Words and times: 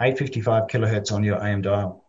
855 0.00 0.66
kilohertz 0.68 1.12
on 1.12 1.22
your 1.22 1.36
AM 1.44 1.60
dial. 1.60 2.02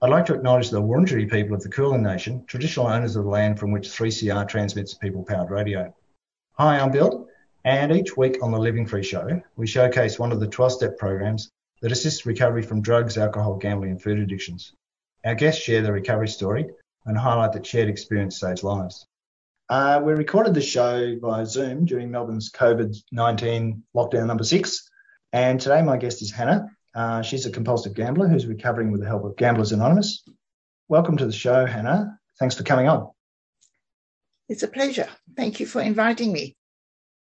I'd 0.00 0.08
like 0.08 0.24
to 0.26 0.34
acknowledge 0.34 0.70
the 0.70 0.80
Wurundjeri 0.80 1.30
people 1.30 1.54
of 1.54 1.62
the 1.62 1.68
Kulin 1.68 2.02
Nation, 2.02 2.46
traditional 2.46 2.86
owners 2.86 3.16
of 3.16 3.24
the 3.24 3.30
land 3.30 3.58
from 3.58 3.70
which 3.70 3.88
3CR 3.88 4.48
transmits 4.48 4.94
people-powered 4.94 5.50
radio. 5.50 5.94
Hi, 6.54 6.78
I'm 6.78 6.90
Bill, 6.90 7.28
and 7.62 7.92
each 7.92 8.16
week 8.16 8.42
on 8.42 8.50
the 8.50 8.58
Living 8.58 8.86
Free 8.86 9.02
Show, 9.02 9.42
we 9.56 9.66
showcase 9.66 10.18
one 10.18 10.32
of 10.32 10.40
the 10.40 10.48
12-step 10.48 10.96
programs 10.96 11.50
that 11.82 11.92
assists 11.92 12.24
recovery 12.24 12.62
from 12.62 12.80
drugs, 12.80 13.18
alcohol, 13.18 13.56
gambling, 13.56 13.90
and 13.90 14.02
food 14.02 14.20
addictions. 14.20 14.72
Our 15.22 15.34
guests 15.34 15.62
share 15.62 15.82
their 15.82 15.92
recovery 15.92 16.28
story 16.28 16.70
and 17.04 17.18
highlight 17.18 17.52
that 17.52 17.66
shared 17.66 17.90
experience 17.90 18.40
saves 18.40 18.64
lives. 18.64 19.06
Uh, 19.68 20.00
we 20.02 20.14
recorded 20.14 20.54
the 20.54 20.62
show 20.62 21.14
via 21.20 21.44
Zoom 21.44 21.84
during 21.84 22.10
Melbourne's 22.10 22.50
COVID 22.50 22.96
19 23.12 23.82
lockdown 23.94 24.28
number 24.28 24.44
six. 24.44 24.88
And 25.34 25.60
today, 25.60 25.82
my 25.82 25.98
guest 25.98 26.22
is 26.22 26.30
Hannah. 26.30 26.70
Uh, 26.94 27.22
she's 27.22 27.44
a 27.44 27.50
compulsive 27.50 27.94
gambler 27.94 28.28
who's 28.28 28.46
recovering 28.46 28.92
with 28.92 29.00
the 29.00 29.06
help 29.06 29.24
of 29.24 29.36
Gamblers 29.36 29.72
Anonymous. 29.72 30.22
Welcome 30.88 31.16
to 31.16 31.26
the 31.26 31.32
show, 31.32 31.66
Hannah. 31.66 32.18
Thanks 32.38 32.54
for 32.54 32.62
coming 32.62 32.88
on. 32.88 33.10
It's 34.48 34.62
a 34.62 34.68
pleasure. 34.68 35.08
Thank 35.36 35.58
you 35.58 35.66
for 35.66 35.80
inviting 35.80 36.32
me. 36.32 36.56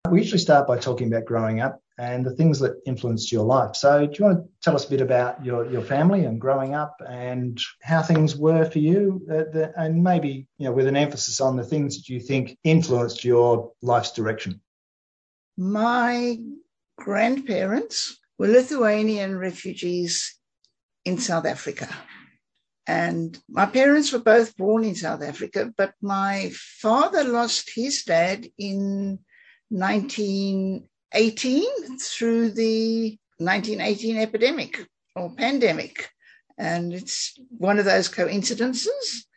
We 0.09 0.19
usually 0.19 0.39
start 0.39 0.67
by 0.67 0.77
talking 0.77 1.07
about 1.07 1.25
growing 1.25 1.59
up 1.59 1.81
and 1.97 2.25
the 2.25 2.35
things 2.35 2.59
that 2.59 2.79
influenced 2.85 3.31
your 3.31 3.43
life. 3.43 3.75
So, 3.75 4.05
do 4.05 4.13
you 4.17 4.25
want 4.25 4.37
to 4.37 4.49
tell 4.61 4.75
us 4.75 4.85
a 4.85 4.89
bit 4.89 5.01
about 5.01 5.43
your, 5.43 5.69
your 5.69 5.81
family 5.81 6.23
and 6.23 6.39
growing 6.39 6.75
up 6.75 6.95
and 7.05 7.59
how 7.81 8.03
things 8.03 8.37
were 8.37 8.63
for 8.63 8.79
you, 8.79 9.25
uh, 9.29 9.51
the, 9.51 9.73
and 9.75 10.01
maybe 10.01 10.47
you 10.59 10.65
know 10.65 10.71
with 10.71 10.87
an 10.87 10.95
emphasis 10.95 11.41
on 11.41 11.57
the 11.57 11.63
things 11.63 11.97
that 11.97 12.07
you 12.07 12.21
think 12.21 12.57
influenced 12.63 13.25
your 13.25 13.73
life's 13.81 14.11
direction? 14.11 14.61
My 15.57 16.37
grandparents 16.97 18.17
were 18.37 18.47
Lithuanian 18.47 19.37
refugees 19.37 20.35
in 21.05 21.17
South 21.17 21.45
Africa. 21.45 21.89
And 22.85 23.37
my 23.49 23.65
parents 23.65 24.13
were 24.13 24.19
both 24.19 24.55
born 24.55 24.85
in 24.85 24.95
South 24.95 25.21
Africa, 25.21 25.73
but 25.77 25.93
my 26.01 26.51
father 26.53 27.25
lost 27.25 27.71
his 27.75 28.03
dad 28.03 28.47
in 28.57 29.19
1918 29.69 31.99
through 31.99 32.51
the 32.51 33.19
1918 33.39 34.17
epidemic 34.17 34.87
or 35.15 35.35
pandemic. 35.35 36.09
And 36.57 36.93
it's 36.93 37.37
one 37.49 37.77
of 37.77 37.85
those 37.85 38.07
coincidences. 38.07 39.27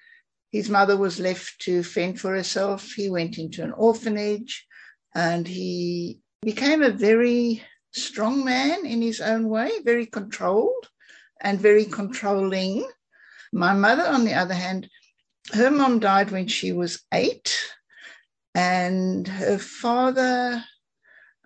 His 0.53 0.69
mother 0.69 0.97
was 0.97 1.21
left 1.21 1.61
to 1.62 1.83
fend 1.83 2.21
for 2.21 2.34
herself. 2.34 2.93
He 2.93 3.11
went 3.11 3.39
into 3.39 3.65
an 3.65 3.73
orphanage 3.73 4.65
and 5.15 5.47
he 5.47 6.21
became 6.43 6.83
a 6.83 6.91
very 6.91 7.62
strong 7.92 8.44
man 8.44 8.86
in 8.86 9.02
his 9.02 9.20
own 9.20 9.48
way, 9.48 9.70
very 9.84 10.06
controlled 10.06 10.88
and 11.41 11.60
very 11.60 11.84
controlling. 11.84 12.88
My 13.52 13.72
mother, 13.72 14.05
on 14.05 14.24
the 14.24 14.34
other 14.34 14.55
hand, 14.55 14.88
her 15.52 15.70
mom 15.70 15.98
died 15.98 16.30
when 16.30 16.47
she 16.47 16.72
was 16.72 17.02
eight, 17.12 17.56
and 18.54 19.26
her 19.26 19.59
father. 19.59 20.65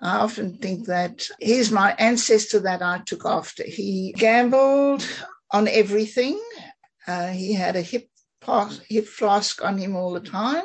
I 0.00 0.16
often 0.16 0.58
think 0.58 0.86
that 0.86 1.28
he's 1.38 1.70
my 1.70 1.94
ancestor 1.98 2.60
that 2.60 2.82
I 2.82 2.98
took 3.06 3.24
after. 3.24 3.62
He 3.64 4.12
gambled 4.16 5.08
on 5.50 5.69
everything. 5.69 6.40
Uh, 7.06 7.28
he 7.28 7.54
had 7.54 7.76
a 7.76 7.80
hip, 7.80 8.08
hip 8.88 9.06
flask 9.06 9.64
on 9.64 9.78
him 9.78 9.96
all 9.96 10.12
the 10.12 10.20
time. 10.20 10.64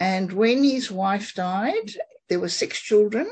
And 0.00 0.32
when 0.32 0.64
his 0.64 0.90
wife 0.90 1.34
died, 1.34 1.92
there 2.28 2.40
were 2.40 2.48
six 2.48 2.80
children. 2.80 3.30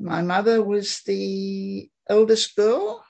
My 0.00 0.22
mother 0.22 0.62
was 0.62 1.02
the 1.02 1.88
eldest 2.08 2.56
girl, 2.56 3.04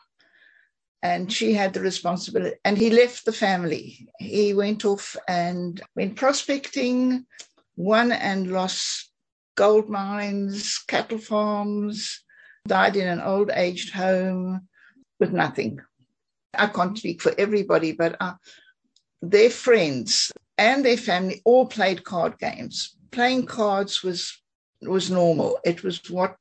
and 1.02 1.32
she 1.32 1.54
had 1.54 1.72
the 1.72 1.80
responsibility. 1.80 2.56
And 2.64 2.76
he 2.76 2.90
left 2.90 3.24
the 3.24 3.32
family. 3.32 4.08
He 4.18 4.52
went 4.54 4.84
off 4.84 5.16
and 5.28 5.80
went 5.94 6.16
prospecting, 6.16 7.26
won 7.76 8.10
and 8.10 8.50
lost 8.50 9.12
gold 9.56 9.88
mines, 9.88 10.78
cattle 10.88 11.18
farms, 11.18 12.24
died 12.66 12.96
in 12.96 13.06
an 13.06 13.20
old 13.20 13.50
aged 13.54 13.94
home 13.94 14.68
with 15.20 15.32
nothing. 15.32 15.80
I 16.54 16.66
can't 16.66 16.98
speak 16.98 17.22
for 17.22 17.32
everybody, 17.38 17.92
but 17.92 18.16
uh, 18.20 18.34
their 19.22 19.50
friends 19.50 20.32
and 20.58 20.84
their 20.84 20.96
family 20.96 21.40
all 21.44 21.66
played 21.66 22.02
card 22.04 22.38
games. 22.38 22.96
Playing 23.12 23.46
cards 23.46 24.02
was 24.02 24.36
was 24.82 25.10
normal. 25.10 25.58
It 25.64 25.82
was 25.82 26.00
what 26.10 26.36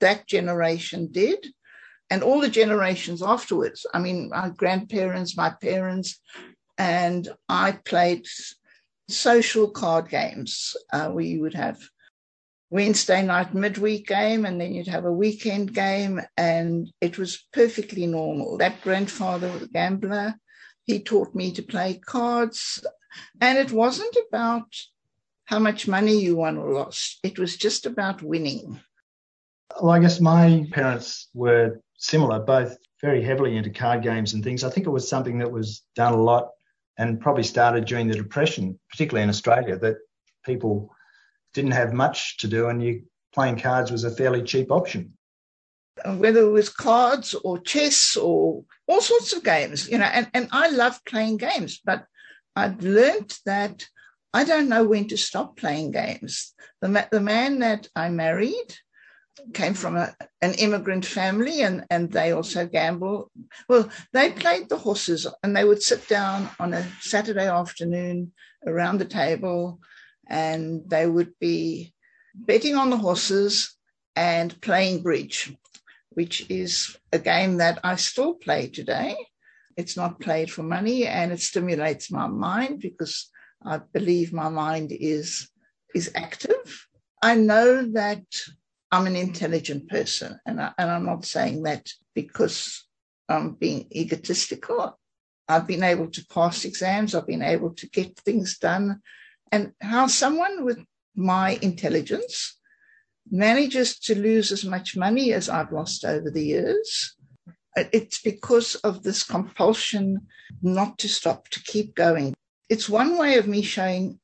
that 0.00 0.26
generation 0.26 1.08
did 1.10 1.46
and 2.10 2.22
all 2.22 2.40
the 2.40 2.48
generations 2.48 3.22
afterwards. 3.22 3.86
I 3.92 3.98
mean, 3.98 4.30
my 4.30 4.50
grandparents, 4.50 5.36
my 5.36 5.50
parents, 5.50 6.20
and 6.78 7.28
I 7.48 7.72
played 7.72 8.26
social 9.08 9.70
card 9.70 10.08
games. 10.08 10.76
Uh, 10.92 11.10
we 11.12 11.38
would 11.38 11.54
have 11.54 11.78
Wednesday 12.70 13.22
night 13.22 13.54
midweek 13.54 14.06
game, 14.06 14.44
and 14.44 14.60
then 14.60 14.74
you'd 14.74 14.88
have 14.88 15.06
a 15.06 15.12
weekend 15.12 15.74
game, 15.74 16.20
and 16.36 16.90
it 17.00 17.18
was 17.18 17.46
perfectly 17.52 18.06
normal. 18.06 18.58
That 18.58 18.82
grandfather 18.82 19.50
was 19.50 19.62
a 19.62 19.68
gambler. 19.68 20.34
He 20.84 21.00
taught 21.00 21.34
me 21.34 21.52
to 21.52 21.62
play 21.62 22.00
cards, 22.04 22.84
and 23.40 23.58
it 23.58 23.72
wasn't 23.72 24.16
about 24.28 24.68
how 25.46 25.58
much 25.58 25.88
money 25.88 26.20
you 26.20 26.36
won 26.36 26.58
or 26.58 26.72
lost. 26.72 27.18
It 27.22 27.38
was 27.38 27.56
just 27.56 27.86
about 27.86 28.22
winning. 28.22 28.80
Well, 29.80 29.90
I 29.90 30.00
guess 30.00 30.20
my 30.20 30.66
parents 30.72 31.28
were 31.34 31.80
similar, 31.98 32.40
both 32.40 32.76
very 33.00 33.22
heavily 33.22 33.56
into 33.56 33.70
card 33.70 34.02
games 34.02 34.32
and 34.32 34.42
things. 34.42 34.64
I 34.64 34.70
think 34.70 34.86
it 34.86 34.90
was 34.90 35.08
something 35.08 35.38
that 35.38 35.52
was 35.52 35.82
done 35.94 36.12
a 36.12 36.22
lot 36.22 36.50
and 36.96 37.20
probably 37.20 37.44
started 37.44 37.84
during 37.84 38.08
the 38.08 38.14
Depression, 38.14 38.78
particularly 38.90 39.22
in 39.22 39.28
Australia, 39.28 39.78
that 39.78 39.98
people 40.44 40.90
didn't 41.54 41.72
have 41.72 41.92
much 41.92 42.38
to 42.38 42.48
do 42.48 42.68
and 42.68 42.82
you 42.82 43.02
playing 43.32 43.58
cards 43.58 43.92
was 43.92 44.04
a 44.04 44.10
fairly 44.10 44.42
cheap 44.42 44.70
option. 44.70 45.12
Uh, 46.04 46.14
whether 46.14 46.40
it 46.40 46.50
was 46.50 46.68
cards 46.68 47.34
or 47.34 47.58
chess 47.60 48.16
or 48.16 48.64
all 48.86 49.00
sorts 49.00 49.32
of 49.32 49.44
games, 49.44 49.88
you 49.88 49.98
know, 49.98 50.06
and, 50.06 50.28
and 50.34 50.48
I 50.52 50.70
love 50.70 51.04
playing 51.04 51.36
games, 51.36 51.80
but 51.84 52.04
I've 52.56 52.82
learned 52.82 53.36
that 53.46 53.86
I 54.32 54.44
don't 54.44 54.68
know 54.68 54.84
when 54.84 55.08
to 55.08 55.16
stop 55.16 55.56
playing 55.56 55.92
games. 55.92 56.54
The, 56.80 57.08
the 57.10 57.20
man 57.20 57.60
that 57.60 57.88
I 57.94 58.08
married, 58.10 58.74
came 59.54 59.74
from 59.74 59.96
a, 59.96 60.14
an 60.42 60.54
immigrant 60.54 61.04
family 61.04 61.62
and, 61.62 61.84
and 61.90 62.10
they 62.10 62.32
also 62.32 62.66
gamble. 62.66 63.30
Well, 63.68 63.90
they 64.12 64.32
played 64.32 64.68
the 64.68 64.78
horses 64.78 65.26
and 65.42 65.56
they 65.56 65.64
would 65.64 65.82
sit 65.82 66.08
down 66.08 66.48
on 66.58 66.74
a 66.74 66.86
Saturday 67.00 67.48
afternoon 67.48 68.32
around 68.66 68.98
the 68.98 69.04
table 69.04 69.80
and 70.28 70.82
they 70.88 71.06
would 71.06 71.38
be 71.38 71.94
betting 72.34 72.76
on 72.76 72.90
the 72.90 72.96
horses 72.96 73.76
and 74.16 74.60
playing 74.60 75.02
bridge, 75.02 75.54
which 76.10 76.48
is 76.50 76.96
a 77.12 77.18
game 77.18 77.58
that 77.58 77.78
I 77.84 77.96
still 77.96 78.34
play 78.34 78.68
today. 78.68 79.16
It's 79.76 79.96
not 79.96 80.20
played 80.20 80.50
for 80.50 80.62
money 80.62 81.06
and 81.06 81.32
it 81.32 81.40
stimulates 81.40 82.10
my 82.10 82.26
mind 82.26 82.80
because 82.80 83.30
I 83.64 83.78
believe 83.78 84.32
my 84.32 84.48
mind 84.48 84.92
is 84.92 85.48
is 85.94 86.10
active. 86.14 86.86
I 87.22 87.34
know 87.34 87.82
that 87.92 88.24
I'm 88.90 89.06
an 89.06 89.16
intelligent 89.16 89.88
person, 89.88 90.40
and, 90.46 90.60
I, 90.60 90.72
and 90.78 90.90
I'm 90.90 91.04
not 91.04 91.24
saying 91.24 91.62
that 91.64 91.88
because 92.14 92.86
I'm 93.28 93.52
being 93.52 93.86
egotistical. 93.94 94.98
I've 95.48 95.66
been 95.66 95.82
able 95.82 96.08
to 96.10 96.26
pass 96.26 96.64
exams, 96.64 97.14
I've 97.14 97.26
been 97.26 97.42
able 97.42 97.74
to 97.74 97.88
get 97.88 98.18
things 98.18 98.58
done. 98.58 99.00
And 99.52 99.72
how 99.80 100.06
someone 100.06 100.64
with 100.64 100.78
my 101.14 101.58
intelligence 101.62 102.58
manages 103.30 103.98
to 104.00 104.14
lose 104.14 104.52
as 104.52 104.64
much 104.64 104.96
money 104.96 105.32
as 105.32 105.48
I've 105.48 105.72
lost 105.72 106.04
over 106.04 106.30
the 106.30 106.44
years, 106.44 107.16
it's 107.76 108.20
because 108.20 108.74
of 108.76 109.02
this 109.02 109.22
compulsion 109.22 110.26
not 110.62 110.98
to 110.98 111.08
stop, 111.08 111.48
to 111.48 111.62
keep 111.62 111.94
going. 111.94 112.34
It's 112.68 112.88
one 112.88 113.16
way 113.18 113.36
of 113.36 113.46
me 113.46 113.62
showing 113.62 114.18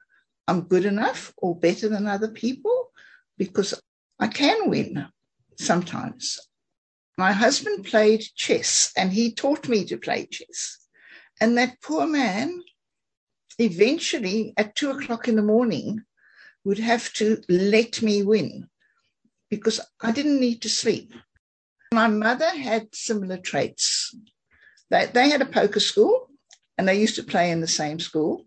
I'm 0.47 0.63
good 0.63 0.85
enough 0.85 1.33
or 1.39 1.59
better 1.59 1.89
than 1.89 2.07
other 2.07 2.29
people 2.29 2.91
because 3.39 3.81
I 4.25 4.29
can 4.29 4.71
win 4.71 5.07
sometimes. 5.59 6.41
My 7.19 7.33
husband 7.33 7.85
played 7.85 8.25
chess 8.35 8.91
and 8.97 9.13
he 9.13 9.35
taught 9.35 9.69
me 9.69 9.85
to 9.85 9.99
play 9.99 10.25
chess. 10.25 10.79
And 11.43 11.59
that 11.59 11.83
poor 11.83 12.07
man 12.07 12.63
eventually 13.59 14.55
at 14.57 14.77
two 14.77 14.91
o'clock 14.93 15.29
in 15.29 15.37
the 15.37 15.43
morning 15.43 16.05
would 16.65 16.79
have 16.79 17.13
to 17.21 17.43
let 17.51 18.01
me 18.01 18.23
win 18.23 18.71
because 19.51 19.79
I 20.01 20.11
didn't 20.11 20.41
need 20.41 20.63
to 20.63 20.71
sleep. 20.71 21.13
My 21.93 22.07
mother 22.07 22.49
had 22.49 22.95
similar 22.95 23.37
traits. 23.37 24.17
They, 24.89 25.05
they 25.05 25.29
had 25.29 25.43
a 25.43 25.57
poker 25.61 25.81
school 25.81 26.31
and 26.79 26.89
they 26.89 26.99
used 26.99 27.17
to 27.17 27.25
play 27.25 27.51
in 27.51 27.61
the 27.61 27.67
same 27.69 28.01
school 28.01 28.47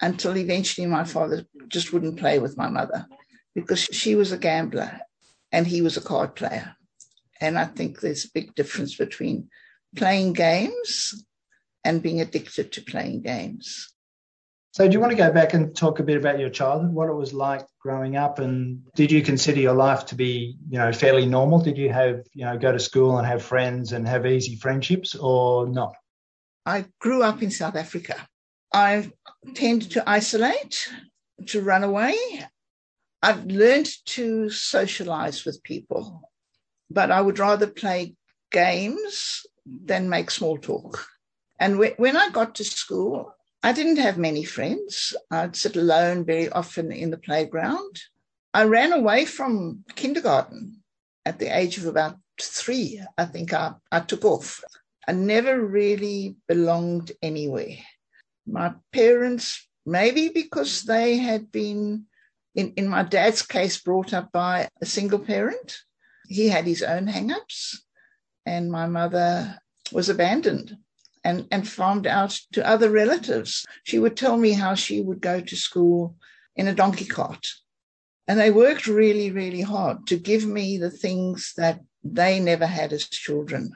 until 0.00 0.36
eventually 0.36 0.86
my 0.86 1.02
father 1.02 1.44
just 1.66 1.92
wouldn't 1.92 2.20
play 2.20 2.38
with 2.38 2.56
my 2.56 2.68
mother 2.68 3.08
because 3.54 3.80
she 3.80 4.14
was 4.14 4.32
a 4.32 4.38
gambler 4.38 5.00
and 5.50 5.66
he 5.66 5.82
was 5.82 5.96
a 5.96 6.00
card 6.00 6.34
player. 6.34 6.76
And 7.40 7.58
I 7.58 7.64
think 7.64 8.00
there's 8.00 8.24
a 8.24 8.32
big 8.32 8.54
difference 8.54 8.96
between 8.96 9.48
playing 9.96 10.32
games 10.32 11.24
and 11.84 12.02
being 12.02 12.20
addicted 12.20 12.72
to 12.72 12.82
playing 12.82 13.22
games. 13.22 13.92
So, 14.72 14.86
do 14.86 14.94
you 14.94 15.00
want 15.00 15.10
to 15.10 15.18
go 15.18 15.30
back 15.30 15.52
and 15.52 15.76
talk 15.76 15.98
a 15.98 16.02
bit 16.02 16.16
about 16.16 16.38
your 16.38 16.48
childhood, 16.48 16.94
what 16.94 17.10
it 17.10 17.14
was 17.14 17.34
like 17.34 17.66
growing 17.78 18.16
up, 18.16 18.38
and 18.38 18.80
did 18.94 19.12
you 19.12 19.20
consider 19.20 19.60
your 19.60 19.74
life 19.74 20.06
to 20.06 20.14
be, 20.14 20.56
you 20.70 20.78
know, 20.78 20.92
fairly 20.92 21.26
normal? 21.26 21.60
Did 21.60 21.76
you 21.76 21.92
have, 21.92 22.22
you 22.32 22.46
know, 22.46 22.56
go 22.56 22.72
to 22.72 22.78
school 22.78 23.18
and 23.18 23.26
have 23.26 23.42
friends 23.42 23.92
and 23.92 24.08
have 24.08 24.24
easy 24.24 24.56
friendships, 24.56 25.14
or 25.14 25.66
not? 25.66 25.94
I 26.64 26.86
grew 27.00 27.22
up 27.22 27.42
in 27.42 27.50
South 27.50 27.76
Africa. 27.76 28.16
I 28.72 29.12
tended 29.54 29.90
to 29.90 30.08
isolate, 30.08 30.88
to 31.48 31.60
run 31.60 31.84
away. 31.84 32.16
I've 33.22 33.46
learned 33.46 33.88
to 34.06 34.50
socialize 34.50 35.44
with 35.44 35.62
people, 35.62 36.28
but 36.90 37.10
I 37.10 37.20
would 37.20 37.38
rather 37.38 37.66
play 37.66 38.14
games 38.50 39.46
than 39.64 40.08
make 40.08 40.30
small 40.30 40.58
talk. 40.58 41.06
And 41.60 41.78
when 41.78 42.16
I 42.16 42.30
got 42.30 42.56
to 42.56 42.64
school, 42.64 43.34
I 43.62 43.72
didn't 43.72 43.98
have 43.98 44.18
many 44.18 44.42
friends. 44.44 45.14
I'd 45.30 45.54
sit 45.54 45.76
alone 45.76 46.24
very 46.24 46.48
often 46.48 46.90
in 46.90 47.10
the 47.10 47.18
playground. 47.18 48.00
I 48.52 48.64
ran 48.64 48.92
away 48.92 49.24
from 49.24 49.84
kindergarten 49.94 50.82
at 51.24 51.38
the 51.38 51.56
age 51.56 51.78
of 51.78 51.86
about 51.86 52.16
three. 52.40 53.00
I 53.16 53.26
think 53.26 53.54
I, 53.54 53.74
I 53.92 54.00
took 54.00 54.24
off. 54.24 54.64
I 55.06 55.12
never 55.12 55.64
really 55.64 56.36
belonged 56.48 57.12
anywhere. 57.22 57.76
My 58.46 58.74
parents, 58.92 59.68
maybe 59.86 60.28
because 60.28 60.82
they 60.82 61.18
had 61.18 61.52
been, 61.52 62.06
in, 62.54 62.72
in 62.76 62.88
my 62.88 63.02
dad's 63.02 63.42
case, 63.42 63.80
brought 63.80 64.12
up 64.12 64.32
by 64.32 64.68
a 64.80 64.86
single 64.86 65.18
parent, 65.18 65.78
he 66.28 66.48
had 66.48 66.64
his 66.64 66.82
own 66.82 67.06
hang 67.06 67.32
ups, 67.32 67.84
and 68.46 68.70
my 68.70 68.86
mother 68.86 69.58
was 69.92 70.08
abandoned 70.08 70.76
and, 71.24 71.46
and 71.50 71.68
farmed 71.68 72.06
out 72.06 72.38
to 72.52 72.66
other 72.66 72.90
relatives. 72.90 73.64
She 73.84 73.98
would 73.98 74.16
tell 74.16 74.36
me 74.36 74.52
how 74.52 74.74
she 74.74 75.00
would 75.00 75.20
go 75.20 75.40
to 75.40 75.56
school 75.56 76.16
in 76.56 76.68
a 76.68 76.74
donkey 76.74 77.04
cart. 77.04 77.46
And 78.26 78.38
they 78.38 78.50
worked 78.50 78.86
really, 78.86 79.30
really 79.30 79.62
hard 79.62 80.06
to 80.08 80.16
give 80.16 80.46
me 80.46 80.78
the 80.78 80.90
things 80.90 81.52
that 81.56 81.80
they 82.04 82.40
never 82.40 82.66
had 82.66 82.92
as 82.92 83.08
children. 83.08 83.72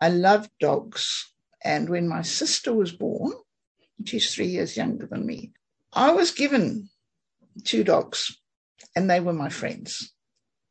I 0.00 0.08
loved 0.08 0.50
dogs. 0.60 1.32
And 1.64 1.88
when 1.88 2.08
my 2.08 2.22
sister 2.22 2.72
was 2.72 2.92
born, 2.92 3.32
she's 4.04 4.34
three 4.34 4.46
years 4.46 4.76
younger 4.76 5.06
than 5.06 5.26
me, 5.26 5.52
I 5.92 6.12
was 6.12 6.30
given 6.30 6.88
two 7.64 7.84
dogs, 7.84 8.38
and 8.96 9.08
they 9.08 9.20
were 9.20 9.32
my 9.32 9.48
friends. 9.48 10.12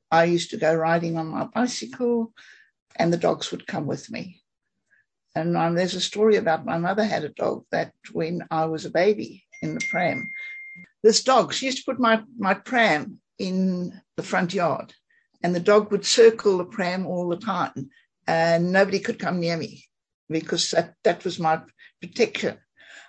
I 0.09 0.25
used 0.25 0.51
to 0.51 0.57
go 0.57 0.73
riding 0.73 1.17
on 1.17 1.27
my 1.27 1.45
bicycle, 1.45 2.33
and 2.95 3.11
the 3.11 3.17
dogs 3.17 3.51
would 3.51 3.67
come 3.67 3.87
with 3.87 4.11
me. 4.11 4.41
And 5.35 5.55
um, 5.55 5.75
there's 5.75 5.95
a 5.95 6.01
story 6.01 6.35
about 6.35 6.65
my 6.65 6.77
mother 6.77 7.05
had 7.05 7.23
a 7.23 7.29
dog 7.29 7.65
that 7.71 7.93
when 8.11 8.45
I 8.51 8.65
was 8.65 8.85
a 8.85 8.89
baby 8.89 9.45
in 9.61 9.75
the 9.75 9.87
pram, 9.89 10.29
this 11.03 11.23
dog, 11.23 11.53
she 11.53 11.67
used 11.67 11.79
to 11.79 11.91
put 11.91 11.99
my, 11.99 12.21
my 12.37 12.53
pram 12.53 13.19
in 13.39 14.01
the 14.17 14.23
front 14.23 14.53
yard, 14.53 14.93
and 15.41 15.55
the 15.55 15.59
dog 15.59 15.91
would 15.91 16.05
circle 16.05 16.57
the 16.57 16.65
pram 16.65 17.07
all 17.07 17.29
the 17.29 17.37
time 17.37 17.89
and 18.27 18.71
nobody 18.71 18.99
could 18.99 19.19
come 19.19 19.39
near 19.39 19.57
me 19.57 19.85
because 20.29 20.71
that, 20.71 20.93
that 21.03 21.23
was 21.23 21.39
my 21.39 21.61
protection. 21.99 22.57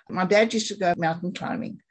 My 0.09 0.25
dad 0.25 0.53
used 0.53 0.67
to 0.67 0.75
go 0.75 0.93
mountain 0.97 1.33
climbing. 1.33 1.81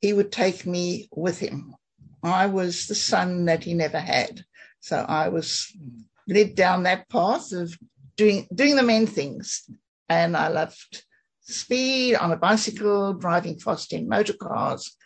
He 0.00 0.12
would 0.12 0.30
take 0.30 0.66
me 0.66 1.08
with 1.12 1.38
him. 1.38 1.74
I 2.22 2.46
was 2.46 2.86
the 2.86 2.94
son 2.94 3.46
that 3.46 3.64
he 3.64 3.74
never 3.74 4.00
had. 4.00 4.44
So 4.80 5.04
I 5.08 5.28
was 5.28 5.72
led 6.28 6.54
down 6.54 6.82
that 6.82 7.08
path 7.08 7.52
of 7.52 7.76
doing 8.16 8.46
doing 8.54 8.76
the 8.76 8.82
main 8.82 9.06
things. 9.06 9.68
And 10.08 10.36
I 10.36 10.48
loved 10.48 11.04
speed 11.40 12.16
on 12.16 12.32
a 12.32 12.36
bicycle, 12.36 13.14
driving 13.14 13.58
fast 13.58 13.92
in 13.92 14.08
motor 14.08 14.34
cars. 14.34 14.96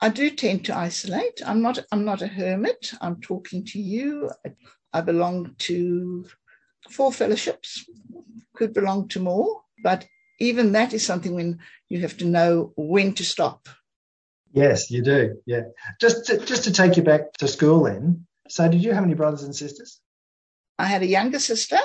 I 0.00 0.08
do 0.08 0.30
tend 0.30 0.64
to 0.66 0.76
isolate. 0.76 1.40
I'm 1.44 1.60
not 1.60 1.78
I'm 1.90 2.04
not 2.04 2.22
a 2.22 2.28
hermit. 2.28 2.92
I'm 3.00 3.20
talking 3.20 3.64
to 3.66 3.80
you. 3.80 4.30
I 4.92 5.00
belong 5.00 5.54
to 5.58 6.26
four 6.90 7.12
fellowships, 7.12 7.84
could 8.54 8.72
belong 8.72 9.08
to 9.08 9.20
more, 9.20 9.62
but 9.82 10.06
even 10.38 10.72
that 10.72 10.92
is 10.92 11.04
something 11.04 11.34
when 11.34 11.58
you 11.88 12.00
have 12.00 12.16
to 12.18 12.24
know 12.24 12.72
when 12.76 13.14
to 13.14 13.24
stop. 13.24 13.68
Yes, 14.52 14.90
you 14.90 15.02
do. 15.02 15.36
Yeah. 15.46 15.62
Just 16.00 16.26
to, 16.26 16.38
just 16.38 16.64
to 16.64 16.72
take 16.72 16.96
you 16.96 17.02
back 17.02 17.32
to 17.38 17.48
school 17.48 17.84
then. 17.84 18.26
So, 18.48 18.68
did 18.68 18.82
you 18.82 18.92
have 18.92 19.04
any 19.04 19.14
brothers 19.14 19.42
and 19.42 19.54
sisters? 19.54 20.00
I 20.78 20.86
had 20.86 21.02
a 21.02 21.06
younger 21.06 21.38
sister. 21.38 21.78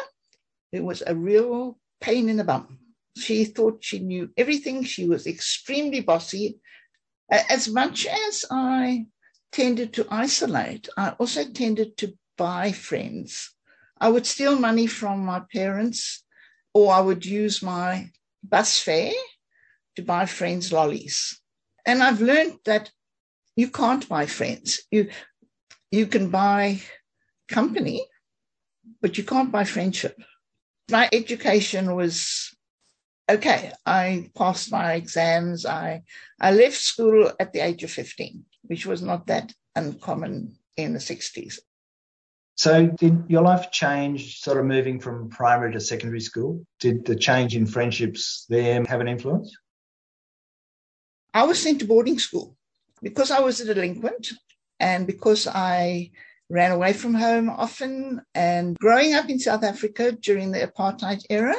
It 0.72 0.84
was 0.84 1.04
a 1.06 1.16
real 1.16 1.78
pain 2.00 2.30
in 2.30 2.38
the 2.38 2.44
bum. 2.44 2.80
She 3.18 3.46
thought 3.46 3.84
she 3.84 4.00
knew 4.00 4.30
everything. 4.38 4.84
She 4.84 5.08
was 5.08 5.28
extremely 5.28 6.02
bossy. 6.02 6.60
As 7.30 7.68
much 7.68 8.06
as 8.06 8.46
I 8.50 9.08
tended 9.52 9.94
to 9.94 10.08
isolate, 10.10 10.90
I 10.98 11.10
also 11.20 11.50
tended 11.50 11.98
to 11.98 12.14
buy 12.38 12.72
friends. 12.72 13.54
I 14.00 14.10
would 14.10 14.26
steal 14.26 14.58
money 14.60 14.88
from 14.88 15.26
my 15.26 15.42
parents, 15.54 16.24
or 16.74 16.94
I 16.94 17.02
would 17.02 17.26
use 17.26 17.62
my 17.62 18.10
bus 18.44 18.80
fare 18.80 19.12
to 19.96 20.02
buy 20.02 20.26
friends 20.26 20.72
lollies. 20.72 21.40
And 21.86 22.02
I've 22.02 22.22
learned 22.22 22.60
that 22.66 22.92
you 23.56 23.70
can't 23.70 24.08
buy 24.08 24.26
friends. 24.26 24.82
You 24.92 25.10
you 25.92 26.08
can 26.08 26.30
buy 26.30 26.82
company, 27.48 28.06
but 29.02 29.18
you 29.18 29.24
can't 29.24 29.52
buy 29.52 29.64
friendship. 29.64 30.20
My 30.90 31.08
education 31.14 31.96
was 31.96 32.50
okay. 33.30 33.72
I 33.86 34.30
passed 34.36 34.72
my 34.72 34.94
exams. 34.94 35.66
I 35.66 36.04
I 36.40 36.52
left 36.52 36.78
school 36.78 37.32
at 37.40 37.54
the 37.54 37.60
age 37.60 37.84
of 37.84 37.92
15, 37.92 38.46
which 38.64 38.86
was 38.86 39.02
not 39.02 39.28
that 39.28 39.54
uncommon 39.76 40.58
in 40.78 40.94
the 40.94 41.00
60s. 41.00 41.60
So, 42.56 42.88
did 42.88 43.24
your 43.30 43.42
life 43.42 43.72
change 43.72 44.40
sort 44.40 44.58
of 44.58 44.66
moving 44.66 45.00
from 45.00 45.30
primary 45.30 45.74
to 45.74 45.80
secondary 45.80 46.20
school? 46.20 46.66
Did 46.80 47.06
the 47.06 47.16
change 47.16 47.56
in 47.56 47.66
friendships 47.66 48.46
there 48.48 48.84
have 48.86 49.02
an 49.02 49.08
influence? 49.08 49.56
I 51.34 51.44
was 51.46 51.60
sent 51.60 51.80
to 51.80 51.88
boarding 51.88 52.20
school 52.20 52.56
because 53.02 53.32
I 53.32 53.40
was 53.40 53.60
a 53.60 53.66
delinquent 53.66 54.28
and 54.80 55.08
because 55.08 55.48
I 55.48 56.12
ran 56.50 56.72
away 56.72 56.94
from 56.94 57.16
home 57.16 57.50
often. 57.50 58.22
And 58.36 58.78
growing 58.78 59.16
up 59.16 59.30
in 59.30 59.40
South 59.40 59.64
Africa 59.64 60.12
during 60.12 60.52
the 60.52 60.60
apartheid 60.68 61.24
era, 61.32 61.56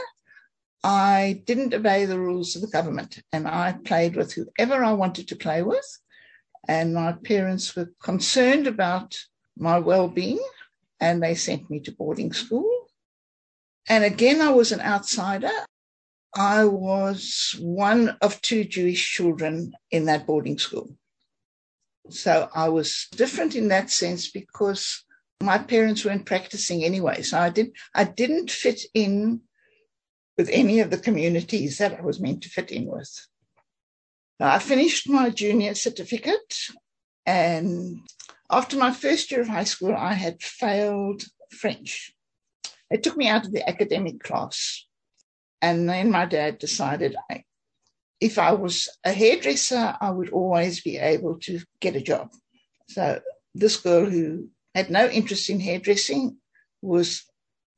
I 0.85 1.43
didn't 1.45 1.75
obey 1.75 2.05
the 2.05 2.21
rules 2.21 2.55
of 2.55 2.63
the 2.63 2.69
government 2.69 3.21
and 3.33 3.49
I 3.49 3.73
played 3.85 4.15
with 4.15 4.35
whoever 4.35 4.85
I 4.85 4.93
wanted 4.93 5.27
to 5.29 5.37
play 5.37 5.63
with. 5.63 5.99
And 6.69 6.95
my 6.95 7.13
parents 7.13 7.75
were 7.75 7.91
concerned 8.01 8.69
about 8.69 9.19
my 9.57 9.79
well 9.79 10.09
being 10.09 10.41
and 11.01 11.23
they 11.23 11.35
sent 11.35 11.71
me 11.71 11.81
to 11.81 11.93
boarding 11.93 12.33
school. 12.33 12.71
And 13.89 14.05
again, 14.05 14.41
I 14.41 14.51
was 14.51 14.73
an 14.73 14.81
outsider. 14.81 15.53
I 16.37 16.65
was 16.65 17.55
one 17.61 18.17
of 18.21 18.41
two 18.41 18.65
Jewish 18.65 19.13
children 19.13 19.73
in 19.91 20.07
that 20.07 20.27
boarding 20.27 20.59
school. 20.59 20.97
So 22.11 22.49
I 22.55 22.69
was 22.69 23.07
different 23.13 23.55
in 23.55 23.69
that 23.69 23.91
sense 23.91 24.31
because 24.31 25.05
my 25.43 25.59
parents 25.59 26.05
weren't 26.05 26.27
practicing 26.27 26.85
anyway. 26.85 27.23
So 27.23 27.39
I 27.39 27.51
did 27.51 27.73
I 27.95 28.05
didn't 28.05 28.51
fit 28.51 28.81
in 28.95 29.43
with 30.37 30.49
any 30.51 30.81
of 30.81 30.91
the 30.91 30.99
communities 30.99 31.79
that 31.79 31.99
I 31.99 32.03
was 32.03 32.21
meant 32.21 32.43
to 32.43 32.49
fit 32.49 32.71
in 32.71 32.87
with. 32.87 33.27
I 34.41 34.59
finished 34.59 35.09
my 35.09 35.31
junior 35.31 35.75
certificate 35.75 36.57
and 37.25 38.01
after 38.54 38.76
my 38.76 38.92
first 38.92 39.30
year 39.30 39.40
of 39.40 39.49
high 39.49 39.64
school, 39.64 39.94
I 39.94 40.14
had 40.14 40.40
failed 40.40 41.25
French. 41.50 42.12
It 42.88 43.02
took 43.02 43.16
me 43.16 43.28
out 43.28 43.44
of 43.46 43.52
the 43.52 43.68
academic 43.68 44.23
class. 44.23 44.87
And 45.61 45.88
then 45.88 46.11
my 46.11 46.26
dad 46.26 46.58
decided 46.58 47.16
I, 47.30 47.44
if 48.20 48.38
I 48.38 48.52
was 48.52 48.88
a 49.04 49.12
hairdresser, 49.12 49.96
I 50.00 50.11
would 50.11 50.30
always 50.30 50.80
be 50.82 50.99
able 50.99 51.38
to 51.40 51.61
get 51.80 51.96
a 51.96 52.00
job. 52.00 52.30
So 52.88 53.20
this 53.54 53.76
girl 53.76 54.04
who 54.08 54.50
had 54.75 54.88
no 54.88 55.08
interest 55.08 55.50
in 55.50 55.58
hairdressing 55.58 56.37
was 56.80 57.25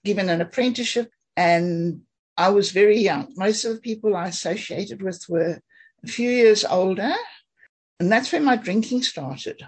given 0.05 0.29
an 0.29 0.41
apprenticeship 0.41 1.11
and 1.37 2.03
I 2.37 2.51
was 2.51 2.71
very 2.71 2.99
young. 2.99 3.33
Most 3.37 3.65
of 3.65 3.75
the 3.75 3.81
people 3.81 4.15
I 4.15 4.29
associated 4.29 5.01
with 5.01 5.25
were 5.29 5.61
a 6.05 6.07
few 6.07 6.31
years 6.31 6.65
older. 6.65 7.15
And 7.99 8.13
that's 8.13 8.31
when 8.31 8.45
my 8.45 8.57
drinking 8.57 9.03
started. 9.05 9.63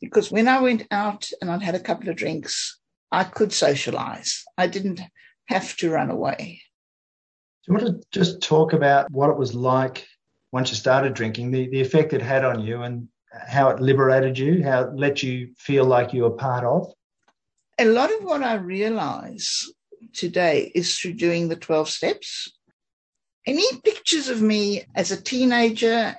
Because 0.00 0.30
when 0.30 0.48
I 0.48 0.60
went 0.60 0.86
out 0.90 1.28
and 1.40 1.50
I'd 1.50 1.62
had 1.62 1.74
a 1.74 1.80
couple 1.80 2.08
of 2.08 2.16
drinks, 2.16 2.78
I 3.10 3.24
could 3.24 3.52
socialize. 3.52 4.44
I 4.56 4.66
didn't 4.66 5.00
have 5.46 5.76
to 5.78 5.90
run 5.90 6.10
away. 6.10 6.62
Do 7.64 7.72
you 7.72 7.78
want 7.78 7.86
to 7.86 8.08
just 8.12 8.40
talk 8.42 8.72
about 8.72 9.10
what 9.10 9.30
it 9.30 9.36
was 9.36 9.54
like 9.54 10.06
once 10.52 10.70
you 10.70 10.76
started 10.76 11.14
drinking, 11.14 11.50
the, 11.50 11.68
the 11.68 11.80
effect 11.80 12.12
it 12.12 12.22
had 12.22 12.44
on 12.44 12.60
you 12.60 12.82
and 12.82 13.08
how 13.46 13.68
it 13.70 13.80
liberated 13.80 14.38
you, 14.38 14.62
how 14.62 14.82
it 14.82 14.94
let 14.94 15.22
you 15.22 15.52
feel 15.58 15.84
like 15.84 16.12
you 16.12 16.22
were 16.22 16.30
part 16.30 16.64
of? 16.64 16.90
A 17.78 17.84
lot 17.84 18.10
of 18.12 18.24
what 18.24 18.42
I 18.42 18.54
realize 18.54 19.66
today 20.12 20.72
is 20.74 20.98
through 20.98 21.14
doing 21.14 21.48
the 21.48 21.56
12 21.56 21.88
steps. 21.88 22.52
Any 23.46 23.64
pictures 23.84 24.28
of 24.28 24.42
me 24.42 24.84
as 24.94 25.10
a 25.10 25.20
teenager, 25.20 26.14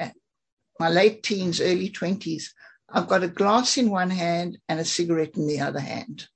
my 0.80 0.90
late 0.90 1.24
teens, 1.24 1.60
early 1.60 1.90
20s, 1.90 2.44
I've 2.92 3.08
got 3.08 3.24
a 3.24 3.28
glass 3.28 3.78
in 3.78 3.90
one 3.90 4.10
hand 4.10 4.58
and 4.68 4.80
a 4.80 4.86
cigarette 4.86 5.36
in 5.36 5.48
the 5.48 5.60
other 5.60 5.80
hand. 5.80 6.28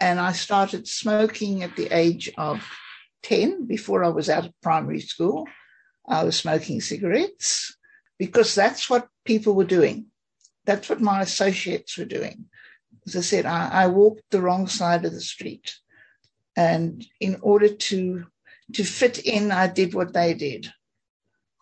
And 0.00 0.20
I 0.20 0.32
started 0.32 0.88
smoking 0.88 1.62
at 1.62 1.76
the 1.76 1.88
age 1.94 2.30
of 2.36 2.66
10 3.22 3.66
before 3.66 4.04
I 4.04 4.08
was 4.08 4.28
out 4.28 4.46
of 4.46 4.60
primary 4.62 5.00
school. 5.00 5.46
I 6.08 6.24
was 6.24 6.36
smoking 6.36 6.80
cigarettes 6.80 7.76
because 8.18 8.54
that's 8.54 8.88
what 8.88 9.08
people 9.24 9.54
were 9.54 9.64
doing. 9.64 10.06
That's 10.64 10.88
what 10.88 11.00
my 11.00 11.22
associates 11.22 11.96
were 11.96 12.04
doing. 12.04 12.46
As 13.06 13.16
I 13.16 13.20
said, 13.20 13.46
I, 13.46 13.84
I 13.84 13.86
walked 13.88 14.22
the 14.30 14.42
wrong 14.42 14.66
side 14.66 15.04
of 15.04 15.12
the 15.12 15.20
street. 15.20 15.76
And 16.56 17.06
in 17.20 17.38
order 17.42 17.68
to, 17.68 18.26
to 18.72 18.84
fit 18.84 19.18
in, 19.18 19.52
I 19.52 19.68
did 19.68 19.94
what 19.94 20.12
they 20.12 20.34
did. 20.34 20.72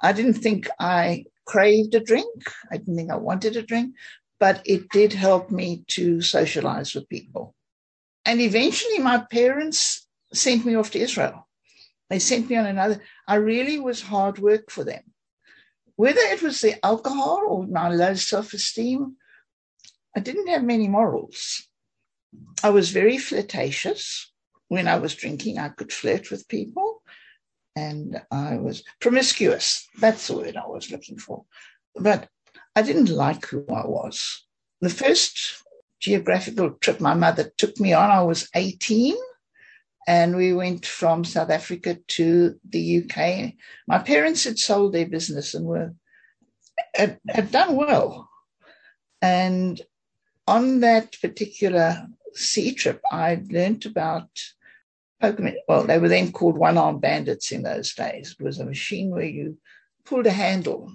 I 0.00 0.12
didn't 0.12 0.34
think 0.34 0.68
I 0.78 1.24
craved 1.46 1.94
a 1.94 2.00
drink. 2.00 2.42
I 2.70 2.78
didn't 2.78 2.96
think 2.96 3.10
I 3.10 3.16
wanted 3.16 3.56
a 3.56 3.62
drink, 3.62 3.94
but 4.40 4.62
it 4.64 4.88
did 4.90 5.12
help 5.12 5.50
me 5.50 5.84
to 5.88 6.20
socialize 6.20 6.94
with 6.94 7.08
people. 7.08 7.54
And 8.24 8.40
eventually 8.40 8.98
my 8.98 9.18
parents 9.30 10.06
sent 10.32 10.64
me 10.64 10.74
off 10.74 10.90
to 10.92 10.98
Israel. 10.98 11.48
They 12.10 12.18
sent 12.18 12.48
me 12.48 12.56
on 12.56 12.66
another. 12.66 13.02
I 13.26 13.36
really 13.36 13.78
was 13.78 14.02
hard 14.02 14.38
work 14.38 14.70
for 14.70 14.84
them. 14.84 15.02
Whether 15.96 16.20
it 16.20 16.42
was 16.42 16.60
the 16.60 16.84
alcohol 16.84 17.42
or 17.46 17.66
my 17.66 17.88
low 17.88 18.14
self 18.14 18.52
esteem, 18.52 19.16
I 20.16 20.20
didn't 20.20 20.48
have 20.48 20.64
many 20.64 20.88
morals. 20.88 21.68
I 22.62 22.70
was 22.70 22.90
very 22.90 23.18
flirtatious. 23.18 24.30
When 24.68 24.88
I 24.88 24.96
was 24.98 25.14
drinking, 25.14 25.58
I 25.58 25.68
could 25.68 25.92
flirt 25.92 26.30
with 26.30 26.48
people. 26.48 27.02
And 27.76 28.20
I 28.30 28.56
was 28.56 28.84
promiscuous. 29.00 29.88
That's 30.00 30.28
the 30.28 30.36
word 30.36 30.56
I 30.56 30.66
was 30.66 30.90
looking 30.90 31.18
for. 31.18 31.44
But 31.96 32.28
I 32.76 32.82
didn't 32.82 33.08
like 33.08 33.46
who 33.46 33.64
I 33.68 33.86
was. 33.86 34.44
The 34.80 34.90
first 34.90 35.62
geographical 36.00 36.72
trip 36.72 37.00
my 37.00 37.14
mother 37.14 37.50
took 37.56 37.78
me 37.80 37.92
on, 37.92 38.10
I 38.10 38.22
was 38.22 38.48
18 38.54 39.16
and 40.06 40.36
we 40.36 40.52
went 40.52 40.84
from 40.84 41.24
South 41.24 41.50
Africa 41.50 41.98
to 42.08 42.58
the 42.68 43.04
UK. 43.04 43.54
My 43.88 43.98
parents 43.98 44.44
had 44.44 44.58
sold 44.58 44.92
their 44.92 45.06
business 45.06 45.54
and 45.54 45.64
were 45.64 45.94
had, 46.94 47.18
had 47.28 47.50
done 47.50 47.76
well. 47.76 48.28
And 49.22 49.80
on 50.46 50.80
that 50.80 51.16
particular 51.20 52.06
sea 52.34 52.74
trip, 52.74 53.00
I 53.10 53.42
learned 53.48 53.86
about 53.86 54.28
Pokemon. 55.32 55.54
Well, 55.68 55.84
they 55.84 55.98
were 55.98 56.08
then 56.08 56.32
called 56.32 56.58
one 56.58 56.78
armed 56.78 57.00
bandits 57.00 57.52
in 57.52 57.62
those 57.62 57.94
days. 57.94 58.36
It 58.38 58.44
was 58.44 58.58
a 58.58 58.64
machine 58.64 59.10
where 59.10 59.24
you 59.24 59.58
pulled 60.04 60.26
a 60.26 60.30
handle. 60.30 60.92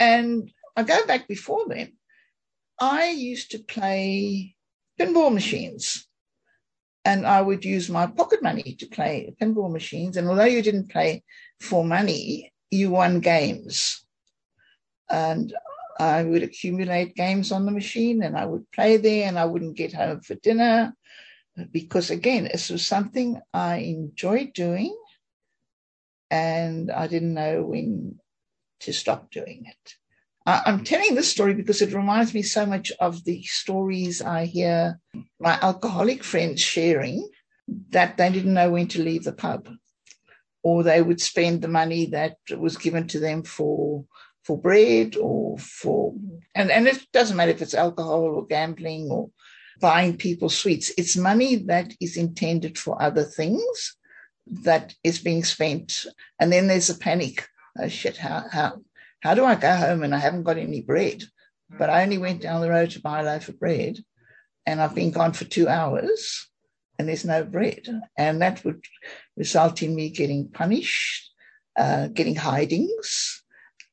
And 0.00 0.50
I 0.76 0.82
go 0.82 1.06
back 1.06 1.28
before 1.28 1.64
then. 1.68 1.92
I 2.80 3.10
used 3.10 3.50
to 3.52 3.58
play 3.58 4.54
pinball 4.98 5.32
machines 5.32 6.06
and 7.04 7.26
I 7.26 7.42
would 7.42 7.64
use 7.64 7.90
my 7.90 8.06
pocket 8.06 8.42
money 8.42 8.76
to 8.78 8.86
play 8.86 9.34
pinball 9.40 9.70
machines. 9.70 10.16
And 10.16 10.28
although 10.28 10.44
you 10.44 10.62
didn't 10.62 10.90
play 10.90 11.22
for 11.60 11.84
money, 11.84 12.52
you 12.70 12.90
won 12.90 13.20
games. 13.20 14.04
And 15.10 15.52
I 16.00 16.22
would 16.22 16.42
accumulate 16.42 17.14
games 17.14 17.52
on 17.52 17.66
the 17.66 17.72
machine 17.72 18.22
and 18.22 18.36
I 18.36 18.46
would 18.46 18.70
play 18.72 18.96
there 18.96 19.28
and 19.28 19.38
I 19.38 19.44
wouldn't 19.44 19.76
get 19.76 19.92
home 19.92 20.20
for 20.20 20.34
dinner 20.36 20.94
because, 21.70 22.10
again, 22.10 22.48
this 22.50 22.70
was 22.70 22.86
something 22.86 23.40
I 23.52 23.76
enjoyed 23.76 24.52
doing 24.54 24.96
and 26.30 26.90
I 26.90 27.06
didn't 27.06 27.34
know 27.34 27.62
when 27.62 28.18
to 28.80 28.92
stop 28.92 29.30
doing 29.30 29.64
it. 29.66 29.94
I'm 30.44 30.82
telling 30.82 31.14
this 31.14 31.30
story 31.30 31.54
because 31.54 31.82
it 31.82 31.94
reminds 31.94 32.34
me 32.34 32.42
so 32.42 32.66
much 32.66 32.90
of 32.98 33.24
the 33.24 33.42
stories 33.44 34.20
I 34.20 34.46
hear 34.46 34.98
my 35.38 35.56
alcoholic 35.62 36.24
friends 36.24 36.60
sharing 36.60 37.28
that 37.90 38.16
they 38.16 38.30
didn't 38.30 38.54
know 38.54 38.72
when 38.72 38.88
to 38.88 39.02
leave 39.02 39.22
the 39.22 39.32
pub 39.32 39.68
or 40.64 40.82
they 40.82 41.00
would 41.00 41.20
spend 41.20 41.62
the 41.62 41.68
money 41.68 42.06
that 42.06 42.38
was 42.56 42.76
given 42.76 43.06
to 43.08 43.20
them 43.20 43.44
for 43.44 44.04
for 44.42 44.60
bread 44.60 45.14
or 45.14 45.56
for 45.58 46.14
and, 46.56 46.72
and 46.72 46.88
it 46.88 47.06
doesn't 47.12 47.36
matter 47.36 47.52
if 47.52 47.62
it's 47.62 47.74
alcohol 47.74 48.22
or 48.22 48.46
gambling 48.46 49.08
or 49.10 49.30
buying 49.80 50.16
people 50.16 50.48
sweets 50.48 50.92
it's 50.96 51.16
money 51.16 51.56
that 51.56 51.92
is 52.00 52.16
intended 52.16 52.78
for 52.78 53.00
other 53.00 53.24
things 53.24 53.96
that 54.46 54.94
is 55.04 55.18
being 55.18 55.44
spent 55.44 56.06
and 56.38 56.52
then 56.52 56.66
there's 56.66 56.90
a 56.90 56.98
panic 56.98 57.46
oh 57.78 57.88
shit 57.88 58.16
how 58.16 58.44
how 58.50 58.80
how 59.22 59.34
do 59.34 59.44
I 59.44 59.54
go 59.54 59.74
home 59.74 60.02
and 60.02 60.14
I 60.14 60.18
haven't 60.18 60.42
got 60.42 60.58
any 60.58 60.82
bread? 60.82 61.22
But 61.70 61.88
I 61.88 62.02
only 62.02 62.18
went 62.18 62.42
down 62.42 62.60
the 62.60 62.70
road 62.70 62.90
to 62.90 63.00
buy 63.00 63.20
a 63.20 63.24
loaf 63.24 63.48
of 63.48 63.58
bread 63.58 63.98
and 64.66 64.80
I've 64.80 64.96
been 64.96 65.12
gone 65.12 65.32
for 65.32 65.44
two 65.44 65.68
hours 65.68 66.48
and 66.98 67.08
there's 67.08 67.24
no 67.24 67.44
bread. 67.44 67.86
And 68.18 68.42
that 68.42 68.64
would 68.64 68.84
result 69.36 69.80
in 69.82 69.94
me 69.94 70.10
getting 70.10 70.48
punished, 70.48 71.30
uh, 71.78 72.08
getting 72.08 72.34
hidings, 72.34 73.44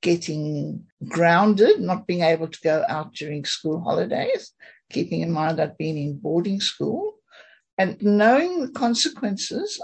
getting 0.01 0.85
grounded, 1.07 1.79
not 1.79 2.07
being 2.07 2.23
able 2.23 2.47
to 2.47 2.61
go 2.61 2.83
out 2.89 3.13
during 3.13 3.45
school 3.45 3.79
holidays, 3.81 4.51
keeping 4.89 5.21
in 5.21 5.31
mind 5.31 5.59
I'd 5.59 5.77
been 5.77 5.97
in 5.97 6.17
boarding 6.17 6.61
school. 6.61 7.15
And 7.77 8.01
knowing 8.01 8.61
the 8.61 8.71
consequences, 8.71 9.81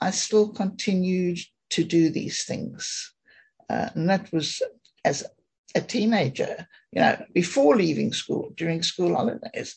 I 0.00 0.10
still 0.10 0.48
continued 0.48 1.38
to 1.70 1.84
do 1.84 2.10
these 2.10 2.44
things. 2.44 3.14
Uh, 3.70 3.88
and 3.94 4.10
that 4.10 4.30
was 4.32 4.60
as 5.04 5.24
a 5.74 5.80
teenager, 5.80 6.66
you 6.92 7.00
know, 7.00 7.24
before 7.32 7.76
leaving 7.76 8.12
school, 8.12 8.52
during 8.56 8.82
school 8.82 9.14
holidays. 9.14 9.76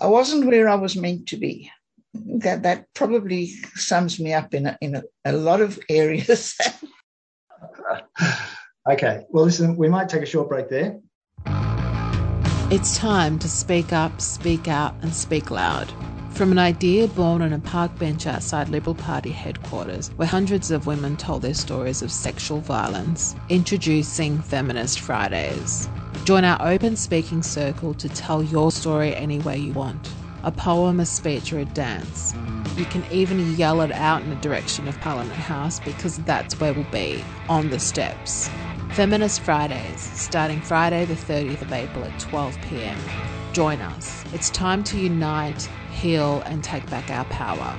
I 0.00 0.06
wasn't 0.06 0.46
where 0.46 0.68
I 0.68 0.76
was 0.76 0.96
meant 0.96 1.28
to 1.28 1.36
be. 1.36 1.70
That 2.14 2.62
that 2.62 2.86
probably 2.94 3.46
sums 3.74 4.20
me 4.20 4.32
up 4.32 4.54
in 4.54 4.66
a, 4.66 4.78
in 4.80 4.94
a, 4.94 5.02
a 5.24 5.32
lot 5.32 5.60
of 5.60 5.78
areas. 5.88 6.56
okay, 8.88 9.24
well, 9.30 9.44
listen, 9.44 9.76
we 9.76 9.88
might 9.88 10.08
take 10.08 10.22
a 10.22 10.26
short 10.26 10.48
break 10.48 10.68
there. 10.68 11.00
It's 12.70 12.96
time 12.96 13.38
to 13.40 13.48
speak 13.48 13.92
up, 13.92 14.22
speak 14.22 14.68
out, 14.68 14.94
and 15.02 15.14
speak 15.14 15.50
loud. 15.50 15.92
From 16.30 16.50
an 16.50 16.58
idea 16.58 17.06
born 17.08 17.42
on 17.42 17.52
a 17.52 17.58
park 17.58 17.96
bench 17.98 18.26
outside 18.26 18.70
Liberal 18.70 18.94
Party 18.94 19.30
headquarters, 19.30 20.08
where 20.16 20.26
hundreds 20.26 20.70
of 20.70 20.86
women 20.86 21.18
told 21.18 21.42
their 21.42 21.52
stories 21.52 22.00
of 22.00 22.10
sexual 22.10 22.60
violence, 22.60 23.36
introducing 23.50 24.38
Feminist 24.38 25.00
Fridays. 25.00 25.90
Join 26.24 26.42
our 26.44 26.56
open 26.66 26.96
speaking 26.96 27.42
circle 27.42 27.92
to 27.94 28.08
tell 28.08 28.42
your 28.42 28.72
story 28.72 29.14
any 29.14 29.40
way 29.40 29.58
you 29.58 29.74
want 29.74 30.10
a 30.42 30.50
poem, 30.50 31.00
a 31.00 31.06
speech, 31.06 31.52
or 31.52 31.58
a 31.58 31.64
dance. 31.66 32.34
You 32.76 32.86
can 32.86 33.04
even 33.10 33.56
yell 33.56 33.82
it 33.82 33.92
out 33.92 34.22
in 34.22 34.30
the 34.30 34.36
direction 34.36 34.88
of 34.88 34.98
Parliament 35.00 35.32
House 35.32 35.80
because 35.80 36.16
that's 36.18 36.58
where 36.60 36.72
we'll 36.72 36.84
be 36.84 37.22
on 37.48 37.68
the 37.68 37.78
steps. 37.78 38.48
Feminist 38.94 39.40
Fridays, 39.40 40.00
starting 40.00 40.60
Friday 40.60 41.04
the 41.04 41.14
30th 41.14 41.62
of 41.62 41.72
April 41.72 42.04
at 42.04 42.18
12 42.20 42.56
pm. 42.62 42.98
Join 43.52 43.80
us. 43.80 44.24
It's 44.32 44.50
time 44.50 44.84
to 44.84 44.98
unite 44.98 45.68
heal, 46.04 46.42
and 46.46 46.62
take 46.62 46.88
back 46.90 47.10
our 47.10 47.24
power. 47.24 47.76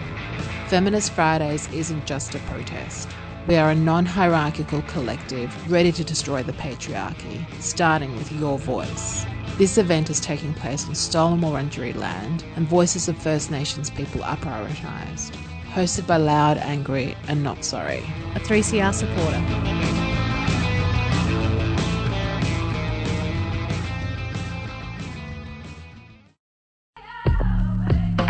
Feminist 0.67 1.11
Fridays 1.11 1.71
isn't 1.71 2.05
just 2.05 2.33
a 2.33 2.39
protest. 2.39 3.07
We 3.47 3.55
are 3.55 3.69
a 3.69 3.75
non 3.75 4.05
hierarchical 4.05 4.81
collective 4.83 5.71
ready 5.71 5.91
to 5.91 6.03
destroy 6.03 6.41
the 6.41 6.53
patriarchy, 6.53 7.45
starting 7.61 8.15
with 8.15 8.31
your 8.31 8.57
voice. 8.57 9.25
This 9.57 9.77
event 9.77 10.09
is 10.09 10.19
taking 10.19 10.53
place 10.55 10.87
on 10.87 10.95
stolen 10.95 11.39
Wurundjeri 11.39 11.95
land, 11.95 12.43
and 12.55 12.67
voices 12.67 13.07
of 13.07 13.17
First 13.17 13.51
Nations 13.51 13.89
people 13.89 14.23
are 14.23 14.37
prioritised. 14.37 15.35
Hosted 15.71 16.07
by 16.07 16.17
Loud, 16.17 16.57
Angry, 16.57 17.15
and 17.27 17.43
Not 17.43 17.63
Sorry. 17.63 18.03
A 18.33 18.39
3CR 18.39 18.93
supporter. 18.93 19.94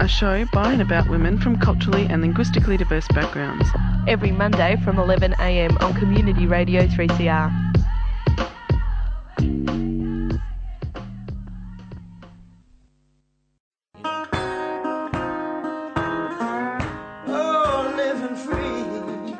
A 0.00 0.06
show 0.06 0.44
by 0.52 0.72
and 0.72 0.80
about 0.80 1.10
women 1.10 1.38
from 1.38 1.58
culturally 1.58 2.06
and 2.06 2.22
linguistically 2.22 2.76
diverse 2.76 3.08
backgrounds. 3.08 3.68
Every 4.06 4.30
Monday 4.30 4.76
from 4.84 4.94
11am 4.94 5.82
on 5.82 5.94
Community 5.94 6.46
Radio 6.46 6.86
3CR. 6.86 7.50
Oh, 17.26 17.94
living 17.96 18.36
free. 18.36 19.36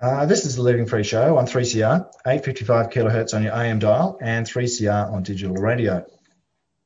Uh, 0.00 0.26
this 0.26 0.46
is 0.46 0.54
the 0.54 0.62
Living 0.62 0.86
Free 0.86 1.02
Show 1.02 1.38
on 1.38 1.46
3CR, 1.46 2.06
855 2.24 2.90
kilohertz 2.90 3.34
on 3.34 3.42
your 3.42 3.52
AM 3.52 3.80
dial, 3.80 4.16
and 4.22 4.46
3CR 4.46 5.10
on 5.12 5.24
digital 5.24 5.56
radio. 5.56 6.06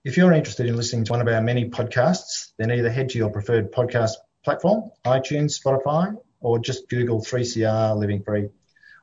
If 0.04 0.18
you're 0.18 0.34
interested 0.34 0.66
in 0.66 0.76
listening 0.76 1.06
to 1.06 1.12
one 1.12 1.22
of 1.22 1.28
our 1.28 1.40
many 1.40 1.70
podcasts, 1.70 2.52
then 2.58 2.70
either 2.70 2.90
head 2.90 3.08
to 3.08 3.18
your 3.18 3.30
preferred 3.30 3.72
podcast 3.72 4.10
platform, 4.44 4.90
iTunes, 5.06 5.58
Spotify, 5.58 6.14
or 6.40 6.58
just 6.58 6.90
Google 6.90 7.22
3CR 7.22 7.96
Living 7.96 8.22
Free. 8.22 8.50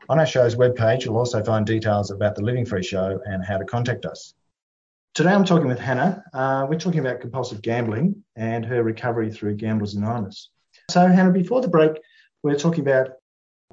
On 0.10 0.20
our 0.20 0.28
show's 0.28 0.56
webpage, 0.56 1.04
you'll 1.04 1.18
also 1.18 1.44
find 1.44 1.66
details 1.66 2.12
about 2.12 2.36
the 2.36 2.44
Living 2.44 2.68
Free 2.68 2.84
Show 2.84 3.20
and 3.26 3.44
how 3.44 3.58
to 3.58 3.66
contact 3.66 4.06
us. 4.06 4.36
Today 5.16 5.32
I'm 5.32 5.44
talking 5.44 5.68
with 5.68 5.80
Hannah. 5.80 6.24
Uh, 6.32 6.68
we're 6.70 6.78
talking 6.78 7.00
about 7.00 7.20
compulsive 7.20 7.64
gambling 7.64 8.24
and 8.36 8.64
her 8.64 8.84
recovery 8.84 9.32
through 9.32 9.56
Gamblers 9.56 9.96
Anonymous. 9.96 10.50
So, 10.92 11.08
Hannah, 11.08 11.32
before 11.32 11.62
the 11.62 11.68
break, 11.68 11.94
we 12.44 12.54
are 12.54 12.60
talking 12.60 12.82
about 12.82 13.10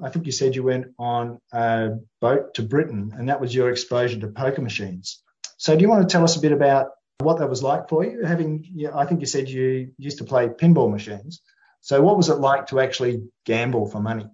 I 0.01 0.09
think 0.09 0.25
you 0.25 0.31
said 0.31 0.55
you 0.55 0.63
went 0.63 0.87
on 0.97 1.39
a 1.51 1.89
boat 2.21 2.55
to 2.55 2.63
Britain 2.63 3.13
and 3.15 3.29
that 3.29 3.39
was 3.39 3.53
your 3.53 3.69
exposure 3.69 4.19
to 4.19 4.27
poker 4.29 4.63
machines. 4.63 5.21
So 5.57 5.75
do 5.75 5.81
you 5.83 5.89
want 5.89 6.07
to 6.07 6.11
tell 6.11 6.23
us 6.23 6.35
a 6.37 6.39
bit 6.39 6.53
about 6.53 6.91
what 7.21 7.39
that 7.39 7.49
was 7.49 7.61
like 7.61 7.89
for 7.89 8.05
you? 8.05 8.23
Having, 8.23 8.65
yeah, 8.73 8.95
I 8.95 9.05
think 9.05 9.19
you 9.19 9.27
said 9.27 9.49
you 9.49 9.91
used 9.97 10.19
to 10.19 10.23
play 10.23 10.47
pinball 10.47 10.91
machines. 10.91 11.41
So 11.81 12.01
what 12.01 12.17
was 12.17 12.29
it 12.29 12.35
like 12.35 12.67
to 12.67 12.79
actually 12.79 13.23
gamble 13.45 13.89
for 13.89 13.99
money? 13.99 14.27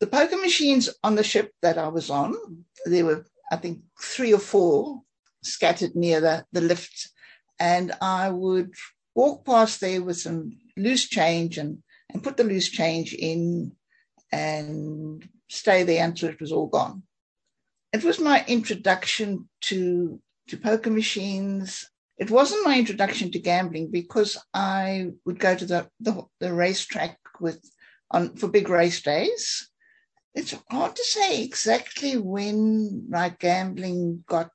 The 0.00 0.06
poker 0.06 0.36
machines 0.36 0.88
on 1.04 1.14
the 1.14 1.22
ship 1.22 1.52
that 1.62 1.78
I 1.78 1.88
was 1.88 2.10
on, 2.10 2.34
there 2.86 3.04
were, 3.04 3.26
I 3.50 3.56
think, 3.56 3.80
three 4.00 4.32
or 4.32 4.38
four 4.38 5.02
scattered 5.42 5.94
near 5.94 6.20
the, 6.20 6.44
the 6.52 6.60
lift. 6.60 7.10
And 7.60 7.92
I 8.00 8.30
would 8.30 8.72
walk 9.14 9.44
past 9.44 9.80
there 9.80 10.02
with 10.02 10.18
some 10.18 10.58
loose 10.76 11.08
change 11.08 11.58
and, 11.58 11.82
and 12.10 12.22
put 12.22 12.36
the 12.36 12.44
loose 12.44 12.68
change 12.68 13.12
in 13.12 13.72
and 14.32 15.28
stay 15.48 15.82
there 15.82 16.04
until 16.04 16.30
it 16.30 16.40
was 16.40 16.52
all 16.52 16.66
gone. 16.66 17.02
It 17.92 18.02
was 18.02 18.18
my 18.18 18.42
introduction 18.48 19.48
to, 19.62 20.20
to 20.52 20.58
poker 20.58 20.90
machines. 20.90 21.90
It 22.18 22.30
wasn't 22.30 22.66
my 22.66 22.78
introduction 22.78 23.32
to 23.32 23.38
gambling 23.38 23.90
because 23.90 24.36
I 24.52 25.08
would 25.24 25.38
go 25.38 25.56
to 25.56 25.64
the, 25.64 25.88
the, 25.98 26.24
the 26.40 26.52
racetrack 26.52 27.18
with 27.40 27.58
on 28.10 28.36
for 28.36 28.48
big 28.48 28.68
race 28.68 29.00
days. 29.00 29.70
It's 30.34 30.54
hard 30.70 30.94
to 30.94 31.04
say 31.04 31.42
exactly 31.42 32.18
when 32.18 33.06
my 33.08 33.30
gambling 33.30 34.24
got 34.28 34.50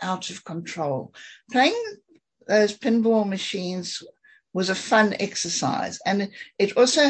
out 0.00 0.30
of 0.30 0.44
control. 0.44 1.14
Playing 1.50 1.84
those 2.48 2.76
pinball 2.76 3.28
machines 3.28 4.02
was 4.54 4.70
a 4.70 4.74
fun 4.74 5.14
exercise. 5.20 5.98
And 6.06 6.30
it 6.58 6.76
also 6.78 7.02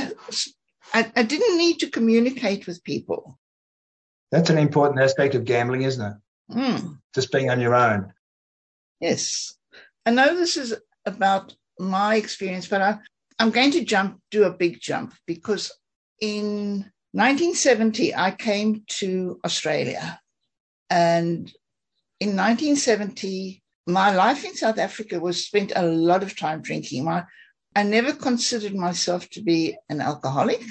I, 0.92 1.10
I, 1.14 1.22
didn't 1.22 1.58
need 1.58 1.78
to 1.78 1.90
communicate 1.90 2.66
with 2.66 2.84
people. 2.84 3.38
That's 4.32 4.50
an 4.50 4.58
important 4.58 5.00
aspect 5.00 5.36
of 5.36 5.44
gambling, 5.44 5.82
isn't 5.82 6.04
it? 6.04 6.16
Mm. 6.50 6.98
Just 7.14 7.30
being 7.30 7.50
on 7.50 7.60
your 7.60 7.74
own. 7.74 8.12
Yes. 9.02 9.54
I 10.06 10.10
know 10.12 10.34
this 10.34 10.56
is 10.56 10.74
about 11.04 11.54
my 11.78 12.16
experience, 12.16 12.66
but 12.66 12.80
I, 12.80 12.98
I'm 13.38 13.50
going 13.50 13.72
to 13.72 13.84
jump, 13.84 14.20
do 14.30 14.44
a 14.44 14.50
big 14.50 14.80
jump 14.80 15.14
because 15.26 15.70
in 16.20 16.90
1970, 17.12 18.14
I 18.14 18.30
came 18.30 18.84
to 19.00 19.38
Australia. 19.44 20.20
And 20.88 21.52
in 22.20 22.36
1970, 22.36 23.62
my 23.86 24.14
life 24.14 24.44
in 24.44 24.54
South 24.54 24.78
Africa 24.78 25.20
was 25.20 25.44
spent 25.44 25.72
a 25.76 25.82
lot 25.82 26.22
of 26.22 26.38
time 26.38 26.62
drinking. 26.62 27.04
My, 27.04 27.24
I 27.76 27.82
never 27.82 28.12
considered 28.12 28.74
myself 28.74 29.28
to 29.30 29.42
be 29.42 29.76
an 29.90 30.00
alcoholic 30.00 30.62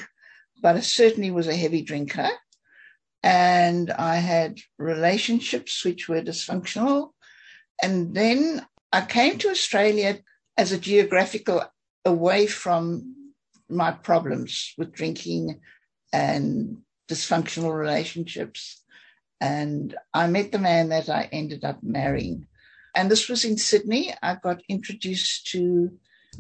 but 0.62 0.76
I 0.76 0.82
certainly 0.82 1.32
was 1.32 1.48
a 1.48 1.56
heavy 1.56 1.82
drinker. 1.82 2.30
And 3.24 3.92
I 3.92 4.16
had 4.16 4.60
relationships 4.78 5.84
which 5.84 6.08
were 6.08 6.22
dysfunctional. 6.22 7.12
And 7.82 8.14
then 8.14 8.66
I 8.92 9.02
came 9.02 9.38
to 9.40 9.50
Australia 9.50 10.20
as 10.58 10.72
a 10.72 10.78
geographical 10.78 11.64
away 12.06 12.48
from 12.48 13.16
my 13.70 13.92
problems 13.92 14.74
with 14.78 14.92
drinking 14.92 15.60
and 16.14 16.78
dysfunctional 17.10 17.76
relationships. 17.78 18.84
And 19.40 19.96
I 20.14 20.28
met 20.28 20.52
the 20.52 20.60
man 20.60 20.90
that 20.90 21.10
I 21.10 21.30
ended 21.32 21.64
up 21.64 21.82
marrying. 21.82 22.48
And 22.96 23.10
this 23.10 23.30
was 23.30 23.46
in 23.46 23.58
Sydney. 23.58 24.14
I 24.22 24.36
got 24.36 24.62
introduced 24.68 25.48
to 25.48 25.92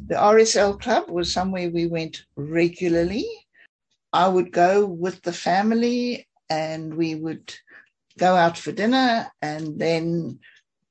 the 0.08 0.16
RSL 0.16 0.80
Club, 0.80 1.10
was 1.10 1.32
somewhere 1.32 1.70
we 1.70 1.88
went 1.88 2.24
regularly. 2.36 3.26
I 4.14 4.28
would 4.28 4.52
go 4.52 4.86
with 4.86 5.22
the 5.22 5.34
family 5.34 6.28
and 6.50 6.94
we 6.94 7.16
would 7.16 7.56
go 8.18 8.36
out 8.36 8.58
for 8.58 8.72
dinner. 8.72 9.32
And 9.42 9.80
then 9.80 10.40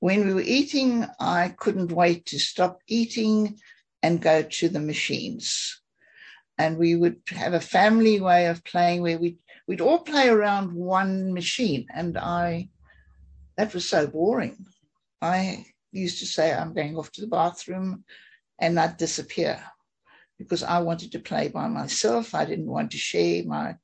when 0.01 0.27
we 0.27 0.35
were 0.35 0.41
eating, 0.41 1.07
I 1.21 1.55
couldn't 1.57 1.93
wait 1.93 2.27
to 2.27 2.39
stop 2.39 2.81
eating 2.89 3.59
and 4.03 4.21
go 4.21 4.43
to 4.43 4.69
the 4.69 4.81
machines. 4.81 5.81
And 6.59 6.77
we 6.77 6.97
would 6.97 7.21
have 7.29 7.55
a 7.55 7.61
family 7.61 8.21
way 8.21 8.47
of 8.47 8.65
playing 8.65 9.03
where 9.03 9.19
we 9.19 9.39
we'd 9.67 9.81
all 9.81 10.01
play 10.01 10.29
around 10.29 10.73
one 10.73 11.33
machine. 11.33 11.87
And 11.95 12.19
I, 12.19 12.71
that 13.57 13.73
was 13.73 13.89
so 13.89 14.07
boring. 14.07 14.67
I 15.23 15.65
used 15.93 16.19
to 16.19 16.27
say, 16.27 16.53
I'm 16.53 16.75
going 16.75 16.97
off 16.97 17.13
to 17.13 17.21
the 17.21 17.29
bathroom 17.29 18.05
and 18.59 18.81
I'd 18.81 18.97
disappear 18.97 19.63
because 20.39 20.63
I 20.63 20.81
wanted 20.81 21.13
to 21.13 21.21
play 21.21 21.49
by 21.49 21.69
myself. 21.69 22.35
I 22.35 22.47
didn't 22.47 22.67
want 22.67 22.91
to 22.93 22.99
share 22.99 23.45
my. 23.45 23.77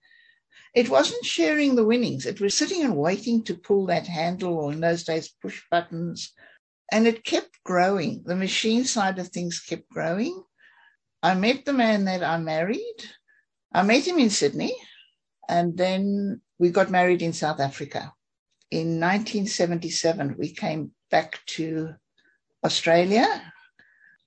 It 0.76 0.88
wasn't 0.88 1.24
sharing 1.24 1.74
the 1.74 1.84
winnings. 1.84 2.26
It 2.26 2.40
was 2.40 2.54
sitting 2.54 2.84
and 2.84 2.96
waiting 2.96 3.42
to 3.44 3.54
pull 3.54 3.86
that 3.86 4.06
handle, 4.06 4.54
or 4.54 4.72
in 4.72 4.80
those 4.80 5.02
days, 5.02 5.34
push 5.42 5.60
buttons. 5.70 6.32
And 6.92 7.08
it 7.08 7.24
kept 7.24 7.64
growing. 7.64 8.22
The 8.24 8.36
machine 8.36 8.84
side 8.84 9.18
of 9.18 9.28
things 9.28 9.58
kept 9.58 9.88
growing. 9.88 10.44
I 11.22 11.34
met 11.34 11.64
the 11.64 11.72
man 11.72 12.04
that 12.04 12.22
I 12.22 12.38
married. 12.38 13.00
I 13.72 13.82
met 13.82 14.06
him 14.06 14.20
in 14.20 14.30
Sydney. 14.30 14.76
And 15.48 15.76
then 15.76 16.42
we 16.60 16.70
got 16.70 16.90
married 16.90 17.22
in 17.22 17.32
South 17.32 17.58
Africa. 17.58 18.12
In 18.70 19.00
1977, 19.00 20.36
we 20.38 20.54
came 20.54 20.92
back 21.10 21.40
to 21.56 21.94
Australia 22.64 23.26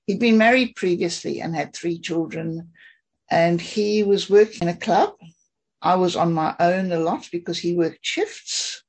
He'd 0.10 0.20
been 0.20 0.40
married 0.40 0.76
previously 0.76 1.40
and 1.40 1.56
had 1.56 1.76
three 1.76 2.00
children, 2.00 2.72
and 3.30 3.62
he 3.62 4.02
was 4.02 4.28
working 4.28 4.64
in 4.64 4.70
a 4.70 4.76
club. 4.76 5.14
I 5.82 5.96
was 5.96 6.16
on 6.16 6.34
my 6.34 6.56
own 6.60 6.92
a 6.92 7.00
lot 7.00 7.30
because 7.32 7.60
he 7.60 7.76
worked 7.76 8.00
shifts. 8.06 8.84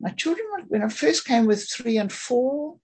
My 0.00 0.10
children, 0.10 0.46
when 0.68 0.82
I 0.82 0.88
first 0.88 1.24
came, 1.24 1.46
with 1.46 1.68
three 1.68 1.96
and 1.98 2.12
four, 2.12 2.78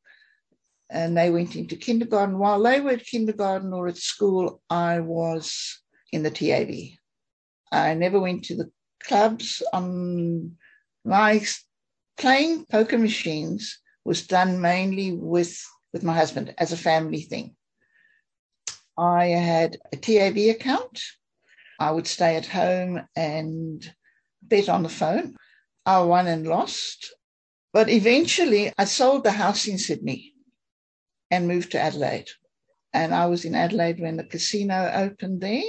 and 0.90 1.16
they 1.16 1.30
went 1.30 1.56
into 1.56 1.76
kindergarten. 1.76 2.38
While 2.38 2.62
they 2.62 2.80
were 2.80 2.90
at 2.90 3.06
kindergarten 3.06 3.72
or 3.72 3.88
at 3.88 3.96
school, 3.96 4.62
I 4.68 5.00
was 5.00 5.80
in 6.12 6.22
the 6.22 6.30
TAB. 6.30 6.98
I 7.70 7.94
never 7.94 8.20
went 8.20 8.44
to 8.44 8.56
the 8.56 8.70
clubs. 9.02 9.62
On 9.72 10.56
my 11.04 11.44
playing 12.18 12.66
poker 12.66 12.98
machines 12.98 13.78
was 14.04 14.26
done 14.26 14.60
mainly 14.60 15.12
with 15.12 15.62
with 15.92 16.02
my 16.02 16.14
husband 16.14 16.54
as 16.58 16.72
a 16.72 16.76
family 16.76 17.22
thing. 17.22 17.54
I 18.98 19.26
had 19.26 19.78
a 19.92 19.96
TAB 19.96 20.36
account. 20.36 21.00
I 21.78 21.90
would 21.90 22.06
stay 22.06 22.36
at 22.36 22.46
home 22.46 23.02
and 23.16 23.94
bet 24.42 24.68
on 24.68 24.82
the 24.82 24.88
phone. 24.88 25.36
I 25.84 26.00
won 26.00 26.26
and 26.26 26.46
lost. 26.46 27.14
But 27.72 27.88
eventually, 27.88 28.72
I 28.78 28.84
sold 28.84 29.24
the 29.24 29.32
house 29.32 29.66
in 29.66 29.78
Sydney 29.78 30.34
and 31.30 31.48
moved 31.48 31.72
to 31.72 31.80
Adelaide. 31.80 32.28
And 32.92 33.14
I 33.14 33.26
was 33.26 33.44
in 33.44 33.54
Adelaide 33.54 34.00
when 34.00 34.18
the 34.18 34.24
casino 34.24 34.90
opened 34.94 35.40
there. 35.40 35.62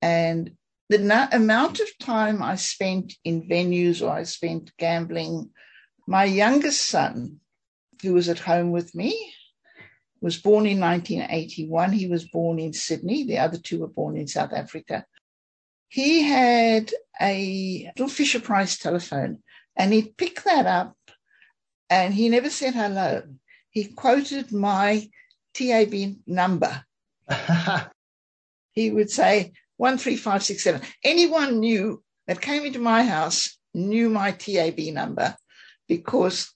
And 0.00 0.52
the 0.88 0.98
na- 0.98 1.28
amount 1.32 1.80
of 1.80 1.98
time 1.98 2.42
I 2.42 2.56
spent 2.56 3.14
in 3.24 3.48
venues 3.48 4.00
or 4.00 4.10
I 4.10 4.22
spent 4.22 4.76
gambling, 4.78 5.50
my 6.06 6.24
youngest 6.24 6.86
son, 6.86 7.40
who 8.02 8.12
was 8.12 8.28
at 8.28 8.38
home 8.38 8.70
with 8.70 8.94
me, 8.94 9.34
was 10.20 10.38
born 10.38 10.66
in 10.66 10.78
1981. 10.78 11.92
He 11.92 12.06
was 12.06 12.28
born 12.28 12.58
in 12.58 12.72
Sydney. 12.72 13.24
The 13.24 13.38
other 13.38 13.58
two 13.58 13.80
were 13.80 13.88
born 13.88 14.16
in 14.16 14.28
South 14.28 14.52
Africa. 14.52 15.04
He 15.88 16.22
had 16.22 16.92
a 17.20 17.90
little 17.96 18.08
Fisher 18.08 18.40
Price 18.40 18.78
telephone 18.78 19.42
and 19.76 19.92
he'd 19.92 20.16
pick 20.16 20.42
that 20.42 20.66
up 20.66 20.96
and 21.88 22.14
he 22.14 22.28
never 22.28 22.50
said 22.50 22.74
hello. 22.74 23.22
He 23.70 23.84
quoted 23.84 24.52
my 24.52 25.08
TAB 25.54 25.94
number. 26.26 26.84
he 28.72 28.90
would 28.90 29.10
say 29.10 29.52
13567. 29.78 30.80
Anyone 31.04 31.60
knew 31.60 32.02
that 32.26 32.40
came 32.40 32.64
into 32.64 32.78
my 32.78 33.04
house 33.04 33.56
knew 33.74 34.08
my 34.08 34.30
TAB 34.30 34.78
number 34.92 35.36
because 35.88 36.52